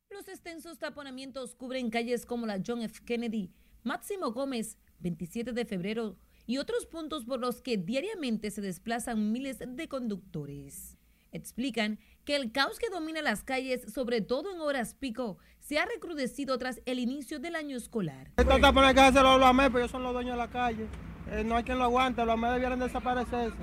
Los 0.09 0.27
extensos 0.27 0.79
taponamientos 0.79 1.53
cubren 1.53 1.91
calles 1.91 2.25
como 2.25 2.47
la 2.47 2.59
John 2.65 2.81
F. 2.81 3.03
Kennedy, 3.05 3.51
Máximo 3.83 4.31
Gómez, 4.31 4.79
27 5.01 5.51
de 5.51 5.65
febrero, 5.65 6.17
y 6.45 6.57
otros 6.57 6.85
puntos 6.85 7.25
por 7.25 7.39
los 7.39 7.61
que 7.61 7.77
diariamente 7.77 8.51
se 8.51 8.61
desplazan 8.61 9.31
miles 9.31 9.59
de 9.65 9.87
conductores. 9.87 10.97
Explican 11.31 11.99
que 12.23 12.35
el 12.35 12.51
caos 12.51 12.79
que 12.79 12.89
domina 12.89 13.21
las 13.21 13.43
calles, 13.43 13.91
sobre 13.93 14.21
todo 14.21 14.53
en 14.53 14.61
horas 14.61 14.95
pico, 14.95 15.37
se 15.59 15.77
ha 15.79 15.85
recrudecido 15.85 16.57
tras 16.57 16.81
el 16.85 16.99
inicio 16.99 17.39
del 17.39 17.55
año 17.55 17.75
escolar. 17.75 18.31
Esto 18.37 18.55
está 18.55 18.71
por 18.71 18.93
que 18.93 18.99
hacerlo 18.99 19.37
los 19.37 19.47
AME, 19.47 19.65
pero 19.65 19.79
ellos 19.79 19.91
son 19.91 20.03
los 20.03 20.13
dueños 20.13 20.33
de 20.33 20.37
la 20.37 20.47
calle. 20.47 20.87
Eh, 21.31 21.43
no 21.43 21.55
hay 21.57 21.63
quien 21.63 21.77
lo 21.77 21.85
aguante, 21.85 22.23
los 22.23 22.33
AME 22.33 22.49
debieran 22.51 22.79
desaparecerse. 22.79 23.57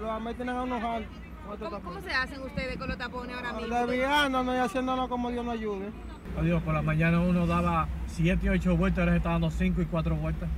Los 0.00 0.10
AME 0.10 0.34
tienen 0.34 0.56
a 0.56 0.62
unos 0.62 0.82
altos. 0.82 1.16
¿Cómo, 1.58 1.80
¿Cómo, 1.82 2.00
se 2.00 2.10
hacen 2.10 2.40
ustedes 2.40 2.76
con 2.78 2.88
los 2.88 2.96
tapones 2.96 3.36
ahora 3.36 3.52
mismo? 3.52 3.74
Desviándonos 3.74 4.54
y 4.54 4.58
haciéndonos 4.58 5.08
como 5.08 5.30
Dios 5.30 5.44
nos 5.44 5.54
ayude. 5.54 5.90
Adiós, 6.38 6.62
por 6.62 6.74
la 6.74 6.82
mañana 6.82 7.20
uno 7.20 7.46
daba 7.46 7.88
7 8.06 8.46
y 8.46 8.48
8 8.48 8.76
vueltas, 8.76 9.00
ahora 9.00 9.16
está 9.16 9.30
dando 9.30 9.50
5 9.50 9.82
y 9.82 9.86
4 9.86 10.16
vueltas. 10.16 10.48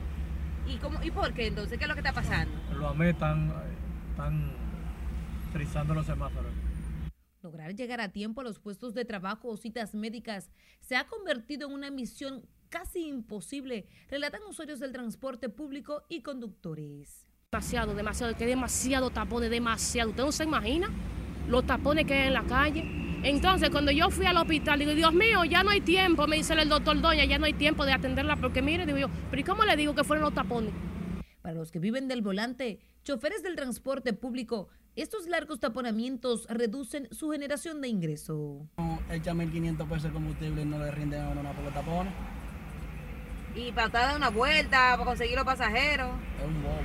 ¿Y, 0.66 0.76
cómo, 0.78 1.02
¿Y 1.02 1.10
por 1.10 1.32
qué 1.32 1.46
entonces? 1.46 1.78
¿Qué 1.78 1.84
es 1.84 1.88
lo 1.88 1.94
que 1.94 2.00
está 2.00 2.12
pasando? 2.12 2.54
Los 2.72 2.90
AME 2.90 3.10
están, 3.10 3.52
están 4.10 4.52
frizando 5.52 5.94
los 5.94 6.06
semáforos. 6.06 6.52
Lograr 7.42 7.74
llegar 7.74 8.00
a 8.00 8.08
tiempo 8.08 8.40
a 8.40 8.44
los 8.44 8.58
puestos 8.58 8.94
de 8.94 9.04
trabajo 9.04 9.48
o 9.48 9.56
citas 9.56 9.94
médicas 9.94 10.50
se 10.80 10.96
ha 10.96 11.06
convertido 11.06 11.68
en 11.68 11.74
una 11.74 11.90
misión 11.90 12.42
casi 12.68 13.06
imposible, 13.06 13.86
relatan 14.08 14.42
usuarios 14.48 14.80
del 14.80 14.92
transporte 14.92 15.48
público 15.48 16.04
y 16.08 16.22
conductores. 16.22 17.26
Demasiado, 17.52 17.94
demasiado, 17.94 18.36
que 18.36 18.46
demasiado 18.46 19.10
tapones, 19.10 19.50
demasiado. 19.50 20.10
¿Usted 20.10 20.24
no 20.24 20.32
se 20.32 20.44
imagina 20.44 20.90
los 21.48 21.66
tapones 21.66 22.06
que 22.06 22.14
hay 22.14 22.28
en 22.28 22.34
la 22.34 22.44
calle? 22.44 22.84
Entonces, 23.22 23.70
cuando 23.70 23.90
yo 23.90 24.10
fui 24.10 24.26
al 24.26 24.36
hospital, 24.36 24.78
digo, 24.78 24.94
Dios 24.94 25.12
mío, 25.12 25.44
ya 25.44 25.64
no 25.64 25.70
hay 25.70 25.80
tiempo, 25.80 26.26
me 26.26 26.36
dice 26.36 26.54
el 26.54 26.68
doctor 26.68 27.00
Doña, 27.00 27.24
ya 27.24 27.38
no 27.38 27.46
hay 27.46 27.54
tiempo 27.54 27.84
de 27.84 27.92
atenderla, 27.92 28.36
porque 28.36 28.62
mire, 28.62 28.86
digo 28.86 28.98
yo, 28.98 29.08
pero 29.30 29.40
¿y 29.40 29.44
cómo 29.44 29.64
le 29.64 29.76
digo 29.76 29.94
que 29.94 30.04
fueron 30.04 30.24
los 30.24 30.34
tapones? 30.34 30.72
Para 31.42 31.54
los 31.54 31.72
que 31.72 31.78
viven 31.78 32.08
del 32.08 32.22
volante, 32.22 32.78
choferes 33.02 33.42
del 33.42 33.56
transporte 33.56 34.12
público, 34.12 34.68
estos 34.96 35.26
largos 35.26 35.60
taponamientos 35.60 36.46
reducen 36.48 37.08
su 37.12 37.30
generación 37.30 37.80
de 37.80 37.88
ingreso. 37.88 38.66
Echa 39.10 39.34
1.500 39.34 39.88
pesos 39.88 40.02
de 40.04 40.10
combustible 40.10 40.62
y 40.62 40.64
no 40.64 40.78
le 40.78 40.90
rinden 40.90 41.22
a 41.22 41.28
uno 41.28 41.42
nada 41.42 41.54
por 41.54 41.72
tapones. 41.72 42.12
Y 43.54 43.72
para 43.72 43.88
dar 43.88 44.16
una 44.16 44.30
vuelta, 44.30 44.92
para 44.92 45.04
conseguir 45.04 45.36
los 45.36 45.44
pasajeros. 45.44 46.10
Es 46.38 46.46
un 46.46 46.62
bobo. 46.62 46.80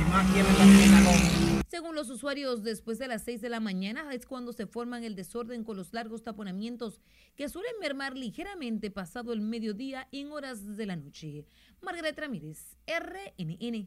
Y 0.00 0.10
más 0.10 0.26
quieren 0.32 0.52
la 0.92 1.57
según 1.68 1.94
los 1.94 2.08
usuarios, 2.08 2.62
después 2.62 2.98
de 2.98 3.08
las 3.08 3.22
6 3.24 3.42
de 3.42 3.50
la 3.50 3.60
mañana 3.60 4.14
es 4.14 4.24
cuando 4.24 4.54
se 4.54 4.66
forman 4.66 5.04
el 5.04 5.14
desorden 5.14 5.64
con 5.64 5.76
los 5.76 5.92
largos 5.92 6.22
taponamientos 6.22 7.02
que 7.36 7.50
suelen 7.50 7.74
mermar 7.78 8.16
ligeramente 8.16 8.90
pasado 8.90 9.34
el 9.34 9.42
mediodía 9.42 10.08
y 10.10 10.20
en 10.20 10.32
horas 10.32 10.78
de 10.78 10.86
la 10.86 10.96
noche. 10.96 11.44
Margaret 11.82 12.18
Ramírez, 12.18 12.78
RNN. 12.86 13.86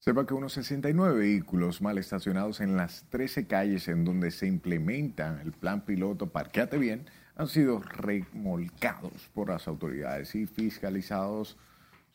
Sepa 0.00 0.26
que 0.26 0.34
unos 0.34 0.54
69 0.54 1.16
vehículos 1.16 1.80
mal 1.80 1.98
estacionados 1.98 2.60
en 2.60 2.76
las 2.76 3.08
13 3.10 3.46
calles 3.46 3.86
en 3.86 4.04
donde 4.04 4.32
se 4.32 4.48
implementa 4.48 5.40
el 5.40 5.52
plan 5.52 5.84
piloto 5.84 6.30
Parqueate 6.30 6.78
Bien 6.78 7.08
han 7.36 7.46
sido 7.46 7.78
remolcados 7.78 9.30
por 9.32 9.50
las 9.50 9.68
autoridades 9.68 10.34
y 10.34 10.46
fiscalizados 10.46 11.56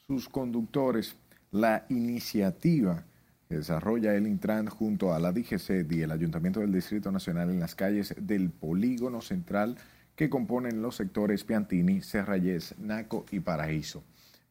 sus 0.08 0.28
conductores. 0.28 1.16
La 1.52 1.86
iniciativa 1.90 3.06
que 3.50 3.58
desarrolla 3.58 4.14
el 4.14 4.28
Intran 4.28 4.68
junto 4.68 5.12
a 5.12 5.20
la 5.20 5.32
DGC 5.32 5.92
y 5.92 6.04
el 6.04 6.12
Ayuntamiento 6.12 6.60
del 6.60 6.72
Distrito 6.72 7.12
Nacional 7.12 7.50
en 7.50 7.60
las 7.60 7.74
calles 7.74 8.14
del 8.20 8.52
Polígono 8.52 9.22
Central 9.22 9.76
que 10.16 10.30
componen 10.30 10.84
los 10.84 10.98
sectores 10.98 11.44
Piantini, 11.44 12.02
Serrayes, 12.02 12.76
Naco 12.78 13.26
y 13.32 13.40
Paraíso. 13.40 14.04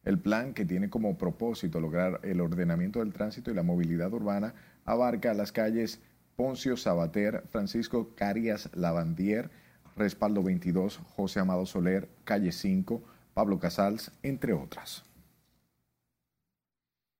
El 0.03 0.19
plan, 0.19 0.53
que 0.53 0.65
tiene 0.65 0.89
como 0.89 1.17
propósito 1.17 1.79
lograr 1.79 2.19
el 2.23 2.41
ordenamiento 2.41 2.99
del 2.99 3.13
tránsito 3.13 3.51
y 3.51 3.53
la 3.53 3.63
movilidad 3.63 4.11
urbana, 4.11 4.53
abarca 4.83 5.33
las 5.33 5.53
calles 5.53 6.01
Poncio 6.35 6.75
Sabater, 6.75 7.43
Francisco 7.47 8.13
Carias 8.15 8.69
Lavandier, 8.73 9.49
Respaldo 9.95 10.43
22, 10.43 10.97
José 11.15 11.39
Amado 11.39 11.65
Soler, 11.65 12.09
Calle 12.25 12.51
5, 12.51 13.01
Pablo 13.33 13.59
Casals, 13.59 14.11
entre 14.23 14.51
otras. 14.51 15.05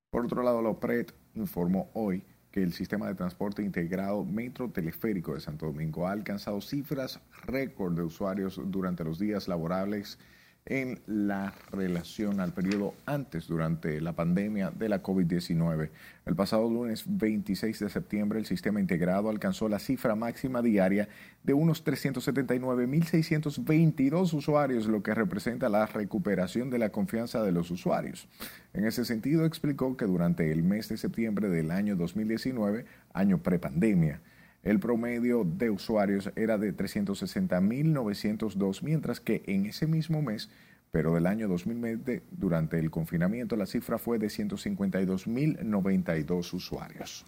Por 0.09 0.25
otro 0.25 0.43
lado, 0.43 0.61
la 0.61 0.69
OPRED 0.69 1.11
informó 1.39 1.89
hoy 1.93 2.23
que 2.51 2.63
el 2.63 2.73
sistema 2.73 3.07
de 3.07 3.15
transporte 3.15 3.61
integrado 3.61 4.25
Metro 4.25 4.69
Teleférico 4.69 5.33
de 5.33 5.39
Santo 5.39 5.67
Domingo 5.67 6.07
ha 6.07 6.11
alcanzado 6.11 6.61
cifras 6.61 7.19
récord 7.45 7.95
de 7.95 8.03
usuarios 8.03 8.59
durante 8.65 9.03
los 9.03 9.19
días 9.19 9.47
laborables 9.47 10.17
en 10.65 10.99
la 11.07 11.53
relación 11.71 12.39
al 12.39 12.53
periodo 12.53 12.93
antes 13.05 13.47
durante 13.47 13.99
la 14.01 14.13
pandemia 14.13 14.71
de 14.71 14.87
la 14.87 15.01
COVID-19. 15.01 15.89
El 16.25 16.35
pasado 16.35 16.69
lunes 16.69 17.05
26 17.07 17.79
de 17.79 17.89
septiembre 17.89 18.37
el 18.37 18.45
sistema 18.45 18.79
integrado 18.79 19.29
alcanzó 19.29 19.67
la 19.67 19.79
cifra 19.79 20.13
máxima 20.15 20.61
diaria 20.61 21.09
de 21.43 21.53
unos 21.53 21.83
379.622 21.83 24.33
usuarios, 24.33 24.85
lo 24.85 25.01
que 25.01 25.15
representa 25.15 25.69
la 25.69 25.87
recuperación 25.87 26.69
de 26.69 26.77
la 26.77 26.89
confianza 26.89 27.41
de 27.43 27.51
los 27.51 27.71
usuarios. 27.71 28.27
En 28.73 28.85
ese 28.85 29.05
sentido, 29.05 29.45
explicó 29.45 29.97
que 29.97 30.05
durante 30.05 30.51
el 30.51 30.61
mes 30.61 30.87
de 30.89 30.97
septiembre 30.97 31.49
del 31.49 31.71
año 31.71 31.95
2019, 31.95 32.85
año 33.13 33.39
prepandemia, 33.39 34.21
El 34.63 34.79
promedio 34.79 35.43
de 35.45 35.69
usuarios 35.69 36.31
era 36.35 36.57
de 36.57 36.75
360.902, 36.75 38.81
mientras 38.83 39.21
que 39.21 39.43
en 39.47 39.65
ese 39.65 39.87
mismo 39.87 40.21
mes, 40.21 40.49
pero 40.91 41.13
del 41.13 41.27
año 41.27 41.47
2020, 41.47 42.23
durante 42.31 42.77
el 42.79 42.91
confinamiento, 42.91 43.55
la 43.55 43.65
cifra 43.65 43.97
fue 43.97 44.19
de 44.19 44.27
152.092 44.27 46.53
usuarios. 46.53 47.25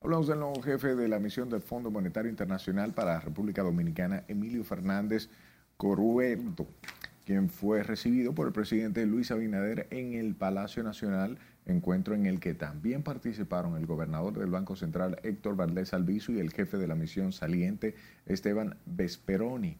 Hablamos 0.00 0.26
del 0.28 0.40
nuevo 0.40 0.60
jefe 0.62 0.94
de 0.94 1.08
la 1.08 1.18
misión 1.18 1.50
del 1.50 1.62
Fondo 1.62 1.90
Monetario 1.90 2.30
Internacional 2.30 2.92
para 2.92 3.14
la 3.14 3.20
República 3.20 3.62
Dominicana, 3.62 4.24
Emilio 4.28 4.62
Fernández 4.64 5.30
Coruento, 5.76 6.66
quien 7.24 7.48
fue 7.48 7.82
recibido 7.82 8.34
por 8.34 8.46
el 8.46 8.52
presidente 8.52 9.04
Luis 9.04 9.30
Abinader 9.30 9.88
en 9.90 10.14
el 10.14 10.34
Palacio 10.34 10.82
Nacional, 10.82 11.38
encuentro 11.66 12.14
en 12.14 12.26
el 12.26 12.40
que 12.40 12.54
también 12.54 13.02
participaron 13.02 13.76
el 13.76 13.86
gobernador 13.86 14.38
del 14.38 14.50
Banco 14.50 14.76
Central 14.76 15.18
Héctor 15.22 15.56
Valdés 15.56 15.92
Albizu 15.92 16.32
y 16.32 16.40
el 16.40 16.52
jefe 16.52 16.78
de 16.78 16.86
la 16.86 16.94
misión 16.94 17.32
saliente 17.32 17.94
Esteban 18.24 18.76
Vesperoni. 18.86 19.76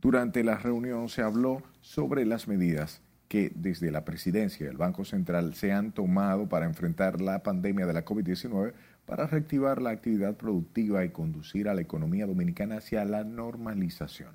Durante 0.00 0.44
la 0.44 0.56
reunión 0.58 1.08
se 1.08 1.22
habló 1.22 1.62
sobre 1.80 2.26
las 2.26 2.48
medidas 2.48 3.00
que 3.28 3.50
desde 3.54 3.90
la 3.90 4.04
presidencia 4.04 4.66
del 4.66 4.76
Banco 4.76 5.06
Central 5.06 5.54
se 5.54 5.72
han 5.72 5.92
tomado 5.92 6.48
para 6.48 6.66
enfrentar 6.66 7.20
la 7.22 7.42
pandemia 7.42 7.86
de 7.86 7.94
la 7.94 8.04
COVID-19 8.04 8.74
para 9.06 9.26
reactivar 9.26 9.80
la 9.80 9.90
actividad 9.90 10.36
productiva 10.36 11.04
y 11.04 11.10
conducir 11.10 11.68
a 11.68 11.74
la 11.74 11.80
economía 11.80 12.26
dominicana 12.26 12.76
hacia 12.76 13.04
la 13.04 13.24
normalización. 13.24 14.34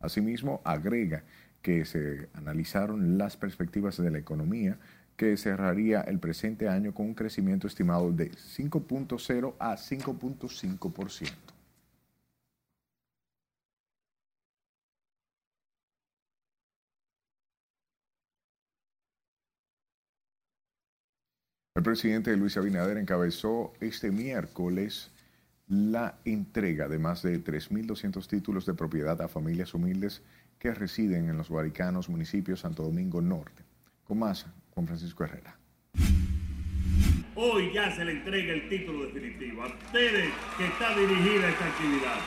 Asimismo, 0.00 0.62
agrega 0.64 1.24
que 1.60 1.84
se 1.84 2.28
analizaron 2.32 3.18
las 3.18 3.36
perspectivas 3.36 3.96
de 3.96 4.10
la 4.10 4.18
economía 4.18 4.78
que 5.18 5.36
cerraría 5.36 6.02
el 6.02 6.20
presente 6.20 6.68
año 6.68 6.94
con 6.94 7.06
un 7.06 7.14
crecimiento 7.14 7.66
estimado 7.66 8.12
de 8.12 8.30
5.0 8.30 9.54
a 9.58 9.76
5.5%. 9.76 11.32
El 21.74 21.82
presidente 21.82 22.36
Luis 22.36 22.56
Abinader 22.56 22.96
encabezó 22.96 23.72
este 23.80 24.12
miércoles 24.12 25.10
la 25.66 26.20
entrega 26.24 26.86
de 26.86 27.00
más 27.00 27.22
de 27.22 27.42
3.200 27.42 28.24
títulos 28.28 28.66
de 28.66 28.74
propiedad 28.74 29.20
a 29.20 29.26
familias 29.26 29.74
humildes 29.74 30.22
que 30.60 30.72
residen 30.74 31.28
en 31.28 31.36
los 31.36 31.48
Guaricanos, 31.48 32.08
municipio 32.08 32.56
Santo 32.56 32.84
Domingo 32.84 33.20
Norte. 33.20 33.64
Con 34.04 34.18
con 34.78 34.86
Francisco 34.86 35.24
Herrera. 35.24 35.58
Hoy 37.34 37.72
ya 37.74 37.90
se 37.90 38.04
le 38.04 38.12
entrega 38.12 38.52
el 38.52 38.68
título 38.68 39.06
definitivo 39.06 39.64
a 39.64 39.66
ustedes 39.66 40.32
que 40.56 40.66
está 40.66 40.96
dirigida 40.96 41.48
esta 41.48 41.66
actividad. 41.66 42.20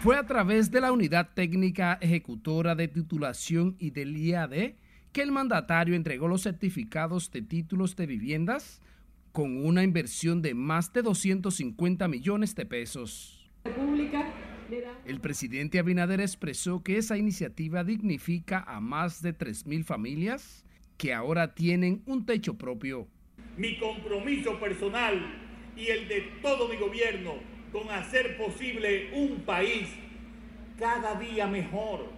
Fue 0.00 0.16
a 0.16 0.24
través 0.26 0.70
de 0.70 0.80
la 0.80 0.92
Unidad 0.92 1.30
Técnica 1.34 1.98
Ejecutora 2.00 2.76
de 2.76 2.86
Titulación 2.86 3.74
y 3.80 3.90
del 3.90 4.16
IAD 4.16 4.74
que 5.10 5.22
el 5.22 5.32
mandatario 5.32 5.96
entregó 5.96 6.28
los 6.28 6.44
certificados 6.44 7.32
de 7.32 7.42
títulos 7.42 7.96
de 7.96 8.06
viviendas 8.06 8.80
con 9.32 9.66
una 9.66 9.82
inversión 9.82 10.40
de 10.40 10.54
más 10.54 10.92
de 10.92 11.02
250 11.02 12.06
millones 12.06 12.54
de 12.54 12.64
pesos. 12.64 13.50
El 15.06 15.20
presidente 15.20 15.78
Abinader 15.78 16.20
expresó 16.20 16.82
que 16.82 16.98
esa 16.98 17.16
iniciativa 17.16 17.84
dignifica 17.84 18.64
a 18.66 18.80
más 18.80 19.22
de 19.22 19.36
3.000 19.36 19.84
familias 19.84 20.64
que 20.98 21.14
ahora 21.14 21.54
tienen 21.54 22.02
un 22.06 22.26
techo 22.26 22.58
propio. 22.58 23.06
Mi 23.56 23.78
compromiso 23.78 24.58
personal 24.60 25.20
y 25.76 25.86
el 25.86 26.08
de 26.08 26.20
todo 26.42 26.68
mi 26.68 26.76
gobierno 26.76 27.34
con 27.72 27.88
hacer 27.90 28.36
posible 28.36 29.10
un 29.14 29.40
país 29.40 29.88
cada 30.78 31.18
día 31.18 31.46
mejor, 31.46 32.10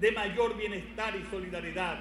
de 0.00 0.12
mayor 0.12 0.56
bienestar 0.56 1.14
y 1.16 1.30
solidaridad 1.30 1.98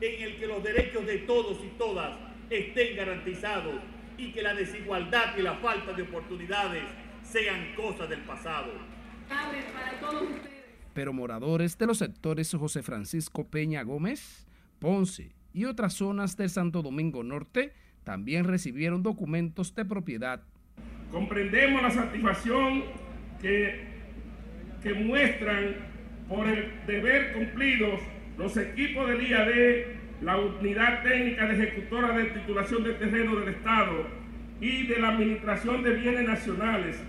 en 0.00 0.22
el 0.22 0.36
que 0.36 0.46
los 0.46 0.62
derechos 0.62 1.06
de 1.06 1.18
todos 1.18 1.58
y 1.64 1.68
todas 1.78 2.16
estén 2.50 2.96
garantizados 2.96 3.80
y 4.18 4.32
que 4.32 4.42
la 4.42 4.54
desigualdad 4.54 5.36
y 5.36 5.42
la 5.42 5.54
falta 5.56 5.92
de 5.92 6.02
oportunidades 6.02 6.82
sean 7.22 7.74
cosas 7.74 8.08
del 8.08 8.20
pasado. 8.20 8.72
Pero 10.94 11.12
moradores 11.12 11.76
de 11.76 11.86
los 11.86 11.98
sectores 11.98 12.54
José 12.54 12.82
Francisco 12.82 13.44
Peña 13.48 13.82
Gómez, 13.82 14.46
Ponce 14.78 15.32
y 15.52 15.64
otras 15.64 15.94
zonas 15.94 16.36
del 16.36 16.50
Santo 16.50 16.82
Domingo 16.82 17.24
Norte 17.24 17.72
también 18.04 18.44
recibieron 18.44 19.02
documentos 19.02 19.74
de 19.74 19.84
propiedad. 19.84 20.42
Comprendemos 21.10 21.82
la 21.82 21.90
satisfacción 21.90 22.84
que, 23.40 23.86
que 24.82 24.94
muestran 24.94 25.74
por 26.28 26.46
el 26.46 26.72
deber 26.86 27.32
cumplido 27.32 27.98
los 28.38 28.56
equipos 28.56 29.08
del 29.08 29.28
IAD, 29.28 30.22
la 30.22 30.38
Unidad 30.38 31.02
Técnica 31.02 31.46
de 31.46 31.54
Ejecutora 31.54 32.16
de 32.16 32.24
Titulación 32.24 32.84
de 32.84 32.94
Terreno 32.94 33.36
del 33.36 33.54
Estado 33.54 34.06
y 34.60 34.86
de 34.86 34.98
la 34.98 35.10
Administración 35.10 35.82
de 35.82 35.94
Bienes 35.94 36.26
Nacionales. 36.26 37.02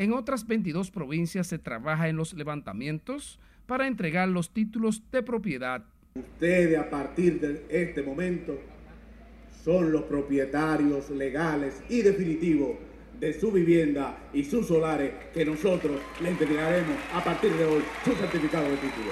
En 0.00 0.14
otras 0.14 0.46
22 0.46 0.90
provincias 0.90 1.46
se 1.46 1.58
trabaja 1.58 2.08
en 2.08 2.16
los 2.16 2.32
levantamientos 2.32 3.38
para 3.66 3.86
entregar 3.86 4.30
los 4.30 4.48
títulos 4.48 5.02
de 5.12 5.22
propiedad. 5.22 5.84
Ustedes 6.14 6.78
a 6.78 6.88
partir 6.88 7.38
de 7.38 7.66
este 7.68 8.02
momento 8.02 8.58
son 9.62 9.92
los 9.92 10.04
propietarios 10.04 11.10
legales 11.10 11.82
y 11.90 12.00
definitivos 12.00 12.78
de 13.20 13.38
su 13.38 13.52
vivienda 13.52 14.16
y 14.32 14.42
sus 14.42 14.68
solares 14.68 15.12
que 15.34 15.44
nosotros 15.44 16.00
le 16.22 16.30
entregaremos 16.30 16.96
a 17.12 17.22
partir 17.22 17.52
de 17.52 17.66
hoy 17.66 17.82
su 18.02 18.12
certificado 18.12 18.70
de 18.70 18.76
título. 18.76 19.10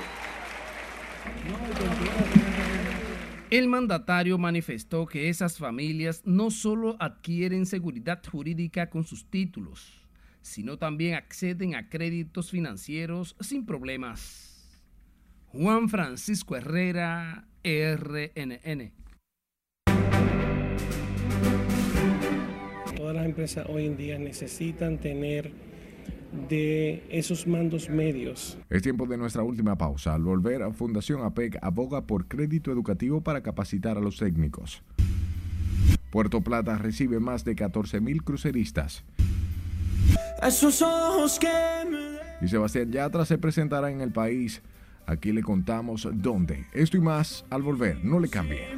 El 3.50 3.68
mandatario 3.68 4.38
manifestó 4.38 5.04
que 5.04 5.28
esas 5.28 5.58
familias 5.58 6.22
no 6.24 6.50
solo 6.50 6.96
adquieren 6.98 7.66
seguridad 7.66 8.22
jurídica 8.24 8.88
con 8.88 9.04
sus 9.04 9.26
títulos, 9.26 9.97
sino 10.42 10.78
también 10.78 11.14
acceden 11.14 11.74
a 11.74 11.88
créditos 11.88 12.50
financieros 12.50 13.36
sin 13.40 13.66
problemas. 13.66 14.48
Juan 15.46 15.88
Francisco 15.88 16.56
Herrera, 16.56 17.48
RNN. 17.64 18.92
Todas 22.96 23.14
las 23.14 23.24
empresas 23.24 23.66
hoy 23.68 23.86
en 23.86 23.96
día 23.96 24.18
necesitan 24.18 24.98
tener 24.98 25.52
de 26.48 27.02
esos 27.08 27.46
mandos 27.46 27.88
medios. 27.88 28.58
Es 28.68 28.82
tiempo 28.82 29.06
de 29.06 29.16
nuestra 29.16 29.42
última 29.42 29.76
pausa. 29.78 30.14
Al 30.14 30.22
volver, 30.22 30.62
Fundación 30.74 31.22
APEC 31.22 31.58
aboga 31.62 32.06
por 32.06 32.28
crédito 32.28 32.70
educativo 32.70 33.22
para 33.22 33.42
capacitar 33.42 33.96
a 33.96 34.00
los 34.00 34.18
técnicos. 34.18 34.82
Puerto 36.10 36.40
Plata 36.40 36.78
recibe 36.78 37.20
más 37.20 37.44
de 37.44 37.54
14 40.40 40.84
mil 40.84 41.18
cruceristas. 41.18 41.88
Y 42.40 42.48
Sebastián 42.48 42.92
Yatra 42.92 43.24
se 43.24 43.38
presentará 43.38 43.90
en 43.90 44.00
el 44.00 44.12
país. 44.12 44.62
Aquí 45.06 45.32
le 45.32 45.42
contamos 45.42 46.08
dónde. 46.12 46.66
Esto 46.72 46.96
y 46.96 47.00
más 47.00 47.44
al 47.50 47.62
volver. 47.62 48.04
No 48.04 48.20
le 48.20 48.28
cambie. 48.28 48.68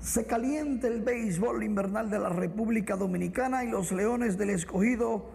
Se 0.00 0.26
calienta 0.26 0.88
el 0.88 1.02
béisbol 1.02 1.62
invernal 1.62 2.10
de 2.10 2.18
la 2.18 2.30
República 2.30 2.96
Dominicana 2.96 3.62
y 3.62 3.70
los 3.70 3.92
Leones 3.92 4.36
del 4.36 4.50
Escogido 4.50 5.30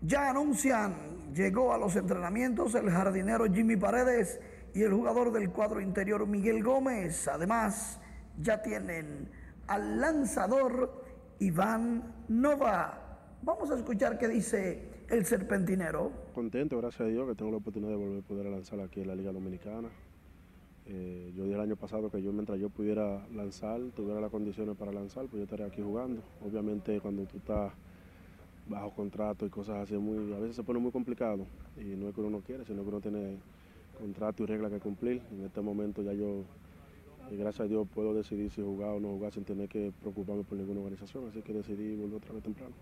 ya 0.00 0.30
anuncian, 0.30 0.94
llegó 1.34 1.72
a 1.72 1.78
los 1.78 1.96
entrenamientos 1.96 2.74
el 2.74 2.90
jardinero 2.90 3.44
Jimmy 3.52 3.76
Paredes 3.76 4.40
y 4.74 4.82
el 4.82 4.92
jugador 4.92 5.32
del 5.32 5.50
cuadro 5.50 5.80
interior 5.80 6.26
Miguel 6.26 6.62
Gómez. 6.62 7.28
Además, 7.28 8.00
ya 8.40 8.62
tienen 8.62 9.28
al 9.66 10.00
lanzador 10.00 11.04
Iván 11.38 12.24
Nova. 12.28 12.98
Vamos 13.42 13.70
a 13.70 13.76
escuchar 13.76 14.18
qué 14.18 14.28
dice 14.28 15.04
el 15.08 15.24
serpentinero. 15.26 16.10
Contento, 16.34 16.78
gracias 16.78 17.02
a 17.02 17.10
Dios, 17.10 17.28
que 17.28 17.34
tengo 17.34 17.50
la 17.50 17.58
oportunidad 17.58 17.90
de 17.90 17.96
volver 17.96 18.18
a 18.20 18.26
poder 18.26 18.46
lanzar 18.46 18.80
aquí 18.80 19.00
en 19.00 19.08
la 19.08 19.14
Liga 19.14 19.32
Dominicana. 19.32 19.88
Eh, 20.86 21.32
yo 21.36 21.44
dije 21.44 21.54
el 21.54 21.60
año 21.60 21.76
pasado 21.76 22.10
que 22.10 22.20
yo 22.22 22.32
mientras 22.32 22.58
yo 22.58 22.68
pudiera 22.68 23.26
lanzar, 23.28 23.80
tuviera 23.94 24.20
las 24.20 24.30
condiciones 24.30 24.76
para 24.76 24.92
lanzar, 24.92 25.26
pues 25.26 25.38
yo 25.38 25.44
estaría 25.44 25.66
aquí 25.66 25.80
jugando. 25.82 26.22
Obviamente 26.44 27.00
cuando 27.00 27.24
tú 27.24 27.38
estás 27.38 27.72
bajo 28.66 28.94
contrato 28.94 29.46
y 29.46 29.50
cosas 29.50 29.76
así, 29.78 29.96
muy, 29.96 30.32
a 30.32 30.38
veces 30.38 30.56
se 30.56 30.62
pone 30.62 30.78
muy 30.78 30.92
complicado 30.92 31.46
y 31.76 31.96
no 31.96 32.08
es 32.08 32.14
que 32.14 32.20
uno 32.20 32.30
no 32.30 32.40
quiere, 32.40 32.64
sino 32.64 32.82
que 32.82 32.88
uno 32.88 33.00
tiene 33.00 33.38
contrato 33.98 34.42
y 34.42 34.46
reglas 34.46 34.72
que 34.72 34.80
cumplir. 34.80 35.22
En 35.30 35.44
este 35.44 35.60
momento 35.60 36.02
ya 36.02 36.12
yo 36.12 36.44
y 37.30 37.36
gracias 37.36 37.64
a 37.64 37.68
Dios 37.68 37.86
puedo 37.94 38.12
decidir 38.14 38.50
si 38.50 38.60
jugar 38.60 38.90
o 38.90 39.00
no 39.00 39.08
jugar 39.08 39.32
sin 39.32 39.44
tener 39.44 39.68
que 39.68 39.92
preocuparme 40.00 40.44
por 40.44 40.58
ninguna 40.58 40.80
organización, 40.80 41.28
así 41.28 41.40
que 41.42 41.52
decidí 41.52 41.96
volver 41.96 42.16
otra 42.16 42.34
vez 42.34 42.42
temprano. 42.42 42.74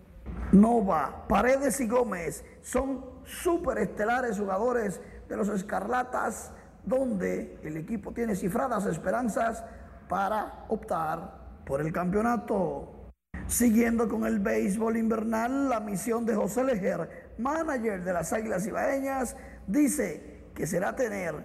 Nova, 0.51 1.25
Paredes 1.27 1.79
y 1.79 1.87
Gómez 1.87 2.43
son 2.61 3.05
superestelares 3.23 4.39
jugadores 4.39 5.01
de 5.29 5.37
los 5.37 5.47
Escarlatas, 5.49 6.51
donde 6.85 7.59
el 7.63 7.77
equipo 7.77 8.11
tiene 8.11 8.35
cifradas 8.35 8.85
esperanzas 8.85 9.63
para 10.09 10.65
optar 10.67 11.61
por 11.65 11.79
el 11.81 11.93
campeonato. 11.93 13.00
Siguiendo 13.47 14.07
con 14.07 14.25
el 14.25 14.39
béisbol 14.39 14.97
invernal, 14.97 15.69
la 15.69 15.79
misión 15.79 16.25
de 16.25 16.35
José 16.35 16.63
Leger, 16.63 17.33
manager 17.37 18.03
de 18.03 18.13
las 18.13 18.31
Águilas 18.31 18.65
Ibaeñas, 18.65 19.35
dice 19.67 20.45
que 20.55 20.65
será 20.65 20.95
tener 20.95 21.35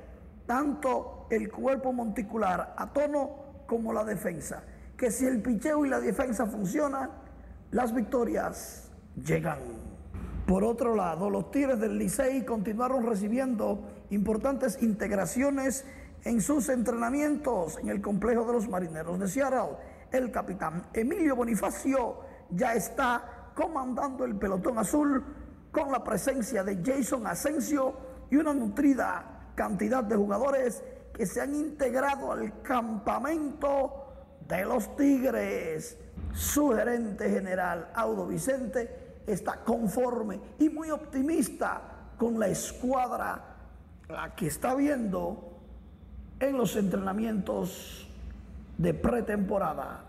tanto 0.46 1.26
el 1.30 1.50
cuerpo 1.50 1.92
monticular 1.92 2.74
a 2.76 2.92
tono 2.92 3.64
como 3.66 3.92
la 3.92 4.04
defensa. 4.04 4.62
Que 4.96 5.10
si 5.10 5.26
el 5.26 5.42
picheo 5.42 5.84
y 5.84 5.88
la 5.88 6.00
defensa 6.00 6.46
funcionan, 6.46 7.10
las 7.72 7.94
victorias 7.94 8.90
llegan. 9.22 9.58
Por 10.46 10.62
otro 10.62 10.94
lado, 10.94 11.28
los 11.28 11.50
Tigres 11.50 11.80
del 11.80 11.98
Licey 11.98 12.44
continuaron 12.44 13.04
recibiendo 13.04 13.80
importantes 14.10 14.80
integraciones 14.80 15.84
en 16.24 16.40
sus 16.40 16.68
entrenamientos 16.68 17.78
en 17.78 17.88
el 17.88 18.00
complejo 18.00 18.44
de 18.46 18.52
los 18.52 18.68
Marineros 18.68 19.18
de 19.18 19.28
Seattle. 19.28 19.76
El 20.10 20.30
capitán 20.30 20.86
Emilio 20.92 21.36
Bonifacio 21.36 22.20
ya 22.50 22.74
está 22.74 23.50
comandando 23.54 24.24
el 24.24 24.36
pelotón 24.36 24.78
azul 24.78 25.24
con 25.72 25.90
la 25.90 26.02
presencia 26.02 26.62
de 26.62 26.82
Jason 26.84 27.26
Asensio 27.26 27.94
y 28.30 28.36
una 28.36 28.54
nutrida 28.54 29.52
cantidad 29.54 30.04
de 30.04 30.16
jugadores 30.16 30.82
que 31.12 31.26
se 31.26 31.40
han 31.40 31.54
integrado 31.54 32.32
al 32.32 32.62
campamento 32.62 34.06
de 34.46 34.64
los 34.64 34.94
Tigres. 34.96 35.98
Su 36.32 36.70
gerente 36.70 37.30
general, 37.30 37.90
Audo 37.94 38.26
Vicente, 38.26 39.22
está 39.26 39.64
conforme 39.64 40.40
y 40.58 40.68
muy 40.68 40.90
optimista 40.90 42.12
con 42.18 42.38
la 42.38 42.48
escuadra 42.48 43.56
la 44.08 44.34
que 44.34 44.46
está 44.46 44.74
viendo 44.74 45.58
en 46.38 46.56
los 46.56 46.76
entrenamientos 46.76 48.05
de 48.78 48.94
pretemporada. 48.94 50.04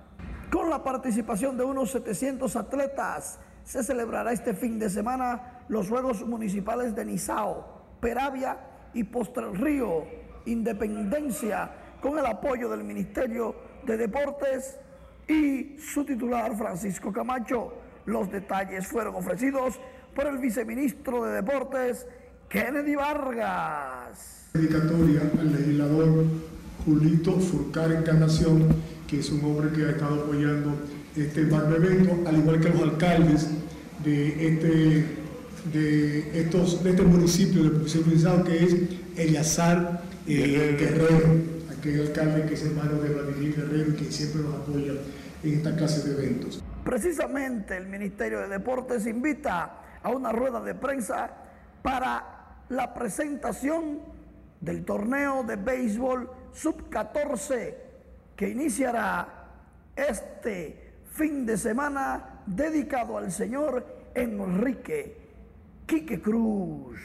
Con 0.51 0.69
la 0.69 0.83
participación 0.83 1.57
de 1.57 1.63
unos 1.63 1.91
700 1.91 2.55
atletas, 2.55 3.39
se 3.63 3.83
celebrará 3.83 4.31
este 4.31 4.53
fin 4.53 4.79
de 4.79 4.89
semana 4.89 5.65
los 5.67 5.89
Juegos 5.89 6.25
Municipales 6.25 6.95
de 6.95 7.03
Nizao, 7.03 7.97
Peravia 7.99 8.57
y 8.93 9.03
Postre 9.03 9.51
Río, 9.51 10.05
Independencia, 10.45 11.69
con 12.01 12.17
el 12.17 12.25
apoyo 12.25 12.69
del 12.69 12.83
Ministerio 12.83 13.55
de 13.85 13.97
Deportes 13.97 14.79
y 15.27 15.77
su 15.79 16.05
titular 16.05 16.55
Francisco 16.55 17.11
Camacho. 17.11 17.73
Los 18.05 18.31
detalles 18.31 18.87
fueron 18.87 19.15
ofrecidos 19.15 19.79
por 20.15 20.27
el 20.27 20.37
viceministro 20.37 21.25
de 21.25 21.33
Deportes, 21.33 22.07
Kennedy 22.47 22.95
Vargas. 22.95 24.49
Dedicatoria 24.53 25.29
legislador 25.43 26.25
Julito 26.87 27.33
Furcar 27.33 27.91
Encarnación, 27.91 28.65
que 29.07 29.19
es 29.19 29.29
un 29.29 29.43
hombre 29.43 29.71
que 29.73 29.83
ha 29.83 29.89
estado 29.91 30.23
apoyando 30.23 30.73
este 31.17 31.41
magno 31.41 31.75
evento, 31.75 32.17
al 32.25 32.37
igual 32.37 32.61
que 32.61 32.69
los 32.69 32.81
alcaldes 32.81 33.49
de 34.05 34.47
este, 34.47 35.05
de 35.73 36.39
estos, 36.39 36.81
de 36.85 36.91
este 36.91 37.01
municipio 37.03 37.65
de 37.65 37.71
profesión 37.71 38.43
que 38.45 38.63
es 38.63 38.75
Eliazar 39.17 40.01
eh, 40.27 40.77
Guerrero, 40.79 41.41
aquel 41.77 42.07
alcalde 42.07 42.45
que 42.45 42.53
es 42.53 42.63
hermano 42.63 43.01
de 43.01 43.09
Vladimir 43.09 43.55
Guerrero 43.57 43.91
y 43.91 43.93
que 43.95 44.09
siempre 44.09 44.43
nos 44.43 44.55
apoya 44.55 44.93
en 45.43 45.53
esta 45.55 45.75
clase 45.75 46.07
de 46.07 46.23
eventos. 46.23 46.63
Precisamente 46.85 47.75
el 47.75 47.87
Ministerio 47.87 48.39
de 48.39 48.47
Deportes 48.47 49.05
invita 49.07 49.81
a 50.01 50.09
una 50.09 50.31
rueda 50.31 50.61
de 50.61 50.73
prensa 50.73 51.31
para 51.81 52.55
la 52.69 52.93
presentación 52.93 53.99
del 54.61 54.85
torneo 54.85 55.43
de 55.43 55.57
béisbol 55.57 56.36
sub-14 56.53 57.75
que 58.35 58.49
iniciará 58.49 59.27
este 59.95 60.93
fin 61.11 61.45
de 61.45 61.57
semana 61.57 62.41
dedicado 62.45 63.17
al 63.17 63.31
señor 63.31 63.85
Enrique 64.13 65.17
Quique 65.85 66.21
Cruz. 66.21 66.99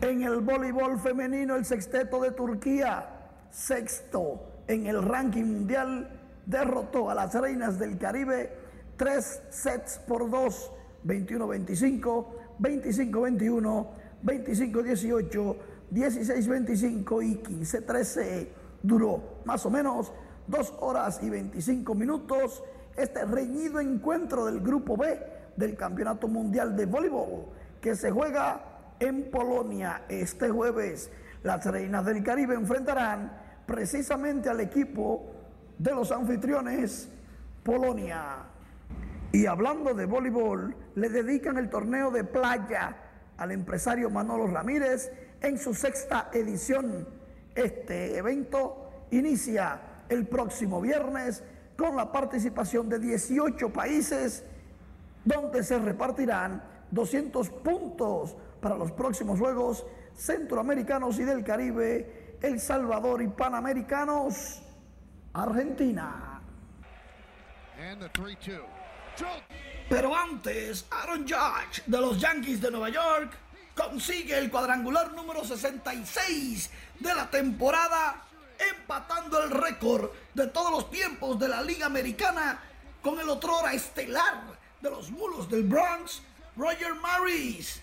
En 0.00 0.22
el 0.22 0.40
voleibol 0.40 0.98
femenino, 0.98 1.54
el 1.54 1.64
sexteto 1.64 2.20
de 2.20 2.32
Turquía, 2.32 3.06
sexto 3.50 4.62
en 4.66 4.86
el 4.86 5.02
ranking 5.02 5.44
mundial, 5.44 6.10
derrotó 6.44 7.10
a 7.10 7.14
las 7.14 7.34
reinas 7.34 7.78
del 7.78 7.96
Caribe 7.96 8.50
tres 8.96 9.42
sets 9.50 9.98
por 10.06 10.30
dos, 10.30 10.70
21-25, 11.04 12.26
25-21, 12.58 13.86
25-18, 14.24 15.56
16-25 15.92 17.24
y 17.24 17.36
15-13. 17.36 18.48
Duró 18.84 19.40
más 19.46 19.64
o 19.64 19.70
menos 19.70 20.12
dos 20.46 20.74
horas 20.78 21.22
y 21.22 21.30
25 21.30 21.94
minutos 21.94 22.62
este 22.94 23.24
reñido 23.24 23.80
encuentro 23.80 24.44
del 24.44 24.60
Grupo 24.60 24.94
B 24.94 25.18
del 25.56 25.74
Campeonato 25.74 26.28
Mundial 26.28 26.76
de 26.76 26.84
Voleibol 26.84 27.46
que 27.80 27.96
se 27.96 28.10
juega 28.10 28.60
en 29.00 29.30
Polonia 29.30 30.02
este 30.10 30.50
jueves. 30.50 31.10
Las 31.42 31.64
Reinas 31.64 32.04
del 32.04 32.22
Caribe 32.22 32.56
enfrentarán 32.56 33.32
precisamente 33.64 34.50
al 34.50 34.60
equipo 34.60 35.32
de 35.78 35.92
los 35.92 36.12
anfitriones 36.12 37.08
Polonia. 37.62 38.36
Y 39.32 39.46
hablando 39.46 39.94
de 39.94 40.04
voleibol, 40.04 40.76
le 40.94 41.08
dedican 41.08 41.56
el 41.56 41.70
torneo 41.70 42.10
de 42.10 42.22
playa 42.22 42.98
al 43.38 43.50
empresario 43.50 44.10
Manolo 44.10 44.46
Ramírez 44.46 45.10
en 45.40 45.56
su 45.56 45.72
sexta 45.72 46.28
edición. 46.34 47.23
Este 47.54 48.16
evento 48.16 49.06
inicia 49.10 49.80
el 50.08 50.26
próximo 50.26 50.80
viernes 50.80 51.42
con 51.76 51.96
la 51.96 52.10
participación 52.10 52.88
de 52.88 52.98
18 52.98 53.72
países 53.72 54.44
donde 55.24 55.62
se 55.62 55.78
repartirán 55.78 56.62
200 56.90 57.50
puntos 57.50 58.36
para 58.60 58.76
los 58.76 58.92
próximos 58.92 59.38
Juegos 59.38 59.86
Centroamericanos 60.14 61.18
y 61.18 61.24
del 61.24 61.42
Caribe, 61.42 62.38
El 62.40 62.60
Salvador 62.60 63.22
y 63.22 63.28
Panamericanos, 63.28 64.62
Argentina. 65.32 66.40
Pero 69.88 70.14
antes, 70.14 70.86
Aaron 70.90 71.22
Judge 71.22 71.82
de 71.86 72.00
los 72.00 72.20
Yankees 72.20 72.60
de 72.60 72.70
Nueva 72.70 72.88
York 72.90 73.36
consigue 73.74 74.38
el 74.38 74.50
cuadrangular 74.50 75.12
número 75.12 75.44
66 75.44 76.70
de 77.00 77.14
la 77.14 77.28
temporada, 77.30 78.22
empatando 78.76 79.42
el 79.42 79.50
récord 79.50 80.10
de 80.34 80.46
todos 80.46 80.70
los 80.70 80.90
tiempos 80.90 81.38
de 81.38 81.48
la 81.48 81.62
Liga 81.62 81.86
Americana 81.86 82.60
con 83.02 83.18
el 83.20 83.28
otrora 83.28 83.74
estelar 83.74 84.42
de 84.80 84.90
los 84.90 85.10
mulos 85.10 85.50
del 85.50 85.64
Bronx, 85.64 86.22
Roger 86.56 86.94
Maris. 86.94 87.82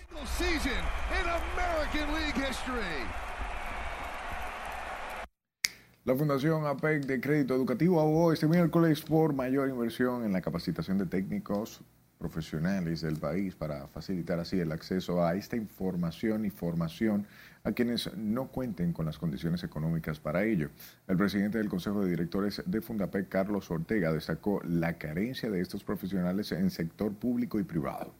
La 6.04 6.16
Fundación 6.16 6.66
APEC 6.66 7.04
de 7.04 7.20
Crédito 7.20 7.54
Educativo 7.54 8.00
abogó 8.00 8.32
este 8.32 8.48
miércoles 8.48 9.02
por 9.02 9.34
mayor 9.34 9.68
inversión 9.68 10.24
en 10.24 10.32
la 10.32 10.40
capacitación 10.40 10.98
de 10.98 11.06
técnicos 11.06 11.82
profesionales 12.22 13.00
del 13.00 13.16
país 13.16 13.56
para 13.56 13.88
facilitar 13.88 14.38
así 14.38 14.60
el 14.60 14.70
acceso 14.70 15.24
a 15.24 15.34
esta 15.34 15.56
información 15.56 16.44
y 16.44 16.50
formación 16.50 17.26
a 17.64 17.72
quienes 17.72 18.16
no 18.16 18.46
cuenten 18.46 18.92
con 18.92 19.06
las 19.06 19.18
condiciones 19.18 19.64
económicas 19.64 20.20
para 20.20 20.44
ello. 20.44 20.70
El 21.08 21.16
presidente 21.16 21.58
del 21.58 21.68
Consejo 21.68 22.04
de 22.04 22.10
Directores 22.10 22.62
de 22.64 22.80
Fundapec, 22.80 23.28
Carlos 23.28 23.68
Ortega, 23.72 24.12
destacó 24.12 24.62
la 24.64 24.98
carencia 24.98 25.50
de 25.50 25.60
estos 25.60 25.82
profesionales 25.82 26.52
en 26.52 26.70
sector 26.70 27.12
público 27.12 27.58
y 27.58 27.64
privado. 27.64 28.14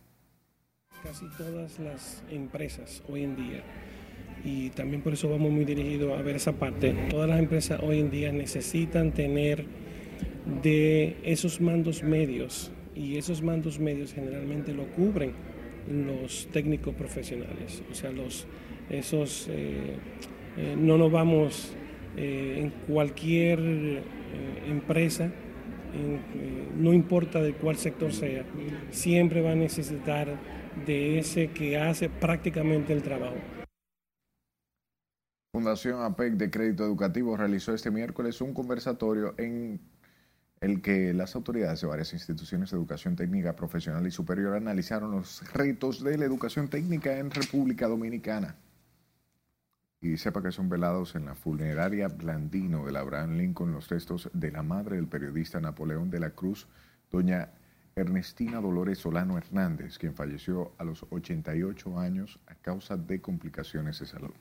Casi 1.05 1.29
todas 1.39 1.79
las 1.79 2.25
empresas 2.29 3.05
hoy 3.09 3.23
en 3.23 3.37
día 3.37 3.63
y 4.45 4.71
también 4.71 5.03
por 5.03 5.13
eso 5.13 5.29
vamos 5.29 5.53
muy 5.53 5.65
dirigidos 5.65 6.19
a 6.19 6.23
ver 6.23 6.35
esa 6.35 6.53
parte. 6.53 6.93
Todas 7.09 7.29
las 7.29 7.39
empresas 7.39 7.81
hoy 7.81 8.01
en 8.01 8.11
día 8.11 8.33
necesitan 8.33 9.13
tener 9.13 9.65
de 10.63 11.19
esos 11.23 11.61
mandos 11.61 12.03
medios 12.03 12.73
y 12.95 13.17
esos 13.17 13.43
mandos 13.43 13.79
medios 13.79 14.13
generalmente 14.13 14.73
lo 14.73 14.87
cubren 14.89 15.33
los 15.89 16.49
técnicos 16.53 16.95
profesionales, 16.95 17.83
o 17.91 17.95
sea, 17.95 18.13
los, 18.13 18.47
esos, 18.89 19.49
eh, 19.49 19.97
eh, 20.57 20.77
no 20.79 20.97
nos 20.97 21.11
vamos 21.11 21.73
eh, 22.17 22.59
en 22.61 22.71
cualquier 22.93 24.03
empresa, 24.67 25.31
no 26.79 26.93
importa 26.93 27.43
de 27.43 27.53
cuál 27.53 27.77
sector 27.77 28.13
sea, 28.13 28.45
siempre 28.91 29.43
va 29.43 29.53
a 29.53 29.55
necesitar 29.55 30.39
de 30.87 31.19
ese 31.19 31.49
que 31.49 31.77
hace 31.77 32.09
prácticamente 32.09 32.95
el 32.95 33.03
trabajo. 33.03 33.37
Fundación 35.55 36.01
APEC 36.01 36.35
de 36.35 36.51
Crédito 36.51 36.85
Educativo 36.85 37.37
realizó 37.37 37.75
este 37.75 37.91
miércoles 37.91 38.41
un 38.41 38.55
conversatorio 38.55 39.35
en 39.37 39.81
el 40.63 40.81
que 40.81 41.13
las 41.13 41.35
autoridades 41.35 41.81
de 41.81 41.89
varias 41.89 42.13
instituciones 42.13 42.71
de 42.71 42.77
educación 42.77 43.17
técnica 43.17 43.57
profesional 43.57 44.07
y 44.07 44.13
superior 44.13 44.55
analizaron 44.55 45.11
los 45.11 45.43
retos 45.53 46.05
de 46.05 46.17
la 46.17 46.25
educación 46.25 46.69
técnica 46.69 47.19
en 47.19 47.33
República 47.33 47.89
Dominicana. 47.89 48.55
Y 50.01 50.17
sepa 50.19 50.41
que 50.41 50.53
son 50.53 50.69
velados 50.69 51.17
en 51.17 51.25
la 51.25 51.35
funeraria 51.35 52.07
Blandino 52.07 52.87
de 52.87 52.93
la 52.93 53.01
Abraham 53.01 53.39
Lincoln 53.39 53.73
los 53.73 53.89
restos 53.89 54.31
de 54.33 54.53
la 54.53 54.63
madre 54.63 54.97
del 54.97 55.09
periodista 55.09 55.61
Napoleón 55.61 56.11
de 56.11 56.21
la 56.21 56.31
Cruz, 56.31 56.69
doña 57.11 57.49
Ernestina 57.97 58.61
Dolores 58.61 58.99
Solano 58.99 59.39
Hernández, 59.39 59.99
quien 59.99 60.15
falleció 60.15 60.75
a 60.79 60.85
los 60.85 61.05
88 61.11 61.99
años 61.99 62.39
a 62.47 62.55
causa 62.55 62.97
de 62.97 63.21
complicaciones 63.21 63.99
de 63.99 64.07
salud. 64.07 64.35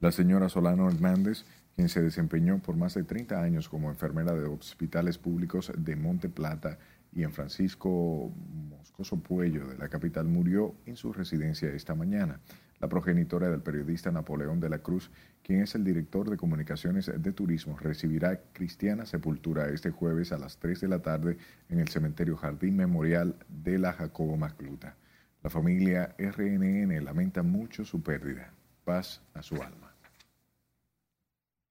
La 0.00 0.12
señora 0.12 0.50
Solano 0.50 0.86
Hernández, 0.86 1.46
quien 1.76 1.90
se 1.90 2.02
desempeñó 2.02 2.58
por 2.58 2.74
más 2.74 2.94
de 2.94 3.04
30 3.04 3.40
años 3.40 3.68
como 3.68 3.90
enfermera 3.90 4.32
de 4.32 4.46
hospitales 4.46 5.18
públicos 5.18 5.70
de 5.76 5.94
Monte 5.94 6.30
Plata 6.30 6.78
y 7.12 7.22
en 7.22 7.32
Francisco 7.32 8.32
Moscoso 8.70 9.18
Puello 9.18 9.66
de 9.66 9.76
la 9.76 9.88
capital, 9.88 10.26
murió 10.26 10.74
en 10.86 10.96
su 10.96 11.12
residencia 11.12 11.68
esta 11.68 11.94
mañana. 11.94 12.40
La 12.80 12.88
progenitora 12.88 13.50
del 13.50 13.60
periodista 13.60 14.10
Napoleón 14.10 14.58
de 14.58 14.70
la 14.70 14.78
Cruz, 14.78 15.10
quien 15.42 15.60
es 15.62 15.74
el 15.74 15.84
director 15.84 16.28
de 16.30 16.36
comunicaciones 16.38 17.10
de 17.14 17.32
turismo, 17.32 17.76
recibirá 17.78 18.40
cristiana 18.52 19.04
sepultura 19.04 19.68
este 19.68 19.90
jueves 19.90 20.32
a 20.32 20.38
las 20.38 20.58
3 20.58 20.80
de 20.80 20.88
la 20.88 21.00
tarde 21.00 21.36
en 21.68 21.78
el 21.78 21.88
cementerio 21.88 22.36
Jardín 22.36 22.76
Memorial 22.76 23.36
de 23.48 23.78
la 23.78 23.92
Jacobo 23.92 24.36
Macluta. 24.36 24.96
La 25.42 25.50
familia 25.50 26.14
RNN 26.18 27.04
lamenta 27.04 27.42
mucho 27.42 27.84
su 27.84 28.02
pérdida. 28.02 28.50
Paz 28.84 29.22
a 29.34 29.42
su 29.42 29.62
alma. 29.62 29.85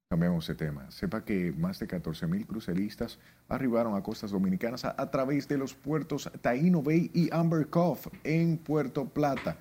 Cambiamos 0.08 0.45
de 0.45 0.53
tema. 0.53 0.91
Sepa 0.91 1.26
que 1.26 1.51
más 1.51 1.80
de 1.80 1.88
14.000 1.88 2.45
cruceristas 2.45 3.18
arribaron 3.49 3.95
a 3.95 4.03
costas 4.03 4.30
dominicanas 4.30 4.86
a, 4.86 4.93
a, 4.95 5.10
través 5.10 5.47
de 5.47 5.58
los 5.58 5.74
puertos 5.74 6.30
Taino 6.41 6.84
Bay 6.84 7.10
y 7.12 7.34
Amber 7.34 7.68
Cove 7.68 8.01
en 8.24 8.58
Puerto 8.60 9.10
Plata. 9.10 9.58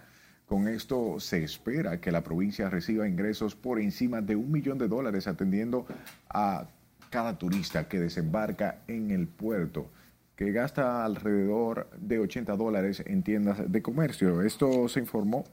Con 0.47 0.68
esto 0.68 1.18
se 1.18 1.42
espera 1.42 1.99
que 1.99 2.12
la 2.12 2.22
provincia 2.22 2.68
reciba 2.68 3.09
ingresos 3.09 3.57
por 3.57 3.80
encima 3.80 4.20
de 4.20 4.36
un 4.36 4.53
millón 4.53 4.76
de 4.76 4.86
dólares 4.86 5.26
atendiendo 5.26 5.86
a 6.28 6.68
cada 7.09 7.38
turista 7.38 7.88
que 7.88 7.99
desembarca 7.99 8.82
en 8.86 9.12
el 9.12 9.28
puerto, 9.28 9.88
que 10.36 10.53
gasta 10.53 11.07
alrededor 11.07 11.88
de 11.99 12.18
80 12.18 12.55
dólares 12.57 13.03
en 13.07 13.22
tiendas 13.22 13.72
de 13.72 13.80
comercio. 13.80 14.42
Esto 14.42 14.88
se 14.88 15.01
informó 15.01 15.45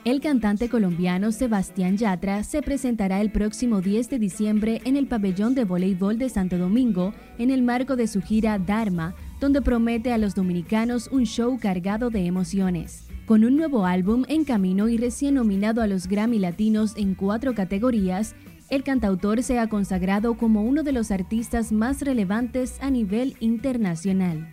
El 0.05 0.21
cantante 0.21 0.69
colombiano 0.69 1.33
Sebastián 1.33 1.97
Yatra 1.97 2.45
se 2.45 2.63
presentará 2.63 3.21
el 3.21 3.33
próximo 3.33 3.81
10 3.81 4.09
de 4.09 4.21
diciembre 4.21 4.81
en 4.85 4.97
el 4.97 5.09
pabellón 5.09 5.57
de 5.57 5.65
voleibol 5.65 6.19
de 6.19 6.29
Santo 6.29 6.59
Domingo 6.59 7.13
en 7.39 7.51
el 7.51 7.63
marco 7.63 7.97
de 7.97 8.07
su 8.07 8.23
gira 8.23 8.59
Dharma, 8.59 9.17
donde 9.41 9.63
promete 9.63 10.13
a 10.13 10.19
los 10.19 10.37
dominicanos 10.37 11.09
un 11.11 11.25
show 11.25 11.59
cargado 11.59 12.11
de 12.11 12.27
emociones. 12.27 13.09
Con 13.27 13.43
un 13.43 13.57
nuevo 13.57 13.87
álbum 13.87 14.25
en 14.29 14.45
camino 14.45 14.89
y 14.89 14.99
recién 14.99 15.35
nominado 15.35 15.83
a 15.83 15.89
los 15.89 16.07
Grammy 16.07 16.39
Latinos 16.39 16.95
en 16.97 17.17
cuatro 17.17 17.57
categorías, 17.57 18.37
el 18.71 18.83
cantautor 18.83 19.43
se 19.43 19.59
ha 19.59 19.69
consagrado 19.69 20.35
como 20.37 20.63
uno 20.63 20.83
de 20.83 20.93
los 20.93 21.11
artistas 21.11 21.73
más 21.73 22.03
relevantes 22.03 22.79
a 22.81 22.91
nivel 22.91 23.37
internacional. 23.41 24.49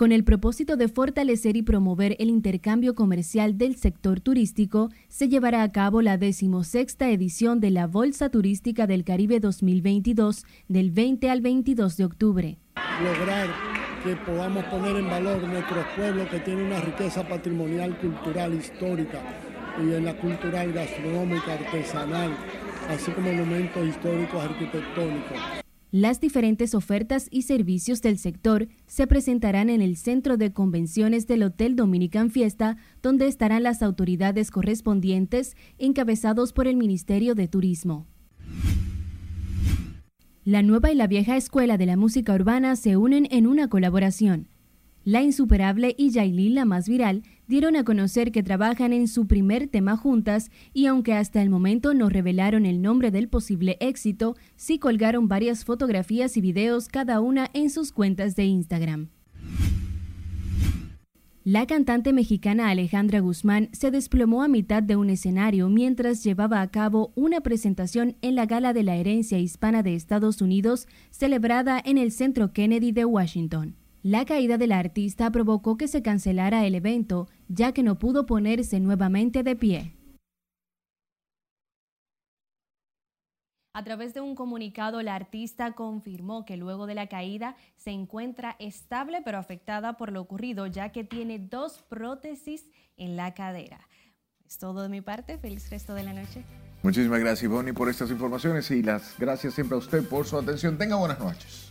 Con 0.00 0.12
el 0.12 0.24
propósito 0.24 0.78
de 0.78 0.88
fortalecer 0.88 1.58
y 1.58 1.62
promover 1.62 2.16
el 2.20 2.30
intercambio 2.30 2.94
comercial 2.94 3.58
del 3.58 3.76
sector 3.76 4.18
turístico, 4.20 4.88
se 5.08 5.28
llevará 5.28 5.62
a 5.62 5.72
cabo 5.72 6.00
la 6.00 6.16
decimosexta 6.16 7.10
edición 7.10 7.60
de 7.60 7.70
la 7.70 7.86
Bolsa 7.86 8.30
Turística 8.30 8.86
del 8.86 9.04
Caribe 9.04 9.40
2022 9.40 10.46
del 10.68 10.90
20 10.90 11.28
al 11.28 11.42
22 11.42 11.98
de 11.98 12.04
octubre. 12.06 12.58
Lograr 13.04 13.50
que 14.02 14.16
podamos 14.16 14.64
poner 14.64 14.96
en 14.96 15.06
valor 15.06 15.42
nuestros 15.42 15.84
pueblos 15.94 16.28
que 16.30 16.40
tienen 16.40 16.64
una 16.64 16.80
riqueza 16.80 17.28
patrimonial, 17.28 17.94
cultural, 17.98 18.54
histórica, 18.54 19.20
y 19.82 19.94
en 19.94 20.04
la 20.04 20.16
cultural, 20.16 20.72
gastronómica, 20.72 21.54
artesanal, 21.54 22.36
así 22.88 23.10
como 23.12 23.32
monumentos 23.32 23.86
históricos 23.86 24.42
arquitectónicos. 24.42 25.38
Las 25.92 26.20
diferentes 26.20 26.76
ofertas 26.76 27.26
y 27.32 27.42
servicios 27.42 28.00
del 28.00 28.16
sector 28.18 28.68
se 28.86 29.08
presentarán 29.08 29.68
en 29.70 29.82
el 29.82 29.96
centro 29.96 30.36
de 30.36 30.52
convenciones 30.52 31.26
del 31.26 31.42
Hotel 31.42 31.74
Dominican 31.74 32.30
Fiesta, 32.30 32.76
donde 33.02 33.26
estarán 33.26 33.64
las 33.64 33.82
autoridades 33.82 34.52
correspondientes 34.52 35.56
encabezados 35.78 36.52
por 36.52 36.68
el 36.68 36.76
Ministerio 36.76 37.34
de 37.34 37.48
Turismo. 37.48 38.06
La 40.44 40.62
nueva 40.62 40.92
y 40.92 40.94
la 40.94 41.08
vieja 41.08 41.36
escuela 41.36 41.76
de 41.76 41.86
la 41.86 41.96
música 41.96 42.34
urbana 42.34 42.76
se 42.76 42.96
unen 42.96 43.26
en 43.30 43.48
una 43.48 43.68
colaboración. 43.68 44.49
La 45.04 45.22
Insuperable 45.22 45.94
y 45.96 46.10
Yailin, 46.10 46.54
la 46.54 46.66
más 46.66 46.86
viral, 46.86 47.22
dieron 47.48 47.74
a 47.74 47.84
conocer 47.84 48.32
que 48.32 48.42
trabajan 48.42 48.92
en 48.92 49.08
su 49.08 49.26
primer 49.26 49.66
tema 49.66 49.96
juntas 49.96 50.50
y 50.74 50.86
aunque 50.86 51.14
hasta 51.14 51.40
el 51.40 51.48
momento 51.48 51.94
no 51.94 52.10
revelaron 52.10 52.66
el 52.66 52.82
nombre 52.82 53.10
del 53.10 53.28
posible 53.28 53.78
éxito, 53.80 54.36
sí 54.56 54.78
colgaron 54.78 55.26
varias 55.26 55.64
fotografías 55.64 56.36
y 56.36 56.42
videos 56.42 56.88
cada 56.88 57.20
una 57.20 57.48
en 57.54 57.70
sus 57.70 57.92
cuentas 57.92 58.36
de 58.36 58.44
Instagram. 58.44 59.08
La 61.42 61.66
cantante 61.66 62.12
mexicana 62.12 62.68
Alejandra 62.68 63.20
Guzmán 63.20 63.70
se 63.72 63.90
desplomó 63.90 64.42
a 64.42 64.48
mitad 64.48 64.82
de 64.82 64.96
un 64.96 65.08
escenario 65.08 65.70
mientras 65.70 66.22
llevaba 66.22 66.60
a 66.60 66.70
cabo 66.70 67.10
una 67.14 67.40
presentación 67.40 68.16
en 68.20 68.34
la 68.34 68.44
Gala 68.44 68.74
de 68.74 68.82
la 68.82 68.96
Herencia 68.96 69.38
Hispana 69.38 69.82
de 69.82 69.94
Estados 69.94 70.42
Unidos 70.42 70.86
celebrada 71.10 71.80
en 71.82 71.96
el 71.96 72.12
Centro 72.12 72.52
Kennedy 72.52 72.92
de 72.92 73.06
Washington. 73.06 73.79
La 74.02 74.24
caída 74.24 74.56
del 74.56 74.72
artista 74.72 75.30
provocó 75.30 75.76
que 75.76 75.86
se 75.86 76.00
cancelara 76.00 76.64
el 76.64 76.74
evento, 76.74 77.28
ya 77.48 77.72
que 77.72 77.82
no 77.82 77.98
pudo 77.98 78.24
ponerse 78.24 78.80
nuevamente 78.80 79.42
de 79.42 79.56
pie. 79.56 79.94
A 83.74 83.84
través 83.84 84.14
de 84.14 84.22
un 84.22 84.34
comunicado, 84.34 85.02
la 85.02 85.14
artista 85.14 85.72
confirmó 85.72 86.46
que 86.46 86.56
luego 86.56 86.86
de 86.86 86.94
la 86.94 87.08
caída 87.08 87.56
se 87.76 87.90
encuentra 87.90 88.56
estable 88.58 89.20
pero 89.22 89.36
afectada 89.36 89.98
por 89.98 90.12
lo 90.12 90.22
ocurrido, 90.22 90.66
ya 90.66 90.92
que 90.92 91.04
tiene 91.04 91.38
dos 91.38 91.82
prótesis 91.82 92.68
en 92.96 93.16
la 93.16 93.34
cadera. 93.34 93.86
Es 94.46 94.58
todo 94.58 94.82
de 94.82 94.88
mi 94.88 95.02
parte. 95.02 95.36
Feliz 95.36 95.68
resto 95.68 95.94
de 95.94 96.04
la 96.04 96.14
noche. 96.14 96.42
Muchísimas 96.82 97.20
gracias, 97.20 97.50
Bonnie, 97.50 97.74
por 97.74 97.90
estas 97.90 98.10
informaciones 98.10 98.70
y 98.70 98.82
las 98.82 99.14
gracias 99.18 99.52
siempre 99.54 99.76
a 99.76 99.78
usted 99.78 100.08
por 100.08 100.26
su 100.26 100.38
atención. 100.38 100.78
Tenga 100.78 100.96
buenas 100.96 101.20
noches. 101.20 101.70